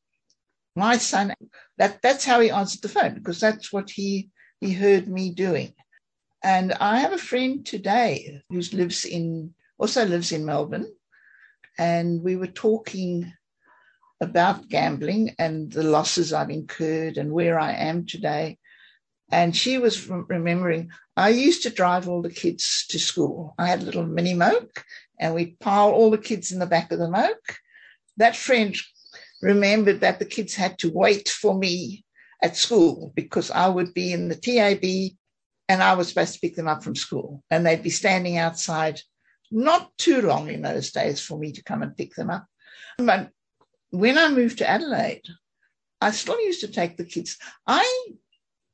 my 0.76 0.96
son 0.96 1.34
that 1.76 2.00
that's 2.02 2.24
how 2.24 2.40
he 2.40 2.50
answered 2.50 2.82
the 2.82 2.88
phone 2.88 3.14
because 3.14 3.40
that's 3.40 3.72
what 3.72 3.90
he 3.90 4.30
he 4.60 4.72
heard 4.72 5.08
me 5.08 5.30
doing. 5.30 5.74
And 6.48 6.72
I 6.80 7.00
have 7.00 7.12
a 7.12 7.18
friend 7.18 7.66
today 7.66 8.40
who 8.48 8.62
lives 8.72 9.04
in 9.04 9.52
also 9.76 10.06
lives 10.06 10.32
in 10.32 10.46
Melbourne, 10.46 10.90
and 11.76 12.22
we 12.22 12.36
were 12.36 12.46
talking 12.46 13.30
about 14.22 14.66
gambling 14.70 15.34
and 15.38 15.70
the 15.70 15.82
losses 15.82 16.32
I've 16.32 16.48
incurred 16.48 17.18
and 17.18 17.32
where 17.32 17.60
I 17.60 17.72
am 17.74 18.06
today. 18.06 18.56
And 19.30 19.54
she 19.54 19.76
was 19.76 20.08
remembering, 20.08 20.90
I 21.18 21.28
used 21.28 21.64
to 21.64 21.70
drive 21.70 22.08
all 22.08 22.22
the 22.22 22.30
kids 22.30 22.86
to 22.88 22.98
school. 22.98 23.54
I 23.58 23.66
had 23.66 23.82
a 23.82 23.84
little 23.84 24.06
mini 24.06 24.32
moke 24.32 24.86
and 25.20 25.34
we'd 25.34 25.60
pile 25.60 25.90
all 25.90 26.10
the 26.10 26.16
kids 26.16 26.50
in 26.50 26.60
the 26.60 26.72
back 26.74 26.90
of 26.90 26.98
the 26.98 27.10
moke. 27.10 27.58
That 28.16 28.36
friend 28.36 28.74
remembered 29.42 30.00
that 30.00 30.18
the 30.18 30.24
kids 30.24 30.54
had 30.54 30.78
to 30.78 30.90
wait 30.90 31.28
for 31.28 31.54
me 31.54 32.06
at 32.42 32.56
school 32.56 33.12
because 33.14 33.50
I 33.50 33.68
would 33.68 33.92
be 33.92 34.14
in 34.14 34.30
the 34.30 34.34
TAB 34.34 35.17
and 35.68 35.82
I 35.82 35.94
was 35.94 36.08
supposed 36.08 36.34
to 36.34 36.40
pick 36.40 36.56
them 36.56 36.68
up 36.68 36.82
from 36.82 36.96
school. 36.96 37.42
And 37.50 37.64
they'd 37.64 37.82
be 37.82 37.90
standing 37.90 38.38
outside 38.38 39.00
not 39.50 39.96
too 39.98 40.22
long 40.22 40.48
in 40.48 40.62
those 40.62 40.90
days 40.92 41.20
for 41.20 41.38
me 41.38 41.52
to 41.52 41.62
come 41.62 41.82
and 41.82 41.96
pick 41.96 42.14
them 42.14 42.30
up. 42.30 42.46
But 42.98 43.30
when 43.90 44.18
I 44.18 44.28
moved 44.28 44.58
to 44.58 44.68
Adelaide, 44.68 45.26
I 46.00 46.10
still 46.10 46.40
used 46.40 46.60
to 46.60 46.68
take 46.68 46.96
the 46.96 47.04
kids. 47.04 47.38
I 47.66 48.08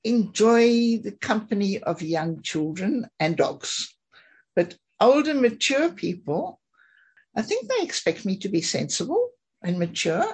enjoy 0.03 0.99
the 0.99 1.17
company 1.21 1.83
of 1.83 2.03
young 2.03 2.43
children 2.43 3.09
and 3.19 3.37
dogs, 3.37 3.95
but 4.55 4.77
older, 5.01 5.35
mature 5.35 5.91
people, 5.91 6.61
I 7.35 7.43
think 7.43 7.69
they 7.69 7.83
expect 7.83 8.25
me 8.25 8.37
to 8.39 8.49
be 8.49 8.61
sensible 8.61 9.31
and 9.63 9.79
mature. 9.79 10.27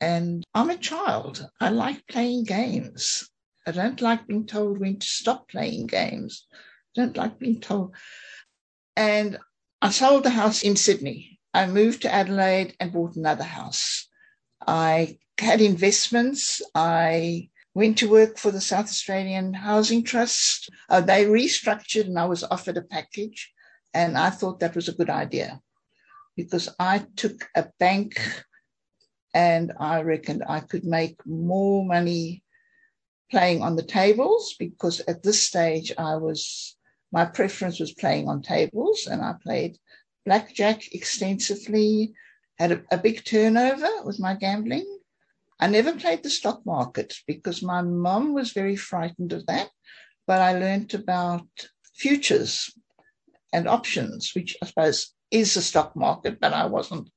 And 0.00 0.44
I'm 0.54 0.70
a 0.70 0.76
child. 0.76 1.48
I 1.60 1.70
like 1.70 2.06
playing 2.08 2.44
games. 2.44 3.30
I 3.66 3.70
don't 3.70 4.00
like 4.00 4.26
being 4.26 4.46
told 4.46 4.78
when 4.78 4.98
to 4.98 5.06
stop 5.06 5.48
playing 5.48 5.86
games. 5.86 6.46
I 6.52 7.00
don't 7.00 7.16
like 7.16 7.38
being 7.38 7.60
told. 7.60 7.94
And 8.96 9.38
I 9.80 9.90
sold 9.90 10.24
the 10.24 10.30
house 10.30 10.62
in 10.62 10.76
Sydney. 10.76 11.38
I 11.54 11.66
moved 11.66 12.02
to 12.02 12.12
Adelaide 12.12 12.74
and 12.80 12.92
bought 12.92 13.16
another 13.16 13.44
house. 13.44 14.08
I 14.66 15.18
had 15.38 15.60
investments. 15.60 16.62
I 16.74 17.50
went 17.74 17.98
to 17.98 18.10
work 18.10 18.38
for 18.38 18.50
the 18.50 18.60
South 18.60 18.86
Australian 18.86 19.54
Housing 19.54 20.02
Trust. 20.02 20.70
Uh, 20.88 21.00
they 21.00 21.24
restructured 21.24 22.06
and 22.06 22.18
I 22.18 22.26
was 22.26 22.44
offered 22.44 22.76
a 22.76 22.82
package. 22.82 23.52
And 23.94 24.16
I 24.16 24.30
thought 24.30 24.60
that 24.60 24.74
was 24.74 24.88
a 24.88 24.94
good 24.94 25.10
idea 25.10 25.60
because 26.36 26.68
I 26.78 27.04
took 27.16 27.48
a 27.54 27.66
bank 27.78 28.20
and 29.34 29.72
I 29.78 30.02
reckoned 30.02 30.44
I 30.48 30.60
could 30.60 30.84
make 30.84 31.16
more 31.26 31.84
money 31.84 32.41
playing 33.32 33.62
on 33.62 33.74
the 33.74 33.82
tables 33.82 34.54
because 34.58 35.00
at 35.08 35.22
this 35.22 35.42
stage 35.42 35.90
I 35.98 36.16
was, 36.16 36.76
my 37.10 37.24
preference 37.24 37.80
was 37.80 37.92
playing 37.92 38.28
on 38.28 38.42
tables 38.42 39.08
and 39.10 39.22
I 39.22 39.34
played 39.42 39.78
blackjack 40.26 40.94
extensively 40.94 42.12
had 42.58 42.72
a, 42.72 42.82
a 42.92 42.98
big 42.98 43.24
turnover 43.24 43.88
with 44.04 44.20
my 44.20 44.34
gambling. 44.34 44.86
I 45.58 45.66
never 45.68 45.94
played 45.96 46.22
the 46.22 46.30
stock 46.30 46.60
market 46.66 47.14
because 47.26 47.62
my 47.62 47.80
mom 47.80 48.34
was 48.34 48.52
very 48.52 48.76
frightened 48.76 49.32
of 49.32 49.46
that, 49.46 49.70
but 50.26 50.40
I 50.40 50.58
learned 50.58 50.92
about 50.92 51.48
futures 51.94 52.70
and 53.52 53.66
options, 53.66 54.32
which 54.34 54.56
I 54.62 54.66
suppose 54.66 55.14
is 55.30 55.54
the 55.54 55.62
stock 55.62 55.96
market, 55.96 56.38
but 56.38 56.52
I 56.52 56.66
wasn't 56.66 57.08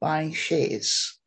buying 0.00 0.32
shares. 0.32 1.18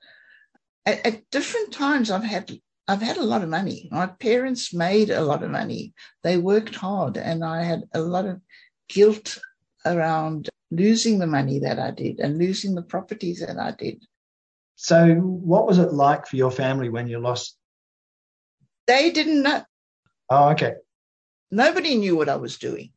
At, 0.85 1.05
at, 1.05 1.29
different 1.31 1.73
times, 1.73 2.09
I've 2.09 2.23
had 2.23 2.57
I've 2.87 3.01
had 3.01 3.17
a 3.17 3.23
lot 3.23 3.43
of 3.43 3.49
money. 3.49 3.89
My 3.91 4.07
parents 4.07 4.73
made 4.73 5.09
a 5.09 5.21
lot 5.21 5.43
of 5.43 5.51
money. 5.51 5.93
They 6.23 6.37
worked 6.37 6.75
hard, 6.75 7.17
and 7.17 7.43
I 7.43 7.63
had 7.63 7.83
a 7.93 7.99
lot 7.99 8.25
of 8.25 8.39
guilt 8.87 9.37
around 9.85 10.49
losing 10.71 11.19
the 11.19 11.27
money 11.27 11.59
that 11.59 11.79
I 11.79 11.91
did 11.91 12.19
and 12.19 12.37
losing 12.37 12.75
the 12.75 12.81
properties 12.81 13.41
that 13.41 13.57
I 13.59 13.71
did. 13.71 14.03
So, 14.75 15.15
what 15.15 15.67
was 15.67 15.79
it 15.79 15.91
like 15.91 16.27
for 16.27 16.37
your 16.37 16.51
family 16.51 16.89
when 16.89 17.07
you 17.07 17.19
lost? 17.19 17.57
They 18.85 19.11
didn't 19.11 19.43
know. 19.43 19.63
Oh, 20.29 20.49
okay. 20.49 20.75
Nobody 21.51 21.95
knew 21.95 22.15
what 22.15 22.29
I 22.29 22.35
was 22.35 22.57
doing. 22.57 22.91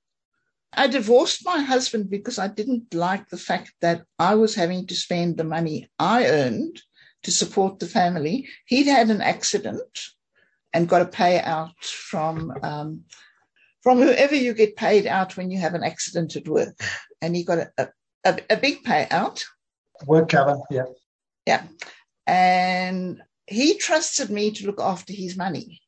I 0.72 0.86
divorced 0.86 1.44
my 1.44 1.62
husband 1.62 2.10
because 2.10 2.38
I 2.38 2.46
didn't 2.46 2.94
like 2.94 3.28
the 3.28 3.36
fact 3.36 3.72
that 3.80 4.02
I 4.18 4.36
was 4.36 4.54
having 4.54 4.86
to 4.86 4.94
spend 4.94 5.36
the 5.36 5.44
money 5.44 5.90
I 5.98 6.26
earned 6.26 6.80
to 7.22 7.30
support 7.30 7.78
the 7.78 7.86
family. 7.86 8.48
He'd 8.66 8.86
had 8.86 9.10
an 9.10 9.20
accident 9.20 10.00
and 10.72 10.88
got 10.88 11.02
a 11.02 11.06
payout 11.06 11.82
from 11.82 12.52
um, 12.62 13.04
from 13.82 13.98
whoever 13.98 14.34
you 14.34 14.52
get 14.54 14.76
paid 14.76 15.06
out 15.06 15.36
when 15.36 15.50
you 15.50 15.58
have 15.58 15.74
an 15.74 15.84
accident 15.84 16.36
at 16.36 16.48
work. 16.48 16.78
And 17.22 17.34
he 17.34 17.44
got 17.44 17.58
a, 17.78 17.88
a, 18.24 18.38
a 18.50 18.56
big 18.56 18.84
payout. 18.84 19.42
Work 20.06 20.30
cover, 20.30 20.58
yeah. 20.70 20.84
Yeah. 21.46 21.62
And 22.26 23.22
he 23.46 23.78
trusted 23.78 24.30
me 24.30 24.50
to 24.52 24.66
look 24.66 24.80
after 24.80 25.12
his 25.12 25.36
money. 25.36 25.80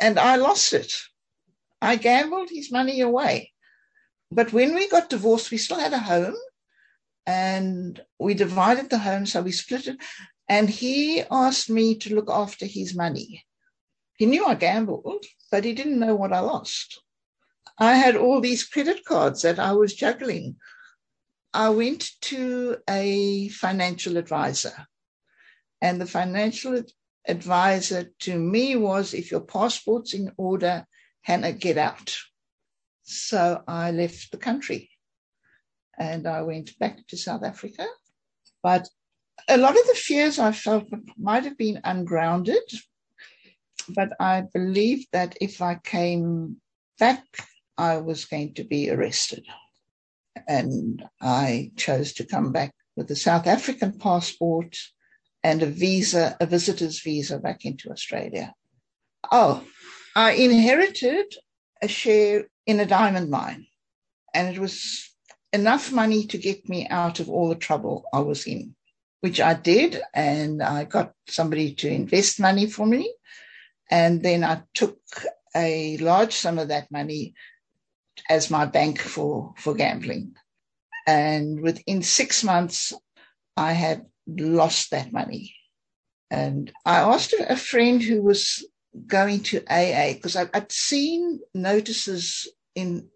And 0.00 0.18
I 0.18 0.36
lost 0.36 0.72
it. 0.72 0.92
I 1.80 1.96
gambled 1.96 2.48
his 2.50 2.70
money 2.70 3.00
away. 3.00 3.52
But 4.30 4.52
when 4.52 4.74
we 4.74 4.88
got 4.88 5.08
divorced, 5.08 5.50
we 5.50 5.58
still 5.58 5.78
had 5.78 5.92
a 5.92 5.98
home 5.98 6.36
and 7.26 8.00
we 8.18 8.34
divided 8.34 8.90
the 8.90 8.98
home. 8.98 9.24
So 9.26 9.42
we 9.42 9.52
split 9.52 9.86
it. 9.86 9.96
And 10.48 10.70
he 10.70 11.22
asked 11.30 11.68
me 11.68 11.96
to 11.96 12.14
look 12.14 12.30
after 12.30 12.66
his 12.66 12.94
money. 12.94 13.44
He 14.16 14.26
knew 14.26 14.46
I 14.46 14.54
gambled, 14.54 15.24
but 15.50 15.64
he 15.64 15.72
didn't 15.72 15.98
know 15.98 16.14
what 16.14 16.32
I 16.32 16.40
lost. 16.40 17.02
I 17.78 17.96
had 17.96 18.16
all 18.16 18.40
these 18.40 18.64
credit 18.64 19.04
cards 19.04 19.42
that 19.42 19.58
I 19.58 19.72
was 19.72 19.94
juggling. 19.94 20.56
I 21.52 21.70
went 21.70 22.10
to 22.22 22.78
a 22.88 23.48
financial 23.48 24.16
advisor, 24.16 24.86
and 25.80 26.00
the 26.00 26.06
financial 26.06 26.82
advisor 27.26 28.10
to 28.20 28.38
me 28.38 28.76
was 28.76 29.12
if 29.12 29.30
your 29.30 29.40
passport's 29.40 30.14
in 30.14 30.32
order, 30.36 30.86
Hannah, 31.22 31.52
get 31.52 31.76
out. 31.76 32.16
So 33.02 33.62
I 33.66 33.90
left 33.90 34.30
the 34.30 34.38
country 34.38 34.90
and 35.98 36.26
I 36.26 36.42
went 36.42 36.78
back 36.78 37.06
to 37.08 37.16
South 37.16 37.42
Africa. 37.42 37.86
But 38.62 38.88
a 39.48 39.56
lot 39.56 39.78
of 39.78 39.86
the 39.86 39.94
fears 39.94 40.38
I 40.38 40.52
felt 40.52 40.88
might 41.16 41.44
have 41.44 41.56
been 41.56 41.80
ungrounded, 41.84 42.64
but 43.88 44.10
I 44.20 44.42
believed 44.52 45.08
that 45.12 45.36
if 45.40 45.62
I 45.62 45.76
came 45.76 46.60
back 46.98 47.24
I 47.78 47.98
was 47.98 48.24
going 48.24 48.54
to 48.54 48.64
be 48.64 48.90
arrested. 48.90 49.44
And 50.48 51.04
I 51.20 51.72
chose 51.76 52.12
to 52.14 52.24
come 52.24 52.52
back 52.52 52.74
with 52.96 53.10
a 53.10 53.16
South 53.16 53.46
African 53.46 53.98
passport 53.98 54.76
and 55.42 55.62
a 55.62 55.66
visa, 55.66 56.36
a 56.40 56.46
visitor's 56.46 57.00
visa 57.00 57.38
back 57.38 57.64
into 57.64 57.90
Australia. 57.90 58.54
Oh, 59.30 59.64
I 60.14 60.32
inherited 60.32 61.34
a 61.82 61.88
share 61.88 62.46
in 62.66 62.80
a 62.80 62.86
diamond 62.86 63.30
mine, 63.30 63.66
and 64.32 64.54
it 64.54 64.58
was 64.58 65.14
enough 65.52 65.92
money 65.92 66.26
to 66.26 66.38
get 66.38 66.68
me 66.68 66.88
out 66.88 67.20
of 67.20 67.28
all 67.28 67.48
the 67.48 67.54
trouble 67.54 68.04
I 68.12 68.20
was 68.20 68.46
in, 68.46 68.74
which 69.20 69.40
I 69.40 69.54
did. 69.54 70.00
And 70.14 70.62
I 70.62 70.84
got 70.84 71.12
somebody 71.28 71.74
to 71.76 71.88
invest 71.88 72.40
money 72.40 72.66
for 72.66 72.86
me. 72.86 73.12
And 73.90 74.22
then 74.22 74.44
I 74.44 74.62
took 74.74 74.98
a 75.54 75.96
large 75.98 76.32
sum 76.32 76.58
of 76.58 76.68
that 76.68 76.90
money 76.90 77.34
as 78.28 78.50
my 78.50 78.66
bank 78.66 79.00
for, 79.00 79.54
for 79.56 79.74
gambling. 79.74 80.34
And 81.06 81.60
within 81.60 82.02
six 82.02 82.42
months, 82.42 82.92
I 83.56 83.72
had 83.72 84.06
lost 84.26 84.90
that 84.90 85.12
money. 85.12 85.54
And 86.30 86.72
I 86.84 86.96
asked 86.96 87.34
a 87.38 87.56
friend 87.56 88.02
who 88.02 88.22
was 88.22 88.66
going 89.06 89.42
to 89.44 89.62
AA 89.70 90.14
because 90.14 90.36
I'd 90.36 90.72
seen 90.72 91.40
notices 91.54 92.48
in 92.74 93.08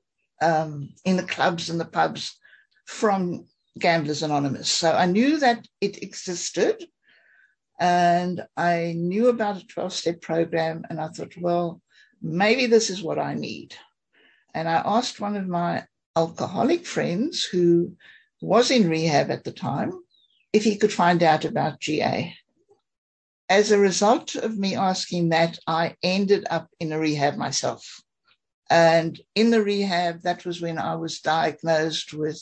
um, 0.42 0.90
in 1.04 1.16
the 1.16 1.22
clubs 1.22 1.68
and 1.68 1.78
the 1.78 1.84
pubs 1.84 2.38
from 2.86 3.46
Gamblers 3.78 4.22
Anonymous. 4.22 4.70
So 4.70 4.92
I 4.92 5.06
knew 5.06 5.38
that 5.38 5.66
it 5.80 6.02
existed 6.02 6.84
and 7.78 8.44
I 8.56 8.94
knew 8.96 9.28
about 9.28 9.56
a 9.56 9.66
12 9.66 9.92
step 9.92 10.20
program. 10.20 10.84
And 10.90 11.00
I 11.00 11.08
thought, 11.08 11.36
well, 11.38 11.80
maybe 12.20 12.66
this 12.66 12.90
is 12.90 13.02
what 13.02 13.18
I 13.18 13.34
need. 13.34 13.74
And 14.54 14.68
I 14.68 14.82
asked 14.84 15.20
one 15.20 15.36
of 15.36 15.48
my 15.48 15.84
alcoholic 16.16 16.84
friends 16.84 17.44
who 17.44 17.96
was 18.42 18.70
in 18.70 18.88
rehab 18.88 19.30
at 19.30 19.44
the 19.44 19.52
time 19.52 19.92
if 20.52 20.64
he 20.64 20.76
could 20.76 20.92
find 20.92 21.22
out 21.22 21.44
about 21.44 21.80
GA. 21.80 22.34
As 23.48 23.70
a 23.70 23.78
result 23.78 24.34
of 24.34 24.58
me 24.58 24.76
asking 24.76 25.30
that, 25.30 25.58
I 25.66 25.96
ended 26.02 26.46
up 26.50 26.68
in 26.80 26.92
a 26.92 26.98
rehab 26.98 27.36
myself. 27.36 28.02
And 28.68 29.18
in 29.34 29.50
the 29.50 29.62
rehab, 29.62 30.22
that 30.22 30.44
was 30.44 30.60
when 30.60 30.78
I 30.78 30.96
was 30.96 31.20
diagnosed 31.20 32.12
with 32.12 32.40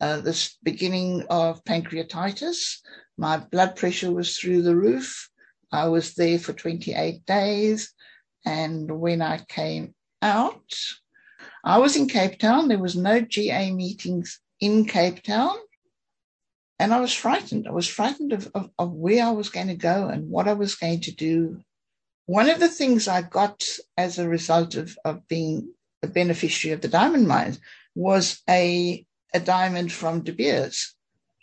uh, 0.00 0.20
this 0.20 0.56
beginning 0.62 1.24
of 1.30 1.64
pancreatitis. 1.64 2.78
My 3.16 3.38
blood 3.38 3.76
pressure 3.76 4.12
was 4.12 4.36
through 4.36 4.62
the 4.62 4.76
roof. 4.76 5.28
I 5.72 5.88
was 5.88 6.14
there 6.14 6.38
for 6.38 6.52
28 6.52 7.24
days. 7.26 7.92
And 8.44 9.00
when 9.00 9.22
I 9.22 9.38
came 9.48 9.94
out, 10.22 10.74
I 11.64 11.78
was 11.78 11.96
in 11.96 12.08
Cape 12.08 12.38
Town. 12.38 12.68
There 12.68 12.78
was 12.78 12.96
no 12.96 13.20
GA 13.20 13.72
meetings 13.72 14.40
in 14.60 14.84
Cape 14.84 15.22
Town. 15.22 15.56
And 16.78 16.92
I 16.92 17.00
was 17.00 17.12
frightened. 17.12 17.66
I 17.66 17.72
was 17.72 17.88
frightened 17.88 18.32
of, 18.32 18.50
of, 18.54 18.70
of 18.78 18.92
where 18.92 19.24
I 19.24 19.30
was 19.30 19.48
going 19.48 19.68
to 19.68 19.74
go 19.74 20.08
and 20.08 20.28
what 20.28 20.46
I 20.46 20.52
was 20.52 20.74
going 20.74 21.00
to 21.02 21.12
do. 21.12 21.62
One 22.26 22.50
of 22.50 22.60
the 22.60 22.68
things 22.68 23.08
I 23.08 23.22
got 23.22 23.64
as 23.96 24.18
a 24.18 24.28
result 24.28 24.74
of, 24.74 24.96
of 25.04 25.26
being 25.26 25.72
a 26.02 26.06
beneficiary 26.06 26.74
of 26.74 26.82
the 26.82 26.88
diamond 26.88 27.26
mines 27.26 27.58
was 27.94 28.42
a 28.48 29.06
a 29.36 29.40
diamond 29.40 29.92
from 29.92 30.22
De 30.22 30.32
Beers. 30.32 30.94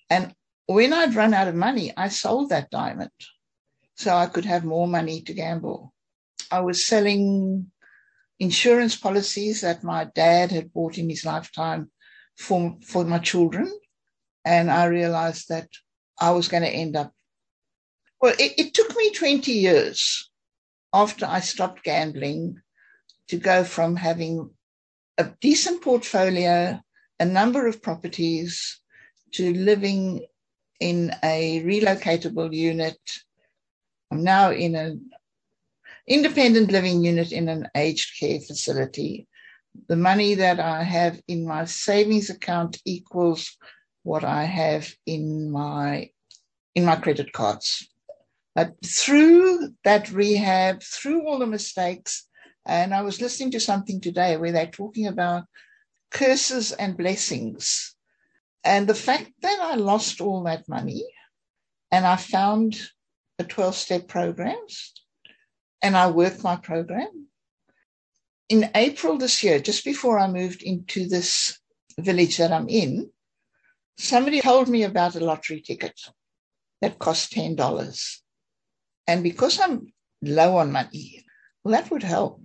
And 0.09 0.33
when 0.65 0.93
I'd 0.93 1.15
run 1.15 1.33
out 1.33 1.47
of 1.47 1.55
money, 1.55 1.93
I 1.95 2.09
sold 2.09 2.49
that 2.49 2.71
diamond 2.71 3.11
so 3.95 4.15
I 4.15 4.25
could 4.25 4.45
have 4.45 4.65
more 4.65 4.87
money 4.87 5.21
to 5.21 5.33
gamble. 5.33 5.93
I 6.49 6.61
was 6.61 6.85
selling 6.85 7.71
insurance 8.39 8.95
policies 8.95 9.61
that 9.61 9.83
my 9.83 10.05
dad 10.15 10.51
had 10.51 10.73
bought 10.73 10.97
in 10.97 11.07
his 11.09 11.23
lifetime 11.23 11.91
for, 12.35 12.77
for 12.81 13.05
my 13.05 13.19
children. 13.19 13.71
And 14.43 14.71
I 14.71 14.85
realized 14.85 15.49
that 15.49 15.69
I 16.19 16.31
was 16.31 16.47
going 16.47 16.63
to 16.63 16.69
end 16.69 16.95
up. 16.95 17.13
Well, 18.19 18.33
it, 18.39 18.53
it 18.57 18.73
took 18.73 18.95
me 18.97 19.11
20 19.11 19.51
years 19.51 20.31
after 20.93 21.25
I 21.25 21.41
stopped 21.41 21.83
gambling 21.83 22.59
to 23.27 23.37
go 23.37 23.63
from 23.63 23.95
having 23.95 24.49
a 25.17 25.25
decent 25.41 25.83
portfolio 25.83 26.81
a 27.23 27.25
number 27.25 27.67
of 27.67 27.81
properties 27.81 28.81
to 29.31 29.53
living 29.53 30.25
in 30.81 31.15
a 31.23 31.63
relocatable 31.63 32.53
unit. 32.53 32.99
I'm 34.11 34.25
now 34.25 34.51
in 34.51 34.75
an 34.75 35.09
independent 36.05 36.69
living 36.69 37.01
unit 37.01 37.31
in 37.31 37.47
an 37.47 37.69
aged 37.75 38.19
care 38.19 38.41
facility. 38.41 39.25
The 39.87 39.95
money 39.95 40.35
that 40.35 40.59
I 40.59 40.83
have 40.83 41.21
in 41.29 41.47
my 41.47 41.63
savings 41.63 42.29
account 42.29 42.81
equals 42.83 43.55
what 44.03 44.25
I 44.25 44.43
have 44.43 44.93
in 45.05 45.49
my 45.49 46.09
in 46.75 46.83
my 46.83 46.97
credit 46.97 47.31
cards. 47.31 47.87
But 48.53 48.73
through 48.85 49.69
that 49.85 50.11
rehab, 50.11 50.83
through 50.83 51.25
all 51.25 51.39
the 51.39 51.47
mistakes, 51.57 52.27
and 52.65 52.93
I 52.93 53.01
was 53.01 53.21
listening 53.21 53.51
to 53.51 53.61
something 53.61 54.01
today 54.01 54.35
where 54.35 54.51
they're 54.51 54.79
talking 54.81 55.07
about 55.07 55.43
curses 56.13 56.71
and 56.71 56.95
blessings. 56.95 57.95
And 58.63 58.87
the 58.87 58.95
fact 58.95 59.31
that 59.41 59.59
I 59.61 59.75
lost 59.75 60.21
all 60.21 60.43
that 60.43 60.69
money 60.69 61.05
and 61.91 62.05
I 62.05 62.15
found 62.15 62.79
a 63.39 63.43
12 63.43 63.75
step 63.75 64.07
programs 64.07 64.93
and 65.81 65.97
I 65.97 66.09
worked 66.11 66.43
my 66.43 66.55
program. 66.55 67.27
In 68.47 68.69
April 68.75 69.17
this 69.17 69.43
year, 69.43 69.59
just 69.59 69.83
before 69.83 70.19
I 70.19 70.27
moved 70.27 70.61
into 70.61 71.07
this 71.07 71.59
village 71.99 72.37
that 72.37 72.53
I'm 72.53 72.69
in, 72.69 73.09
somebody 73.97 74.41
told 74.41 74.69
me 74.69 74.83
about 74.83 75.15
a 75.15 75.19
lottery 75.19 75.61
ticket 75.61 75.99
that 76.81 76.99
cost 76.99 77.33
$10. 77.33 78.19
And 79.07 79.23
because 79.23 79.59
I'm 79.59 79.91
low 80.21 80.57
on 80.57 80.71
money, 80.71 81.25
well, 81.63 81.73
that 81.73 81.91
would 81.91 82.03
help. 82.03 82.41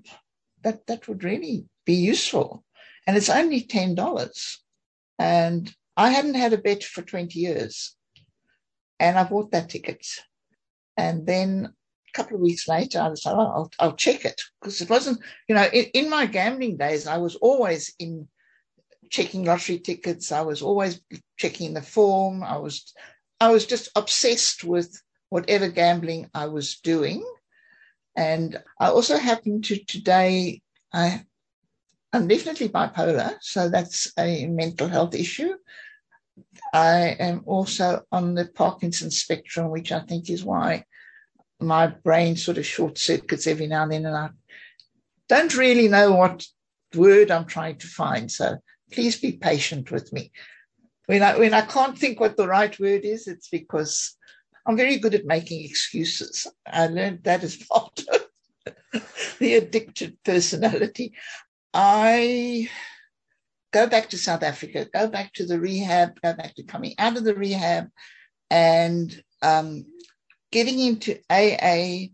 That, 0.62 0.86
that 0.86 1.06
would 1.06 1.22
really 1.22 1.66
be 1.84 1.94
useful 1.94 2.64
and 3.08 3.16
it's 3.16 3.30
only 3.30 3.62
$10. 3.62 4.56
And 5.18 5.74
I 5.96 6.10
hadn't 6.10 6.34
had 6.34 6.52
a 6.52 6.58
bet 6.58 6.84
for 6.84 7.00
20 7.00 7.40
years. 7.40 7.96
And 9.00 9.18
I 9.18 9.24
bought 9.24 9.50
that 9.52 9.70
ticket. 9.70 10.06
And 10.98 11.26
then 11.26 11.72
a 11.72 12.12
couple 12.16 12.36
of 12.36 12.42
weeks 12.42 12.68
later, 12.68 13.00
I 13.00 13.08
was 13.08 13.24
like, 13.24 13.34
oh, 13.34 13.40
I'll, 13.40 13.70
I'll 13.78 13.96
check 13.96 14.26
it 14.26 14.38
because 14.60 14.82
it 14.82 14.90
wasn't, 14.90 15.20
you 15.48 15.54
know, 15.54 15.66
in, 15.72 15.86
in 15.94 16.10
my 16.10 16.26
gambling 16.26 16.76
days, 16.76 17.06
I 17.06 17.16
was 17.16 17.34
always 17.36 17.94
in 17.98 18.28
checking 19.08 19.44
lottery 19.44 19.78
tickets. 19.78 20.30
I 20.30 20.42
was 20.42 20.60
always 20.60 21.00
checking 21.38 21.72
the 21.72 21.82
form. 21.82 22.42
I 22.42 22.58
was, 22.58 22.92
I 23.40 23.50
was 23.50 23.64
just 23.64 23.88
obsessed 23.96 24.64
with 24.64 25.00
whatever 25.30 25.68
gambling 25.68 26.28
I 26.34 26.46
was 26.48 26.78
doing. 26.80 27.24
And 28.16 28.62
I 28.78 28.88
also 28.88 29.16
happened 29.16 29.64
to 29.66 29.82
today, 29.82 30.60
I 30.92 31.24
I'm 32.12 32.26
definitely 32.26 32.68
bipolar, 32.70 33.36
so 33.40 33.68
that's 33.68 34.12
a 34.18 34.46
mental 34.46 34.88
health 34.88 35.14
issue. 35.14 35.54
I 36.72 37.16
am 37.18 37.42
also 37.46 38.02
on 38.10 38.34
the 38.34 38.46
Parkinson 38.46 39.10
spectrum, 39.10 39.70
which 39.70 39.92
I 39.92 40.00
think 40.00 40.30
is 40.30 40.44
why 40.44 40.84
my 41.60 41.88
brain 41.88 42.36
sort 42.36 42.58
of 42.58 42.66
short 42.66 42.98
circuits 42.98 43.46
every 43.46 43.66
now 43.66 43.82
and 43.82 43.92
then, 43.92 44.06
and 44.06 44.16
I 44.16 44.30
don't 45.28 45.56
really 45.56 45.88
know 45.88 46.12
what 46.12 46.46
word 46.94 47.30
I'm 47.30 47.46
trying 47.46 47.76
to 47.78 47.86
find. 47.86 48.30
So 48.30 48.56
please 48.92 49.20
be 49.20 49.32
patient 49.32 49.90
with 49.90 50.12
me. 50.12 50.32
When 51.06 51.22
I 51.22 51.38
when 51.38 51.54
I 51.54 51.62
can't 51.62 51.98
think 51.98 52.20
what 52.20 52.36
the 52.36 52.48
right 52.48 52.78
word 52.78 53.04
is, 53.04 53.26
it's 53.26 53.48
because 53.48 54.16
I'm 54.66 54.76
very 54.76 54.98
good 54.98 55.14
at 55.14 55.24
making 55.24 55.64
excuses. 55.64 56.46
I 56.66 56.86
learned 56.86 57.24
that 57.24 57.42
as 57.42 57.56
part 57.70 58.00
of 58.92 59.06
the 59.38 59.54
addicted 59.54 60.18
personality. 60.24 61.14
I 61.74 62.68
go 63.72 63.86
back 63.86 64.10
to 64.10 64.18
South 64.18 64.42
Africa, 64.42 64.88
go 64.92 65.08
back 65.08 65.32
to 65.34 65.46
the 65.46 65.60
rehab, 65.60 66.20
go 66.22 66.32
back 66.32 66.54
to 66.54 66.62
coming 66.62 66.94
out 66.98 67.16
of 67.16 67.24
the 67.24 67.34
rehab 67.34 67.88
and 68.50 69.22
um, 69.42 69.84
getting 70.50 70.78
into 70.78 71.18
AA. 71.30 72.12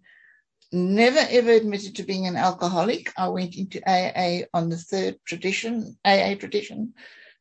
Never 0.73 1.21
ever 1.31 1.53
admitted 1.53 1.95
to 1.97 2.03
being 2.03 2.27
an 2.27 2.37
alcoholic. 2.37 3.13
I 3.17 3.29
went 3.29 3.57
into 3.57 3.81
AA 3.89 4.47
on 4.53 4.71
the 4.71 4.77
third 4.77 5.19
tradition, 5.25 5.97
AA 6.05 6.35
tradition. 6.35 6.95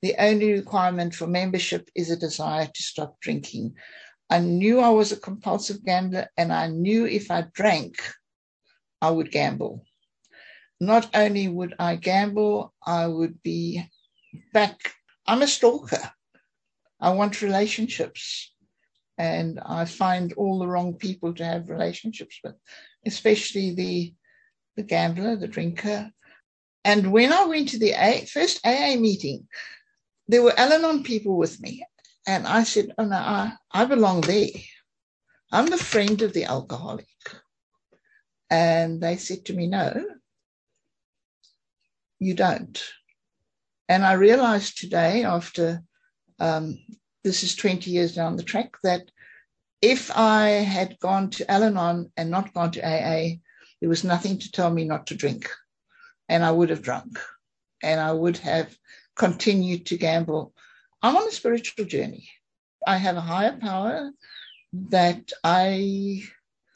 The 0.04 0.13
only 0.19 0.54
requirement 0.54 1.15
for 1.15 1.26
membership 1.26 1.89
is 1.95 2.12
a 2.12 2.15
desire 2.15 2.67
to 2.67 2.84
stop 2.84 3.19
drinking. 3.21 3.76
I 4.30 4.39
knew 4.39 4.80
I 4.80 4.89
was 4.89 5.12
a 5.12 5.17
compulsive 5.17 5.84
gambler 5.84 6.28
and 6.38 6.54
I 6.54 6.67
knew 6.67 7.08
if 7.08 7.32
I 7.32 7.45
drank, 7.54 7.95
I 9.02 9.10
would 9.10 9.32
gamble 9.32 9.84
not 10.85 11.09
only 11.13 11.47
would 11.47 11.75
I 11.79 11.95
gamble, 11.95 12.73
I 12.85 13.07
would 13.07 13.41
be 13.43 13.83
back. 14.53 14.93
I'm 15.25 15.41
a 15.41 15.47
stalker. 15.47 16.11
I 16.99 17.11
want 17.11 17.41
relationships. 17.41 18.53
And 19.17 19.59
I 19.59 19.85
find 19.85 20.33
all 20.33 20.59
the 20.59 20.67
wrong 20.67 20.95
people 20.95 21.33
to 21.35 21.45
have 21.45 21.69
relationships 21.69 22.39
with, 22.43 22.55
especially 23.05 23.75
the, 23.75 24.13
the 24.75 24.83
gambler, 24.83 25.35
the 25.35 25.47
drinker. 25.47 26.11
And 26.83 27.11
when 27.11 27.31
I 27.31 27.45
went 27.45 27.69
to 27.69 27.79
the 27.79 27.91
A, 27.91 28.25
first 28.25 28.65
AA 28.65 28.95
meeting, 28.95 29.47
there 30.27 30.41
were 30.41 30.57
Al 30.57 30.73
Anon 30.73 31.03
people 31.03 31.37
with 31.37 31.61
me. 31.61 31.85
And 32.25 32.47
I 32.47 32.63
said, 32.63 32.93
Oh, 32.97 33.05
no, 33.05 33.17
I, 33.17 33.53
I 33.71 33.85
belong 33.85 34.21
there. 34.21 34.49
I'm 35.51 35.67
the 35.67 35.77
friend 35.77 36.21
of 36.21 36.33
the 36.33 36.45
alcoholic. 36.45 37.07
And 38.49 39.01
they 39.01 39.17
said 39.17 39.45
to 39.45 39.53
me, 39.53 39.67
No, 39.67 40.03
you 42.25 42.33
don't. 42.33 42.81
And 43.89 44.05
I 44.05 44.13
realized 44.13 44.77
today, 44.77 45.23
after 45.23 45.83
um, 46.39 46.79
this 47.23 47.43
is 47.43 47.55
20 47.55 47.91
years 47.91 48.15
down 48.15 48.38
the 48.38 48.43
track, 48.43 48.75
that 48.83 49.12
if 49.81 50.09
I 50.15 50.47
had 50.47 50.97
gone 50.99 51.29
to 51.31 51.51
Al 51.51 51.63
Anon 51.63 52.12
and 52.15 52.29
not 52.29 52.53
gone 52.53 52.71
to 52.71 52.81
AA, 52.81 53.36
there 53.81 53.89
was 53.89 54.03
nothing 54.03 54.39
to 54.39 54.51
tell 54.51 54.71
me 54.71 54.86
not 54.86 55.07
to 55.07 55.15
drink. 55.15 55.49
And 56.29 56.43
I 56.43 56.51
would 56.51 56.69
have 56.69 56.81
drunk 56.81 57.19
and 57.83 57.99
I 57.99 58.13
would 58.13 58.38
have 58.38 58.75
continued 59.15 59.86
to 59.88 59.97
gamble. 59.97 60.53
I'm 61.01 61.17
on 61.17 61.27
a 61.27 61.31
spiritual 61.31 61.86
journey. 61.86 62.29
I 62.88 62.97
have 62.97 63.17
a 63.17 63.21
higher 63.21 63.57
power 63.57 64.12
that 64.89 65.31
I 65.43 66.23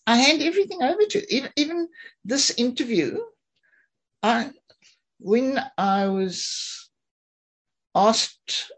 I 0.05 0.17
hand 0.17 0.41
everything 0.41 0.83
over 0.83 1.03
to. 1.10 1.33
Even, 1.36 1.51
even 1.55 1.89
this 2.23 2.51
interview, 2.51 3.19
I 4.23 4.51
when 5.19 5.60
I 5.77 6.08
was 6.08 6.89
asked 7.95 8.71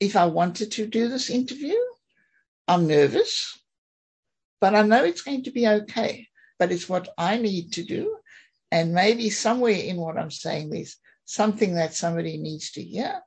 if 0.00 0.16
I 0.16 0.26
wanted 0.26 0.72
to 0.72 0.86
do 0.86 1.08
this 1.08 1.30
interview. 1.30 1.76
I'm 2.68 2.86
nervous, 2.86 3.58
but 4.60 4.74
I 4.74 4.82
know 4.82 5.04
it's 5.04 5.22
going 5.22 5.44
to 5.44 5.50
be 5.50 5.68
okay. 5.68 6.26
But 6.58 6.72
it's 6.72 6.88
what 6.88 7.08
I 7.18 7.36
need 7.36 7.72
to 7.74 7.84
do. 7.84 8.16
And 8.72 8.94
maybe 8.94 9.30
somewhere 9.30 9.74
in 9.74 9.98
what 9.98 10.18
I'm 10.18 10.30
saying, 10.30 10.70
there's 10.70 10.96
something 11.24 11.74
that 11.74 11.94
somebody 11.94 12.38
needs 12.38 12.72
to 12.72 12.82
hear 12.82 13.20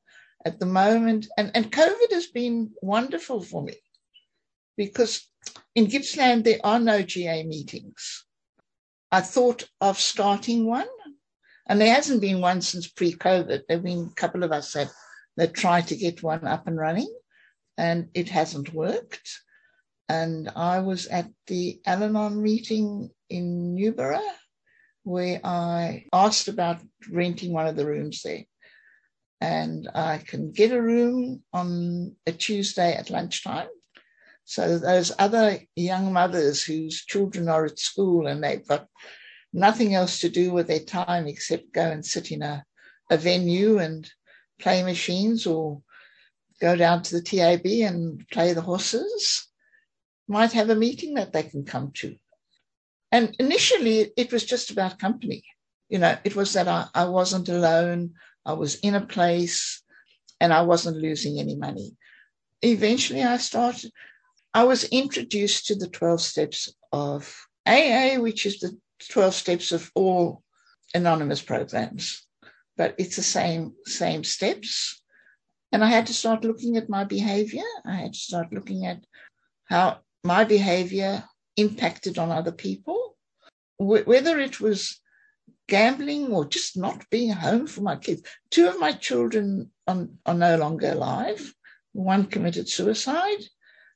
at 0.46 0.60
the 0.60 0.66
moment. 0.66 1.28
And, 1.38 1.52
and 1.54 1.72
COVID 1.72 2.12
has 2.12 2.28
been 2.28 2.72
wonderful 2.82 3.42
for 3.42 3.62
me 3.62 3.76
because 4.78 5.28
in 5.76 5.86
Gippsland, 5.86 6.44
there 6.44 6.60
are 6.64 6.80
no 6.80 7.04
GA 7.04 7.44
meetings. 7.44 8.26
I 9.12 9.22
thought 9.22 9.70
of 9.80 10.00
starting 10.00 10.66
one, 10.66 10.88
and 11.70 11.80
there 11.80 11.94
hasn't 11.94 12.20
been 12.20 12.42
one 12.42 12.62
since 12.62 12.90
pre 12.90 13.14
COVID. 13.14 13.48
There 13.48 13.78
have 13.78 13.84
been 13.84 14.10
a 14.12 14.16
couple 14.16 14.44
of 14.44 14.52
us 14.52 14.74
that, 14.74 14.90
that 15.38 15.54
tried 15.54 15.88
to 15.88 15.96
get 15.96 16.24
one 16.24 16.46
up 16.46 16.68
and 16.68 16.78
running, 16.78 17.14
and 17.78 18.10
it 18.16 18.28
hasn't 18.30 18.74
worked. 18.74 19.30
And 20.10 20.50
I 20.56 20.80
was 20.80 21.06
at 21.06 21.30
the 21.46 21.80
Al 21.86 22.04
Anon 22.04 22.42
meeting 22.42 23.12
in 23.30 23.76
Newborough 23.76 24.20
where 25.04 25.40
I 25.44 26.06
asked 26.12 26.48
about 26.48 26.82
renting 27.10 27.54
one 27.54 27.68
of 27.68 27.76
the 27.76 27.86
rooms 27.86 28.22
there. 28.24 28.44
And 29.42 29.90
I 29.96 30.18
can 30.18 30.52
get 30.52 30.72
a 30.72 30.82
room 30.82 31.44
on 31.54 32.16
a 32.26 32.32
Tuesday 32.32 32.94
at 32.94 33.10
lunchtime. 33.10 33.70
So 34.44 34.78
those 34.78 35.12
other 35.18 35.60
young 35.76 36.12
mothers 36.12 36.64
whose 36.64 37.06
children 37.06 37.48
are 37.48 37.66
at 37.66 37.80
school 37.80 38.28
and 38.28 38.44
they've 38.44 38.68
got 38.68 38.88
nothing 39.54 39.96
else 39.96 40.20
to 40.20 40.30
do 40.30 40.52
with 40.52 40.68
their 40.68 40.80
time 40.80 41.28
except 41.28 41.74
go 41.74 41.90
and 41.90 42.06
sit 42.06 42.32
in 42.32 42.42
a, 42.42 42.64
a 43.10 43.18
venue 43.18 43.80
and 43.80 44.10
play 44.60 44.84
machines 44.84 45.48
or 45.48 45.82
go 46.62 46.76
down 46.76 47.02
to 47.04 47.16
the 47.16 47.22
TAB 47.22 47.66
and 47.66 48.28
play 48.30 48.54
the 48.54 48.62
horses, 48.62 49.48
might 50.28 50.52
have 50.52 50.70
a 50.70 50.76
meeting 50.76 51.16
that 51.16 51.34
they 51.34 51.44
can 51.44 51.64
come 51.66 51.92
to. 51.96 52.16
And 53.12 53.36
initially, 53.40 54.12
it 54.16 54.32
was 54.32 54.46
just 54.46 54.70
about 54.70 55.00
company. 55.00 55.44
You 55.88 56.00
know, 56.00 56.18
it 56.24 56.36
was 56.36 56.54
that 56.54 56.68
I, 56.68 56.88
I 56.94 57.06
wasn't 57.06 57.50
alone, 57.50 58.14
I 58.46 58.54
was 58.54 58.76
in 58.76 58.94
a 58.94 59.06
place, 59.06 59.82
and 60.40 60.54
I 60.54 60.62
wasn't 60.62 60.98
losing 60.98 61.40
any 61.40 61.56
money. 61.56 61.96
Eventually, 62.62 63.24
I 63.24 63.38
started, 63.38 63.92
I 64.54 64.66
was 64.66 64.84
introduced 64.86 65.68
to 65.68 65.76
the 65.76 65.88
12 65.88 66.22
steps 66.22 66.74
of 66.92 67.36
AA, 67.66 68.18
which 68.18 68.46
is 68.46 68.60
the 68.60 68.78
12 69.08 69.34
steps 69.34 69.72
of 69.72 69.92
all 69.96 70.44
anonymous 70.94 71.42
programs, 71.42 72.26
but 72.78 72.96
it's 72.98 73.16
the 73.16 73.24
same, 73.24 73.74
same 73.86 74.24
steps. 74.24 75.02
And 75.72 75.84
I 75.84 75.88
had 75.88 76.08
to 76.08 76.14
start 76.14 76.44
looking 76.44 76.78
at 76.78 76.90
my 76.90 77.04
behavior. 77.04 77.64
I 77.86 77.96
had 77.96 78.14
to 78.14 78.20
start 78.20 78.52
looking 78.52 78.86
at 78.86 79.06
how 79.66 80.00
my 80.24 80.44
behavior 80.44 81.24
impacted 81.56 82.18
on 82.18 82.32
other 82.32 82.52
people, 82.52 83.16
whether 83.78 84.40
it 84.40 84.60
was 84.60 85.00
gambling 85.68 86.34
or 86.34 86.46
just 86.46 86.76
not 86.76 87.10
being 87.10 87.32
home 87.32 87.68
for 87.68 87.82
my 87.82 87.96
kids. 87.96 88.24
Two 88.50 88.68
of 88.68 88.80
my 88.80 88.92
children 88.92 89.72
are, 89.88 90.08
are 90.26 90.34
no 90.34 90.58
longer 90.58 90.92
alive. 90.92 91.54
One 91.94 92.26
committed 92.26 92.68
suicide 92.68 93.44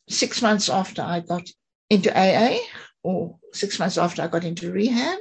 six 0.10 0.42
months 0.42 0.70
after 0.70 1.02
I 1.02 1.22
got 1.22 1.50
into 1.90 2.12
AA, 2.16 2.60
or 3.04 3.40
six 3.54 3.80
months 3.80 3.98
after 3.98 4.22
I 4.22 4.28
got 4.28 4.44
into 4.44 4.72
rehab, 4.72 5.18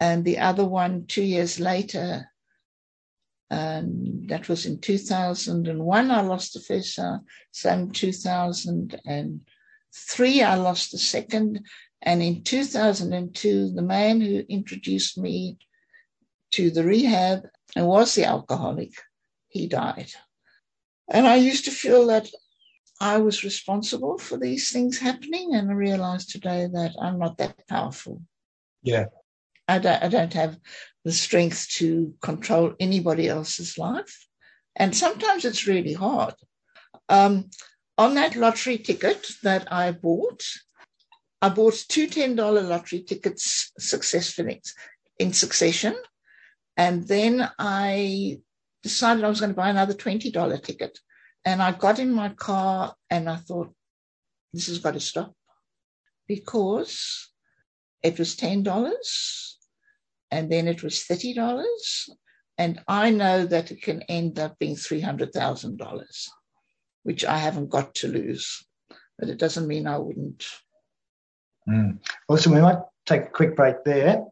and 0.00 0.24
the 0.24 0.38
other 0.38 0.64
one 0.64 1.06
two 1.06 1.22
years 1.22 1.60
later. 1.60 2.28
And 3.50 4.28
that 4.30 4.48
was 4.48 4.64
in 4.66 4.80
2001. 4.80 6.10
I 6.10 6.20
lost 6.22 6.54
the 6.54 6.60
first 6.60 6.98
uh, 6.98 7.18
son. 7.52 7.90
2003, 7.90 10.42
I 10.42 10.54
lost 10.56 10.90
the 10.92 10.98
second. 10.98 11.64
And 12.02 12.22
in 12.22 12.42
2002, 12.42 13.72
the 13.72 13.82
man 13.82 14.20
who 14.20 14.42
introduced 14.48 15.18
me 15.18 15.58
to 16.52 16.70
the 16.70 16.84
rehab 16.84 17.46
and 17.76 17.86
was 17.86 18.14
the 18.14 18.24
alcoholic, 18.24 18.94
he 19.48 19.66
died. 19.66 20.10
And 21.08 21.26
I 21.26 21.36
used 21.36 21.66
to 21.66 21.70
feel 21.70 22.06
that 22.06 22.30
I 23.04 23.18
was 23.18 23.44
responsible 23.44 24.16
for 24.16 24.38
these 24.38 24.72
things 24.72 24.96
happening, 24.96 25.54
and 25.54 25.70
I 25.70 25.74
realized 25.74 26.30
today 26.30 26.66
that 26.72 26.94
I'm 26.98 27.18
not 27.18 27.36
that 27.36 27.68
powerful. 27.68 28.22
Yeah. 28.82 29.06
I 29.68 29.78
don't, 29.78 30.02
I 30.02 30.08
don't 30.08 30.32
have 30.32 30.56
the 31.04 31.12
strength 31.12 31.68
to 31.80 32.14
control 32.22 32.72
anybody 32.80 33.28
else's 33.28 33.76
life. 33.76 34.26
And 34.74 34.96
sometimes 34.96 35.44
it's 35.44 35.66
really 35.66 35.92
hard. 35.92 36.32
Um, 37.10 37.50
on 37.98 38.14
that 38.14 38.36
lottery 38.36 38.78
ticket 38.78 39.26
that 39.42 39.70
I 39.70 39.92
bought, 39.92 40.42
I 41.42 41.50
bought 41.50 41.84
two 41.86 42.06
$10 42.06 42.38
lottery 42.70 43.02
tickets 43.02 43.70
successfully 43.78 44.62
in 45.18 45.34
succession. 45.34 45.94
And 46.78 47.06
then 47.06 47.50
I 47.58 48.40
decided 48.82 49.24
I 49.24 49.28
was 49.28 49.40
going 49.40 49.52
to 49.52 49.56
buy 49.56 49.68
another 49.68 49.92
$20 49.92 50.62
ticket. 50.62 50.98
And 51.44 51.62
I 51.62 51.72
got 51.72 51.98
in 51.98 52.12
my 52.12 52.30
car 52.30 52.94
and 53.10 53.28
I 53.28 53.36
thought, 53.36 53.72
this 54.52 54.68
has 54.68 54.78
got 54.78 54.94
to 54.94 55.00
stop 55.00 55.34
because 56.26 57.30
it 58.02 58.18
was 58.18 58.36
$10 58.36 59.54
and 60.30 60.50
then 60.50 60.68
it 60.68 60.82
was 60.82 61.04
$30. 61.04 61.64
And 62.56 62.80
I 62.86 63.10
know 63.10 63.44
that 63.46 63.70
it 63.72 63.82
can 63.82 64.02
end 64.02 64.38
up 64.38 64.58
being 64.58 64.76
$300,000, 64.76 66.28
which 67.02 67.24
I 67.24 67.38
haven't 67.38 67.68
got 67.68 67.94
to 67.96 68.08
lose. 68.08 68.64
But 69.18 69.28
it 69.28 69.38
doesn't 69.38 69.68
mean 69.68 69.86
I 69.86 69.98
wouldn't. 69.98 70.44
Mm. 71.68 71.98
Listen, 72.28 72.52
we 72.54 72.60
might 72.60 72.78
take 73.06 73.22
a 73.22 73.30
quick 73.30 73.56
break 73.56 73.84
there. 73.84 74.24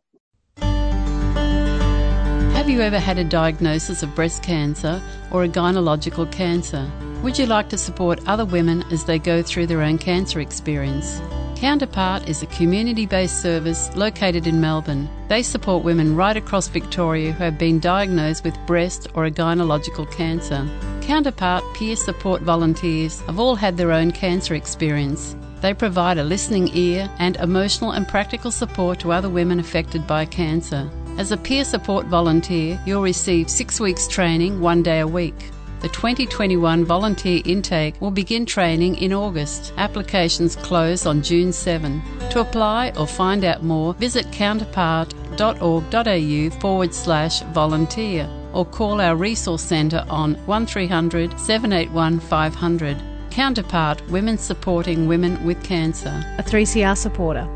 Have 2.63 2.71
you 2.71 2.81
ever 2.81 3.01
had 3.01 3.19
a 3.19 3.25
diagnosis 3.25 4.05
of 4.05 4.15
breast 4.15 4.45
cancer 4.45 5.03
or 5.33 5.43
a 5.43 5.49
gynecological 5.49 6.31
cancer? 6.31 6.89
Would 7.25 7.37
you 7.37 7.47
like 7.47 7.69
to 7.71 7.77
support 7.77 8.21
other 8.29 8.45
women 8.45 8.85
as 8.93 9.05
they 9.05 9.19
go 9.19 9.43
through 9.43 9.67
their 9.67 9.83
own 9.83 9.99
cancer 9.99 10.39
experience? 10.39 11.21
Counterpart 11.57 12.29
is 12.29 12.41
a 12.41 12.47
community 12.47 13.05
based 13.05 13.43
service 13.43 13.91
located 13.97 14.47
in 14.47 14.61
Melbourne. 14.61 15.09
They 15.27 15.43
support 15.43 15.83
women 15.83 16.15
right 16.15 16.37
across 16.37 16.69
Victoria 16.69 17.33
who 17.33 17.43
have 17.43 17.59
been 17.59 17.81
diagnosed 17.81 18.45
with 18.45 18.57
breast 18.65 19.09
or 19.15 19.25
a 19.25 19.31
gynecological 19.33 20.09
cancer. 20.13 20.65
Counterpart 21.01 21.65
peer 21.75 21.97
support 21.97 22.43
volunteers 22.43 23.23
have 23.23 23.41
all 23.41 23.57
had 23.57 23.77
their 23.77 23.91
own 23.91 24.13
cancer 24.13 24.55
experience. 24.55 25.35
They 25.63 25.75
provide 25.75 26.17
a 26.17 26.23
listening 26.23 26.71
ear 26.77 27.11
and 27.19 27.35
emotional 27.39 27.91
and 27.91 28.07
practical 28.07 28.53
support 28.53 29.01
to 29.01 29.11
other 29.11 29.29
women 29.29 29.59
affected 29.59 30.07
by 30.07 30.27
cancer. 30.27 30.89
As 31.19 31.31
a 31.31 31.37
peer 31.37 31.65
support 31.65 32.07
volunteer, 32.07 32.81
you'll 32.87 33.03
receive 33.03 33.51
six 33.51 33.79
weeks 33.79 34.09
training 34.09 34.61
one 34.61 34.83
day 34.83 35.01
a 35.01 35.07
week. 35.07 35.35
The 35.81 35.89
2021 35.89 36.85
volunteer 36.85 37.43
intake 37.45 38.01
will 38.01 38.13
begin 38.13 38.47
training 38.47 38.97
in 38.97 39.13
August. 39.13 39.73
Applications 39.77 40.57
close 40.57 41.05
on 41.07 41.23
June 41.23 41.53
7. 41.53 42.03
To 42.31 42.41
apply 42.41 42.93
or 42.97 43.07
find 43.07 43.45
out 43.45 43.63
more, 43.63 43.93
visit 43.95 44.25
counterpart.org.au 44.33 46.61
forward 46.61 46.95
slash 46.95 47.43
volunteer 47.53 48.29
or 48.53 48.65
call 48.65 49.01
our 49.01 49.17
resource 49.17 49.63
centre 49.63 50.05
on 50.09 50.35
1300 50.47 51.39
781 51.39 52.21
500. 52.21 52.97
Counterpart 53.31 54.09
Women 54.09 54.39
Supporting 54.39 55.09
Women 55.09 55.45
with 55.45 55.63
Cancer. 55.65 56.25
A 56.39 56.43
3CR 56.43 56.97
supporter. 56.97 57.49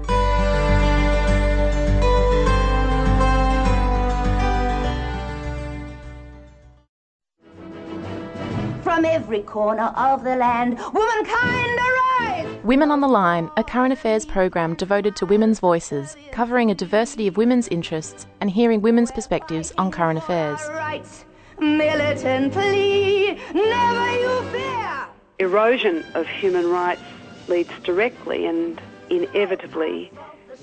Every 9.26 9.42
corner 9.42 9.92
of 9.96 10.22
the 10.22 10.36
land, 10.36 10.78
womankind 10.94 11.80
arise! 11.80 12.46
Women 12.62 12.92
on 12.92 13.00
the 13.00 13.08
Line, 13.08 13.50
a 13.56 13.64
current 13.64 13.92
affairs 13.92 14.24
program 14.24 14.74
devoted 14.74 15.16
to 15.16 15.26
women's 15.26 15.58
voices, 15.58 16.16
covering 16.30 16.70
a 16.70 16.76
diversity 16.76 17.26
of 17.26 17.36
women's 17.36 17.66
interests 17.66 18.28
and 18.40 18.48
hearing 18.48 18.82
women's 18.82 19.10
perspectives 19.10 19.72
on 19.78 19.90
current 19.90 20.16
affairs. 20.16 20.60
Rights, 20.68 21.24
militantly, 21.58 23.36
never 23.52 24.12
you 24.12 24.42
fear! 24.52 25.06
Erosion 25.40 26.04
of 26.14 26.28
human 26.28 26.70
rights 26.70 27.02
leads 27.48 27.72
directly 27.82 28.46
and 28.46 28.80
inevitably 29.10 30.12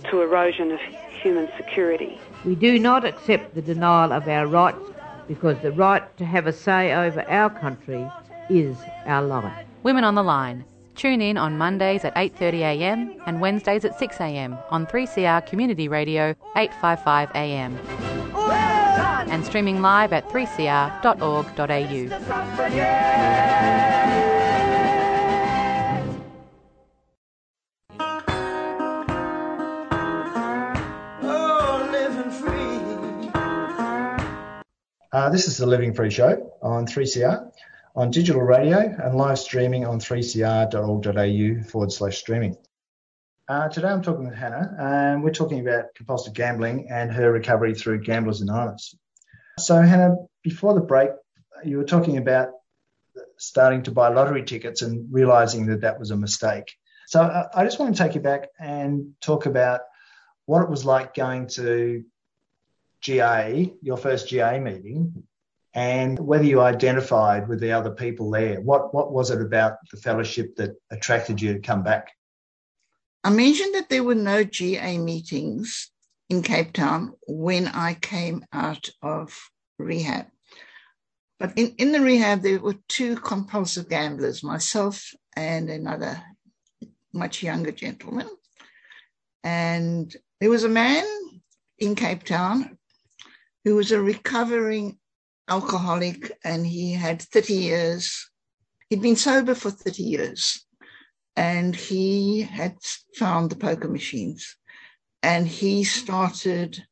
to 0.09 0.21
erosion 0.21 0.71
of 0.71 0.79
human 1.21 1.49
security. 1.57 2.17
We 2.45 2.55
do 2.55 2.79
not 2.79 3.03
accept 3.03 3.55
the 3.55 3.61
denial 3.61 4.13
of 4.13 4.29
our 4.29 4.47
rights 4.47 4.79
because 5.27 5.57
the 5.59 5.71
right 5.73 6.15
to 6.17 6.25
have 6.25 6.47
a 6.47 6.53
say 6.53 6.93
over 6.93 7.29
our 7.29 7.49
country 7.49 8.09
is 8.49 8.77
our 9.05 9.21
life. 9.21 9.65
Women 9.83 10.03
on 10.03 10.15
the 10.15 10.23
Line. 10.23 10.65
Tune 10.95 11.21
in 11.21 11.37
on 11.37 11.57
Mondays 11.57 12.05
at 12.05 12.13
8.30am 12.15 13.19
and 13.25 13.41
Wednesdays 13.41 13.83
at 13.83 13.97
6am 13.97 14.61
on 14.71 14.85
3CR 14.85 15.45
Community 15.47 15.87
Radio 15.87 16.35
855am. 16.55 17.77
And 19.29 19.43
streaming 19.43 19.81
live 19.81 20.13
at 20.13 20.29
3cr.org.au. 20.29 21.53
Oh, 31.25 31.89
living 31.91 32.31
free. 32.31 32.63
Uh, 35.11 35.29
this 35.29 35.47
is 35.47 35.57
the 35.57 35.65
Living 35.65 35.93
Free 35.93 36.09
Show 36.11 36.51
on 36.61 36.85
3CR, 36.85 37.51
on 37.95 38.09
digital 38.09 38.41
radio 38.41 38.79
and 38.79 39.15
live 39.15 39.37
streaming 39.37 39.85
on 39.85 39.99
3cr.org.au 39.99 41.63
forward 41.69 41.91
slash 41.91 42.17
streaming. 42.17 42.55
Uh, 43.47 43.69
today 43.69 43.89
I'm 43.89 44.01
talking 44.01 44.25
with 44.25 44.33
Hannah 44.33 44.75
and 44.79 45.23
we're 45.23 45.33
talking 45.33 45.59
about 45.59 45.93
compulsive 45.95 46.33
gambling 46.33 46.87
and 46.89 47.11
her 47.11 47.31
recovery 47.31 47.75
through 47.75 48.01
Gamblers 48.01 48.41
Anonymous. 48.41 48.95
So, 49.59 49.79
Hannah, 49.79 50.15
before 50.43 50.73
the 50.73 50.81
break, 50.81 51.11
you 51.63 51.77
were 51.77 51.83
talking 51.83 52.17
about 52.17 52.49
starting 53.37 53.83
to 53.83 53.91
buy 53.91 54.07
lottery 54.09 54.43
tickets 54.43 54.81
and 54.81 55.13
realizing 55.13 55.67
that 55.67 55.81
that 55.81 55.99
was 55.99 56.09
a 56.09 56.15
mistake. 56.15 56.73
So, 57.05 57.21
uh, 57.21 57.49
I 57.53 57.63
just 57.63 57.79
want 57.79 57.95
to 57.95 58.03
take 58.03 58.15
you 58.15 58.21
back 58.21 58.47
and 58.59 59.13
talk 59.21 59.45
about 59.45 59.81
what 60.45 60.63
it 60.63 60.69
was 60.69 60.83
like 60.83 61.13
going 61.13 61.47
to 61.47 62.03
GA, 63.01 63.71
your 63.81 63.97
first 63.97 64.29
GA 64.29 64.59
meeting, 64.59 65.23
and 65.73 66.19
whether 66.19 66.43
you 66.43 66.61
identified 66.61 67.47
with 67.47 67.59
the 67.59 67.71
other 67.71 67.91
people 67.91 68.29
there. 68.29 68.61
What 68.61 68.93
what 68.93 69.11
was 69.11 69.31
it 69.31 69.41
about 69.41 69.77
the 69.91 69.97
fellowship 69.97 70.55
that 70.57 70.75
attracted 70.91 71.41
you 71.41 71.53
to 71.53 71.59
come 71.59 71.83
back? 71.83 72.11
I 73.23 73.29
mentioned 73.29 73.73
that 73.75 73.89
there 73.89 74.03
were 74.03 74.15
no 74.15 74.43
GA 74.43 74.97
meetings 74.97 75.89
in 76.29 76.43
Cape 76.43 76.73
Town 76.73 77.13
when 77.27 77.67
I 77.67 77.93
came 77.95 78.45
out 78.51 78.89
of 79.01 79.49
rehab. 79.79 80.27
But 81.39 81.57
in, 81.57 81.73
in 81.77 81.91
the 81.91 82.01
rehab, 82.01 82.41
there 82.41 82.59
were 82.59 82.75
two 82.87 83.15
compulsive 83.15 83.89
gamblers, 83.89 84.43
myself 84.43 85.11
and 85.35 85.69
another 85.69 86.21
much 87.13 87.43
younger 87.43 87.71
gentleman. 87.71 88.29
And 89.43 90.15
there 90.39 90.49
was 90.49 90.63
a 90.63 90.69
man 90.69 91.05
in 91.79 91.95
Cape 91.95 92.23
Town 92.23 92.77
who 93.63 93.75
was 93.75 93.91
a 93.91 94.01
recovering 94.01 94.97
alcoholic 95.47 96.31
and 96.43 96.65
he 96.65 96.93
had 96.93 97.21
30 97.21 97.53
years. 97.53 98.29
He'd 98.89 99.01
been 99.01 99.15
sober 99.15 99.55
for 99.55 99.71
30 99.71 100.03
years 100.03 100.65
and 101.35 101.75
he 101.75 102.41
had 102.41 102.77
found 103.15 103.49
the 103.49 103.55
poker 103.55 103.87
machines 103.89 104.55
and 105.21 105.47
he 105.47 105.83
started 105.83 106.85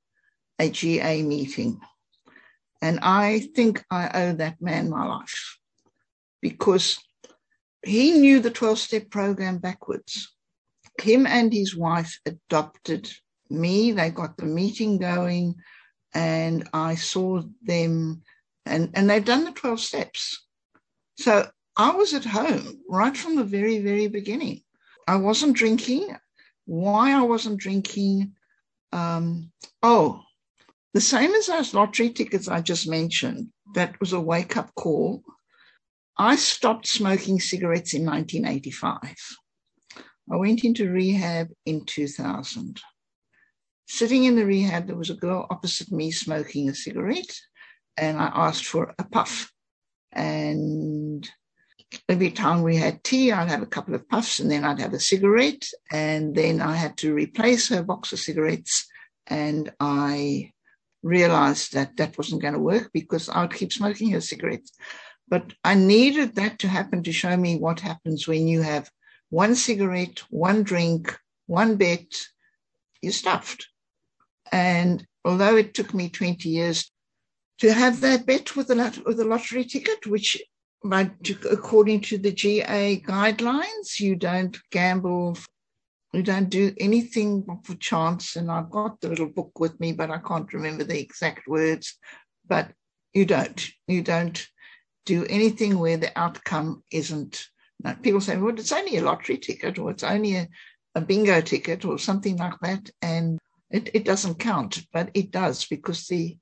a 0.60 0.70
GA 0.70 1.22
meeting. 1.22 1.80
And 2.82 3.00
I 3.02 3.48
think 3.56 3.84
I 3.92 4.10
owe 4.14 4.34
that 4.34 4.62
man 4.62 4.90
my 4.90 5.06
life 5.06 5.58
because 6.42 6.98
he 7.86 8.12
knew 8.12 8.40
the 8.40 8.52
12 8.52 8.80
step 8.80 9.10
program 9.10 9.58
backwards. 9.58 10.34
Him 11.00 11.26
and 11.26 11.54
his 11.54 11.76
wife 11.76 12.20
adopted 12.26 13.12
me, 13.50 13.92
they 13.92 14.10
got 14.10 14.38
the 14.38 14.46
meeting 14.46 14.98
going, 14.98 15.56
and 16.14 16.68
I 16.74 16.96
saw 16.96 17.42
them, 17.64 18.24
and, 18.66 18.92
and 18.94 19.10
they've 19.10 19.26
done 19.26 19.44
the 19.44 19.52
12 19.52 19.80
steps. 19.80 20.46
So 21.18 21.48
I 21.78 21.92
was 21.92 22.14
at 22.14 22.26
home 22.26 22.82
right 22.90 23.16
from 23.16 23.36
the 23.36 23.44
very, 23.44 23.80
very 23.80 24.08
beginning. 24.08 24.62
I 25.08 25.16
wasn't 25.16 25.58
drinking. 25.58 26.16
Why 26.66 27.14
I 27.14 27.24
wasn't 27.24 27.60
drinking? 27.60 28.34
Um, 28.92 29.52
oh, 29.82 30.22
the 30.94 31.02
same 31.02 31.32
as 31.34 31.48
those 31.48 31.74
lottery 31.74 32.10
tickets 32.10 32.48
I 32.48 32.62
just 32.62 32.88
mentioned, 32.88 33.50
that 33.76 34.00
was 34.00 34.14
a 34.14 34.20
wake 34.20 34.58
up 34.58 34.74
call. 34.76 35.24
I 36.18 36.36
stopped 36.36 36.88
smoking 36.88 37.40
cigarettes 37.40 37.94
in 37.94 38.06
1985. 38.06 39.16
I 40.32 40.36
went 40.36 40.64
into 40.64 40.92
rehab 40.92 41.50
in 41.66 41.86
2000. 41.86 42.82
Sitting 43.88 44.26
in 44.26 44.36
the 44.36 44.46
rehab, 44.46 44.88
there 44.88 44.96
was 44.96 45.10
a 45.10 45.16
girl 45.16 45.48
opposite 45.50 45.92
me 45.92 46.12
smoking 46.12 46.70
a 46.70 46.76
cigarette, 46.76 47.40
and 48.02 48.18
I 48.18 48.32
asked 48.34 48.66
for 48.66 48.94
a 48.98 49.04
puff. 49.04 49.54
And 50.12 51.30
every 52.10 52.32
time 52.32 52.64
we 52.64 52.76
had 52.76 53.04
tea, 53.04 53.32
I'd 53.32 53.48
have 53.48 53.62
a 53.62 53.68
couple 53.68 53.94
of 53.94 54.10
puffs 54.10 54.40
and 54.40 54.50
then 54.50 54.66
I'd 54.66 54.80
have 54.80 54.94
a 54.94 55.00
cigarette. 55.00 55.68
And 55.92 56.36
then 56.36 56.62
I 56.62 56.76
had 56.76 56.98
to 56.98 57.14
replace 57.14 57.70
her 57.70 57.84
box 57.84 58.12
of 58.12 58.20
cigarettes. 58.20 58.88
And 59.28 59.72
I 59.80 60.52
realized 61.04 61.74
that 61.74 61.96
that 61.98 62.18
wasn't 62.18 62.42
going 62.42 62.56
to 62.56 62.60
work 62.60 62.90
because 62.92 63.30
I 63.30 63.42
would 63.42 63.54
keep 63.54 63.72
smoking 63.72 64.10
her 64.12 64.22
cigarettes. 64.22 64.72
But 65.30 65.54
I 65.64 65.76
needed 65.76 66.36
that 66.36 66.60
to 66.60 66.68
happen 66.68 67.04
to 67.04 67.14
show 67.14 67.38
me 67.38 67.58
what 67.58 67.80
happens 67.80 68.28
when 68.28 68.48
you 68.48 68.64
have 68.64 68.90
one 69.30 69.56
cigarette, 69.56 70.24
one 70.30 70.64
drink, 70.64 71.16
one 71.46 71.78
bet, 71.78 72.12
you're 73.02 73.14
stuffed. 73.14 73.68
And 74.52 75.06
although 75.24 75.56
it 75.56 75.76
took 75.76 75.94
me 75.94 76.10
20 76.10 76.50
years 76.50 76.91
to 77.62 77.72
have 77.72 78.02
that 78.02 78.26
bet 78.26 78.56
with 78.56 78.72
a, 78.72 79.02
with 79.06 79.18
the 79.18 79.24
lottery 79.24 79.64
ticket, 79.64 80.08
which 80.08 80.42
by, 80.84 81.12
according 81.52 82.02
to 82.02 82.18
the 82.18 82.32
GA 82.32 83.00
guidelines, 83.02 84.00
you 84.00 84.16
don't 84.16 84.58
gamble, 84.72 85.38
you 86.12 86.24
don't 86.24 86.50
do 86.50 86.74
anything 86.80 87.46
for 87.64 87.76
chance. 87.76 88.36
And 88.36 88.50
I've 88.50 88.72
got 88.72 89.00
the 89.00 89.10
little 89.10 89.30
book 89.30 89.60
with 89.60 89.80
me, 89.80 89.92
but 89.92 90.10
I 90.10 90.18
can't 90.18 90.52
remember 90.52 90.84
the 90.84 91.00
exact 91.00 91.48
words. 91.48 92.00
But 92.48 92.72
you 93.14 93.26
don't, 93.26 93.70
you 93.88 94.02
don't 94.02 94.44
do 95.06 95.28
anything 95.28 95.78
where 95.78 95.98
the 95.98 96.18
outcome 96.18 96.84
isn't. 96.90 97.46
People 98.02 98.22
say, 98.22 98.38
well, 98.38 98.58
it's 98.58 98.72
only 98.72 98.98
a 98.98 99.04
lottery 99.04 99.38
ticket 99.38 99.78
or 99.78 99.92
it's 99.92 100.04
only 100.04 100.36
a, 100.36 100.48
a 100.96 101.02
bingo 101.02 101.42
ticket 101.42 101.86
or 101.86 102.00
something 102.00 102.38
like 102.38 102.60
that. 102.64 102.90
And 103.04 103.38
it, 103.70 103.92
it 103.94 104.04
doesn't 104.04 104.40
count, 104.40 104.82
but 104.92 105.12
it 105.14 105.30
does 105.30 105.66
because 105.66 106.08
the 106.08 106.38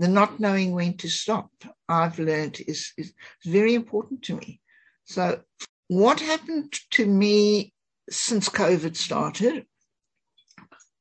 the 0.00 0.08
not 0.08 0.40
knowing 0.40 0.72
when 0.72 0.96
to 0.96 1.10
stop, 1.10 1.50
I've 1.86 2.18
learned 2.18 2.58
is, 2.66 2.92
is 2.96 3.12
very 3.44 3.74
important 3.74 4.22
to 4.22 4.36
me. 4.36 4.60
So, 5.04 5.42
what 5.88 6.20
happened 6.20 6.72
to 6.92 7.04
me 7.04 7.74
since 8.08 8.48
COVID 8.48 8.96
started? 8.96 9.66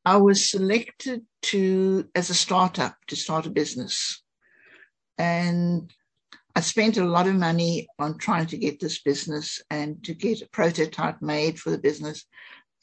I 0.03 0.17
was 0.17 0.49
selected 0.49 1.21
to 1.43 2.09
as 2.13 2.29
a 2.29 2.33
startup 2.33 2.97
to 3.07 3.15
start 3.15 3.45
a 3.45 3.49
business, 3.49 4.21
and 5.17 5.89
I 6.53 6.59
spent 6.59 6.97
a 6.97 7.05
lot 7.05 7.27
of 7.27 7.35
money 7.35 7.87
on 7.99 8.17
trying 8.17 8.47
to 8.47 8.57
get 8.57 8.81
this 8.81 9.01
business 9.01 9.61
and 9.69 10.03
to 10.03 10.13
get 10.13 10.41
a 10.41 10.49
prototype 10.49 11.21
made 11.21 11.57
for 11.57 11.69
the 11.69 11.77
business. 11.77 12.25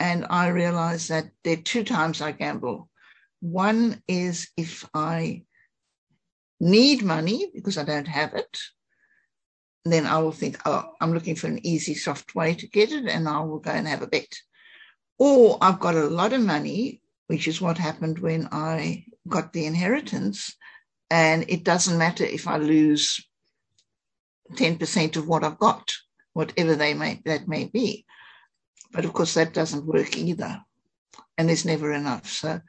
And 0.01 0.25
I 0.31 0.49
realized 0.49 1.11
that 1.11 1.27
there 1.45 1.59
are 1.59 1.63
two 1.73 1.85
times 1.85 2.23
I 2.23 2.33
gamble. 2.33 2.89
One 3.41 4.03
is 4.09 4.49
if 4.57 4.89
I 4.95 5.43
need 6.61 7.03
money 7.03 7.51
because 7.55 7.79
I 7.79 7.85
don't 7.85 8.09
have 8.09 8.35
it, 8.35 8.59
then 9.85 10.07
I 10.07 10.19
will 10.19 10.33
think, 10.33 10.59
oh, 10.67 10.85
I'm 11.01 11.13
looking 11.13 11.37
for 11.37 11.47
an 11.47 11.65
easy, 11.65 11.95
soft 11.95 12.35
way 12.35 12.55
to 12.55 12.69
get 12.69 12.93
it, 12.93 13.07
and 13.07 13.29
I 13.29 13.41
will 13.41 13.59
go 13.59 13.71
and 13.71 13.87
have 13.87 14.03
a 14.03 14.07
bet. 14.07 14.33
Or 15.19 15.59
I've 15.61 15.81
got 15.81 15.95
a 15.95 16.09
lot 16.09 16.33
of 16.33 16.41
money, 16.41 17.01
which 17.29 17.49
is 17.49 17.61
what 17.61 17.79
happened 17.79 18.19
when 18.19 18.49
I 18.53 19.05
got 19.29 19.53
the 19.53 19.67
inheritance, 19.67 20.57
and 21.11 21.45
it 21.49 21.65
doesn't 21.65 21.99
matter 21.99 22.25
if 22.25 22.49
I 22.49 22.57
lose 22.57 23.25
10% 24.53 25.17
of 25.17 25.29
what 25.29 25.45
I've 25.45 25.59
got, 25.59 25.93
whatever 26.33 26.75
they 26.75 26.95
may 26.95 27.21
that 27.25 27.49
may 27.49 27.65
be. 27.65 28.05
But 28.93 29.05
of 29.05 29.13
course 29.13 29.35
that 29.35 29.55
doesn't 29.55 29.87
work 29.87 30.17
either. 30.17 30.61
And 31.39 31.49
there's 31.49 31.65
never 31.65 31.93
enough. 31.93 32.29
So 32.29 32.61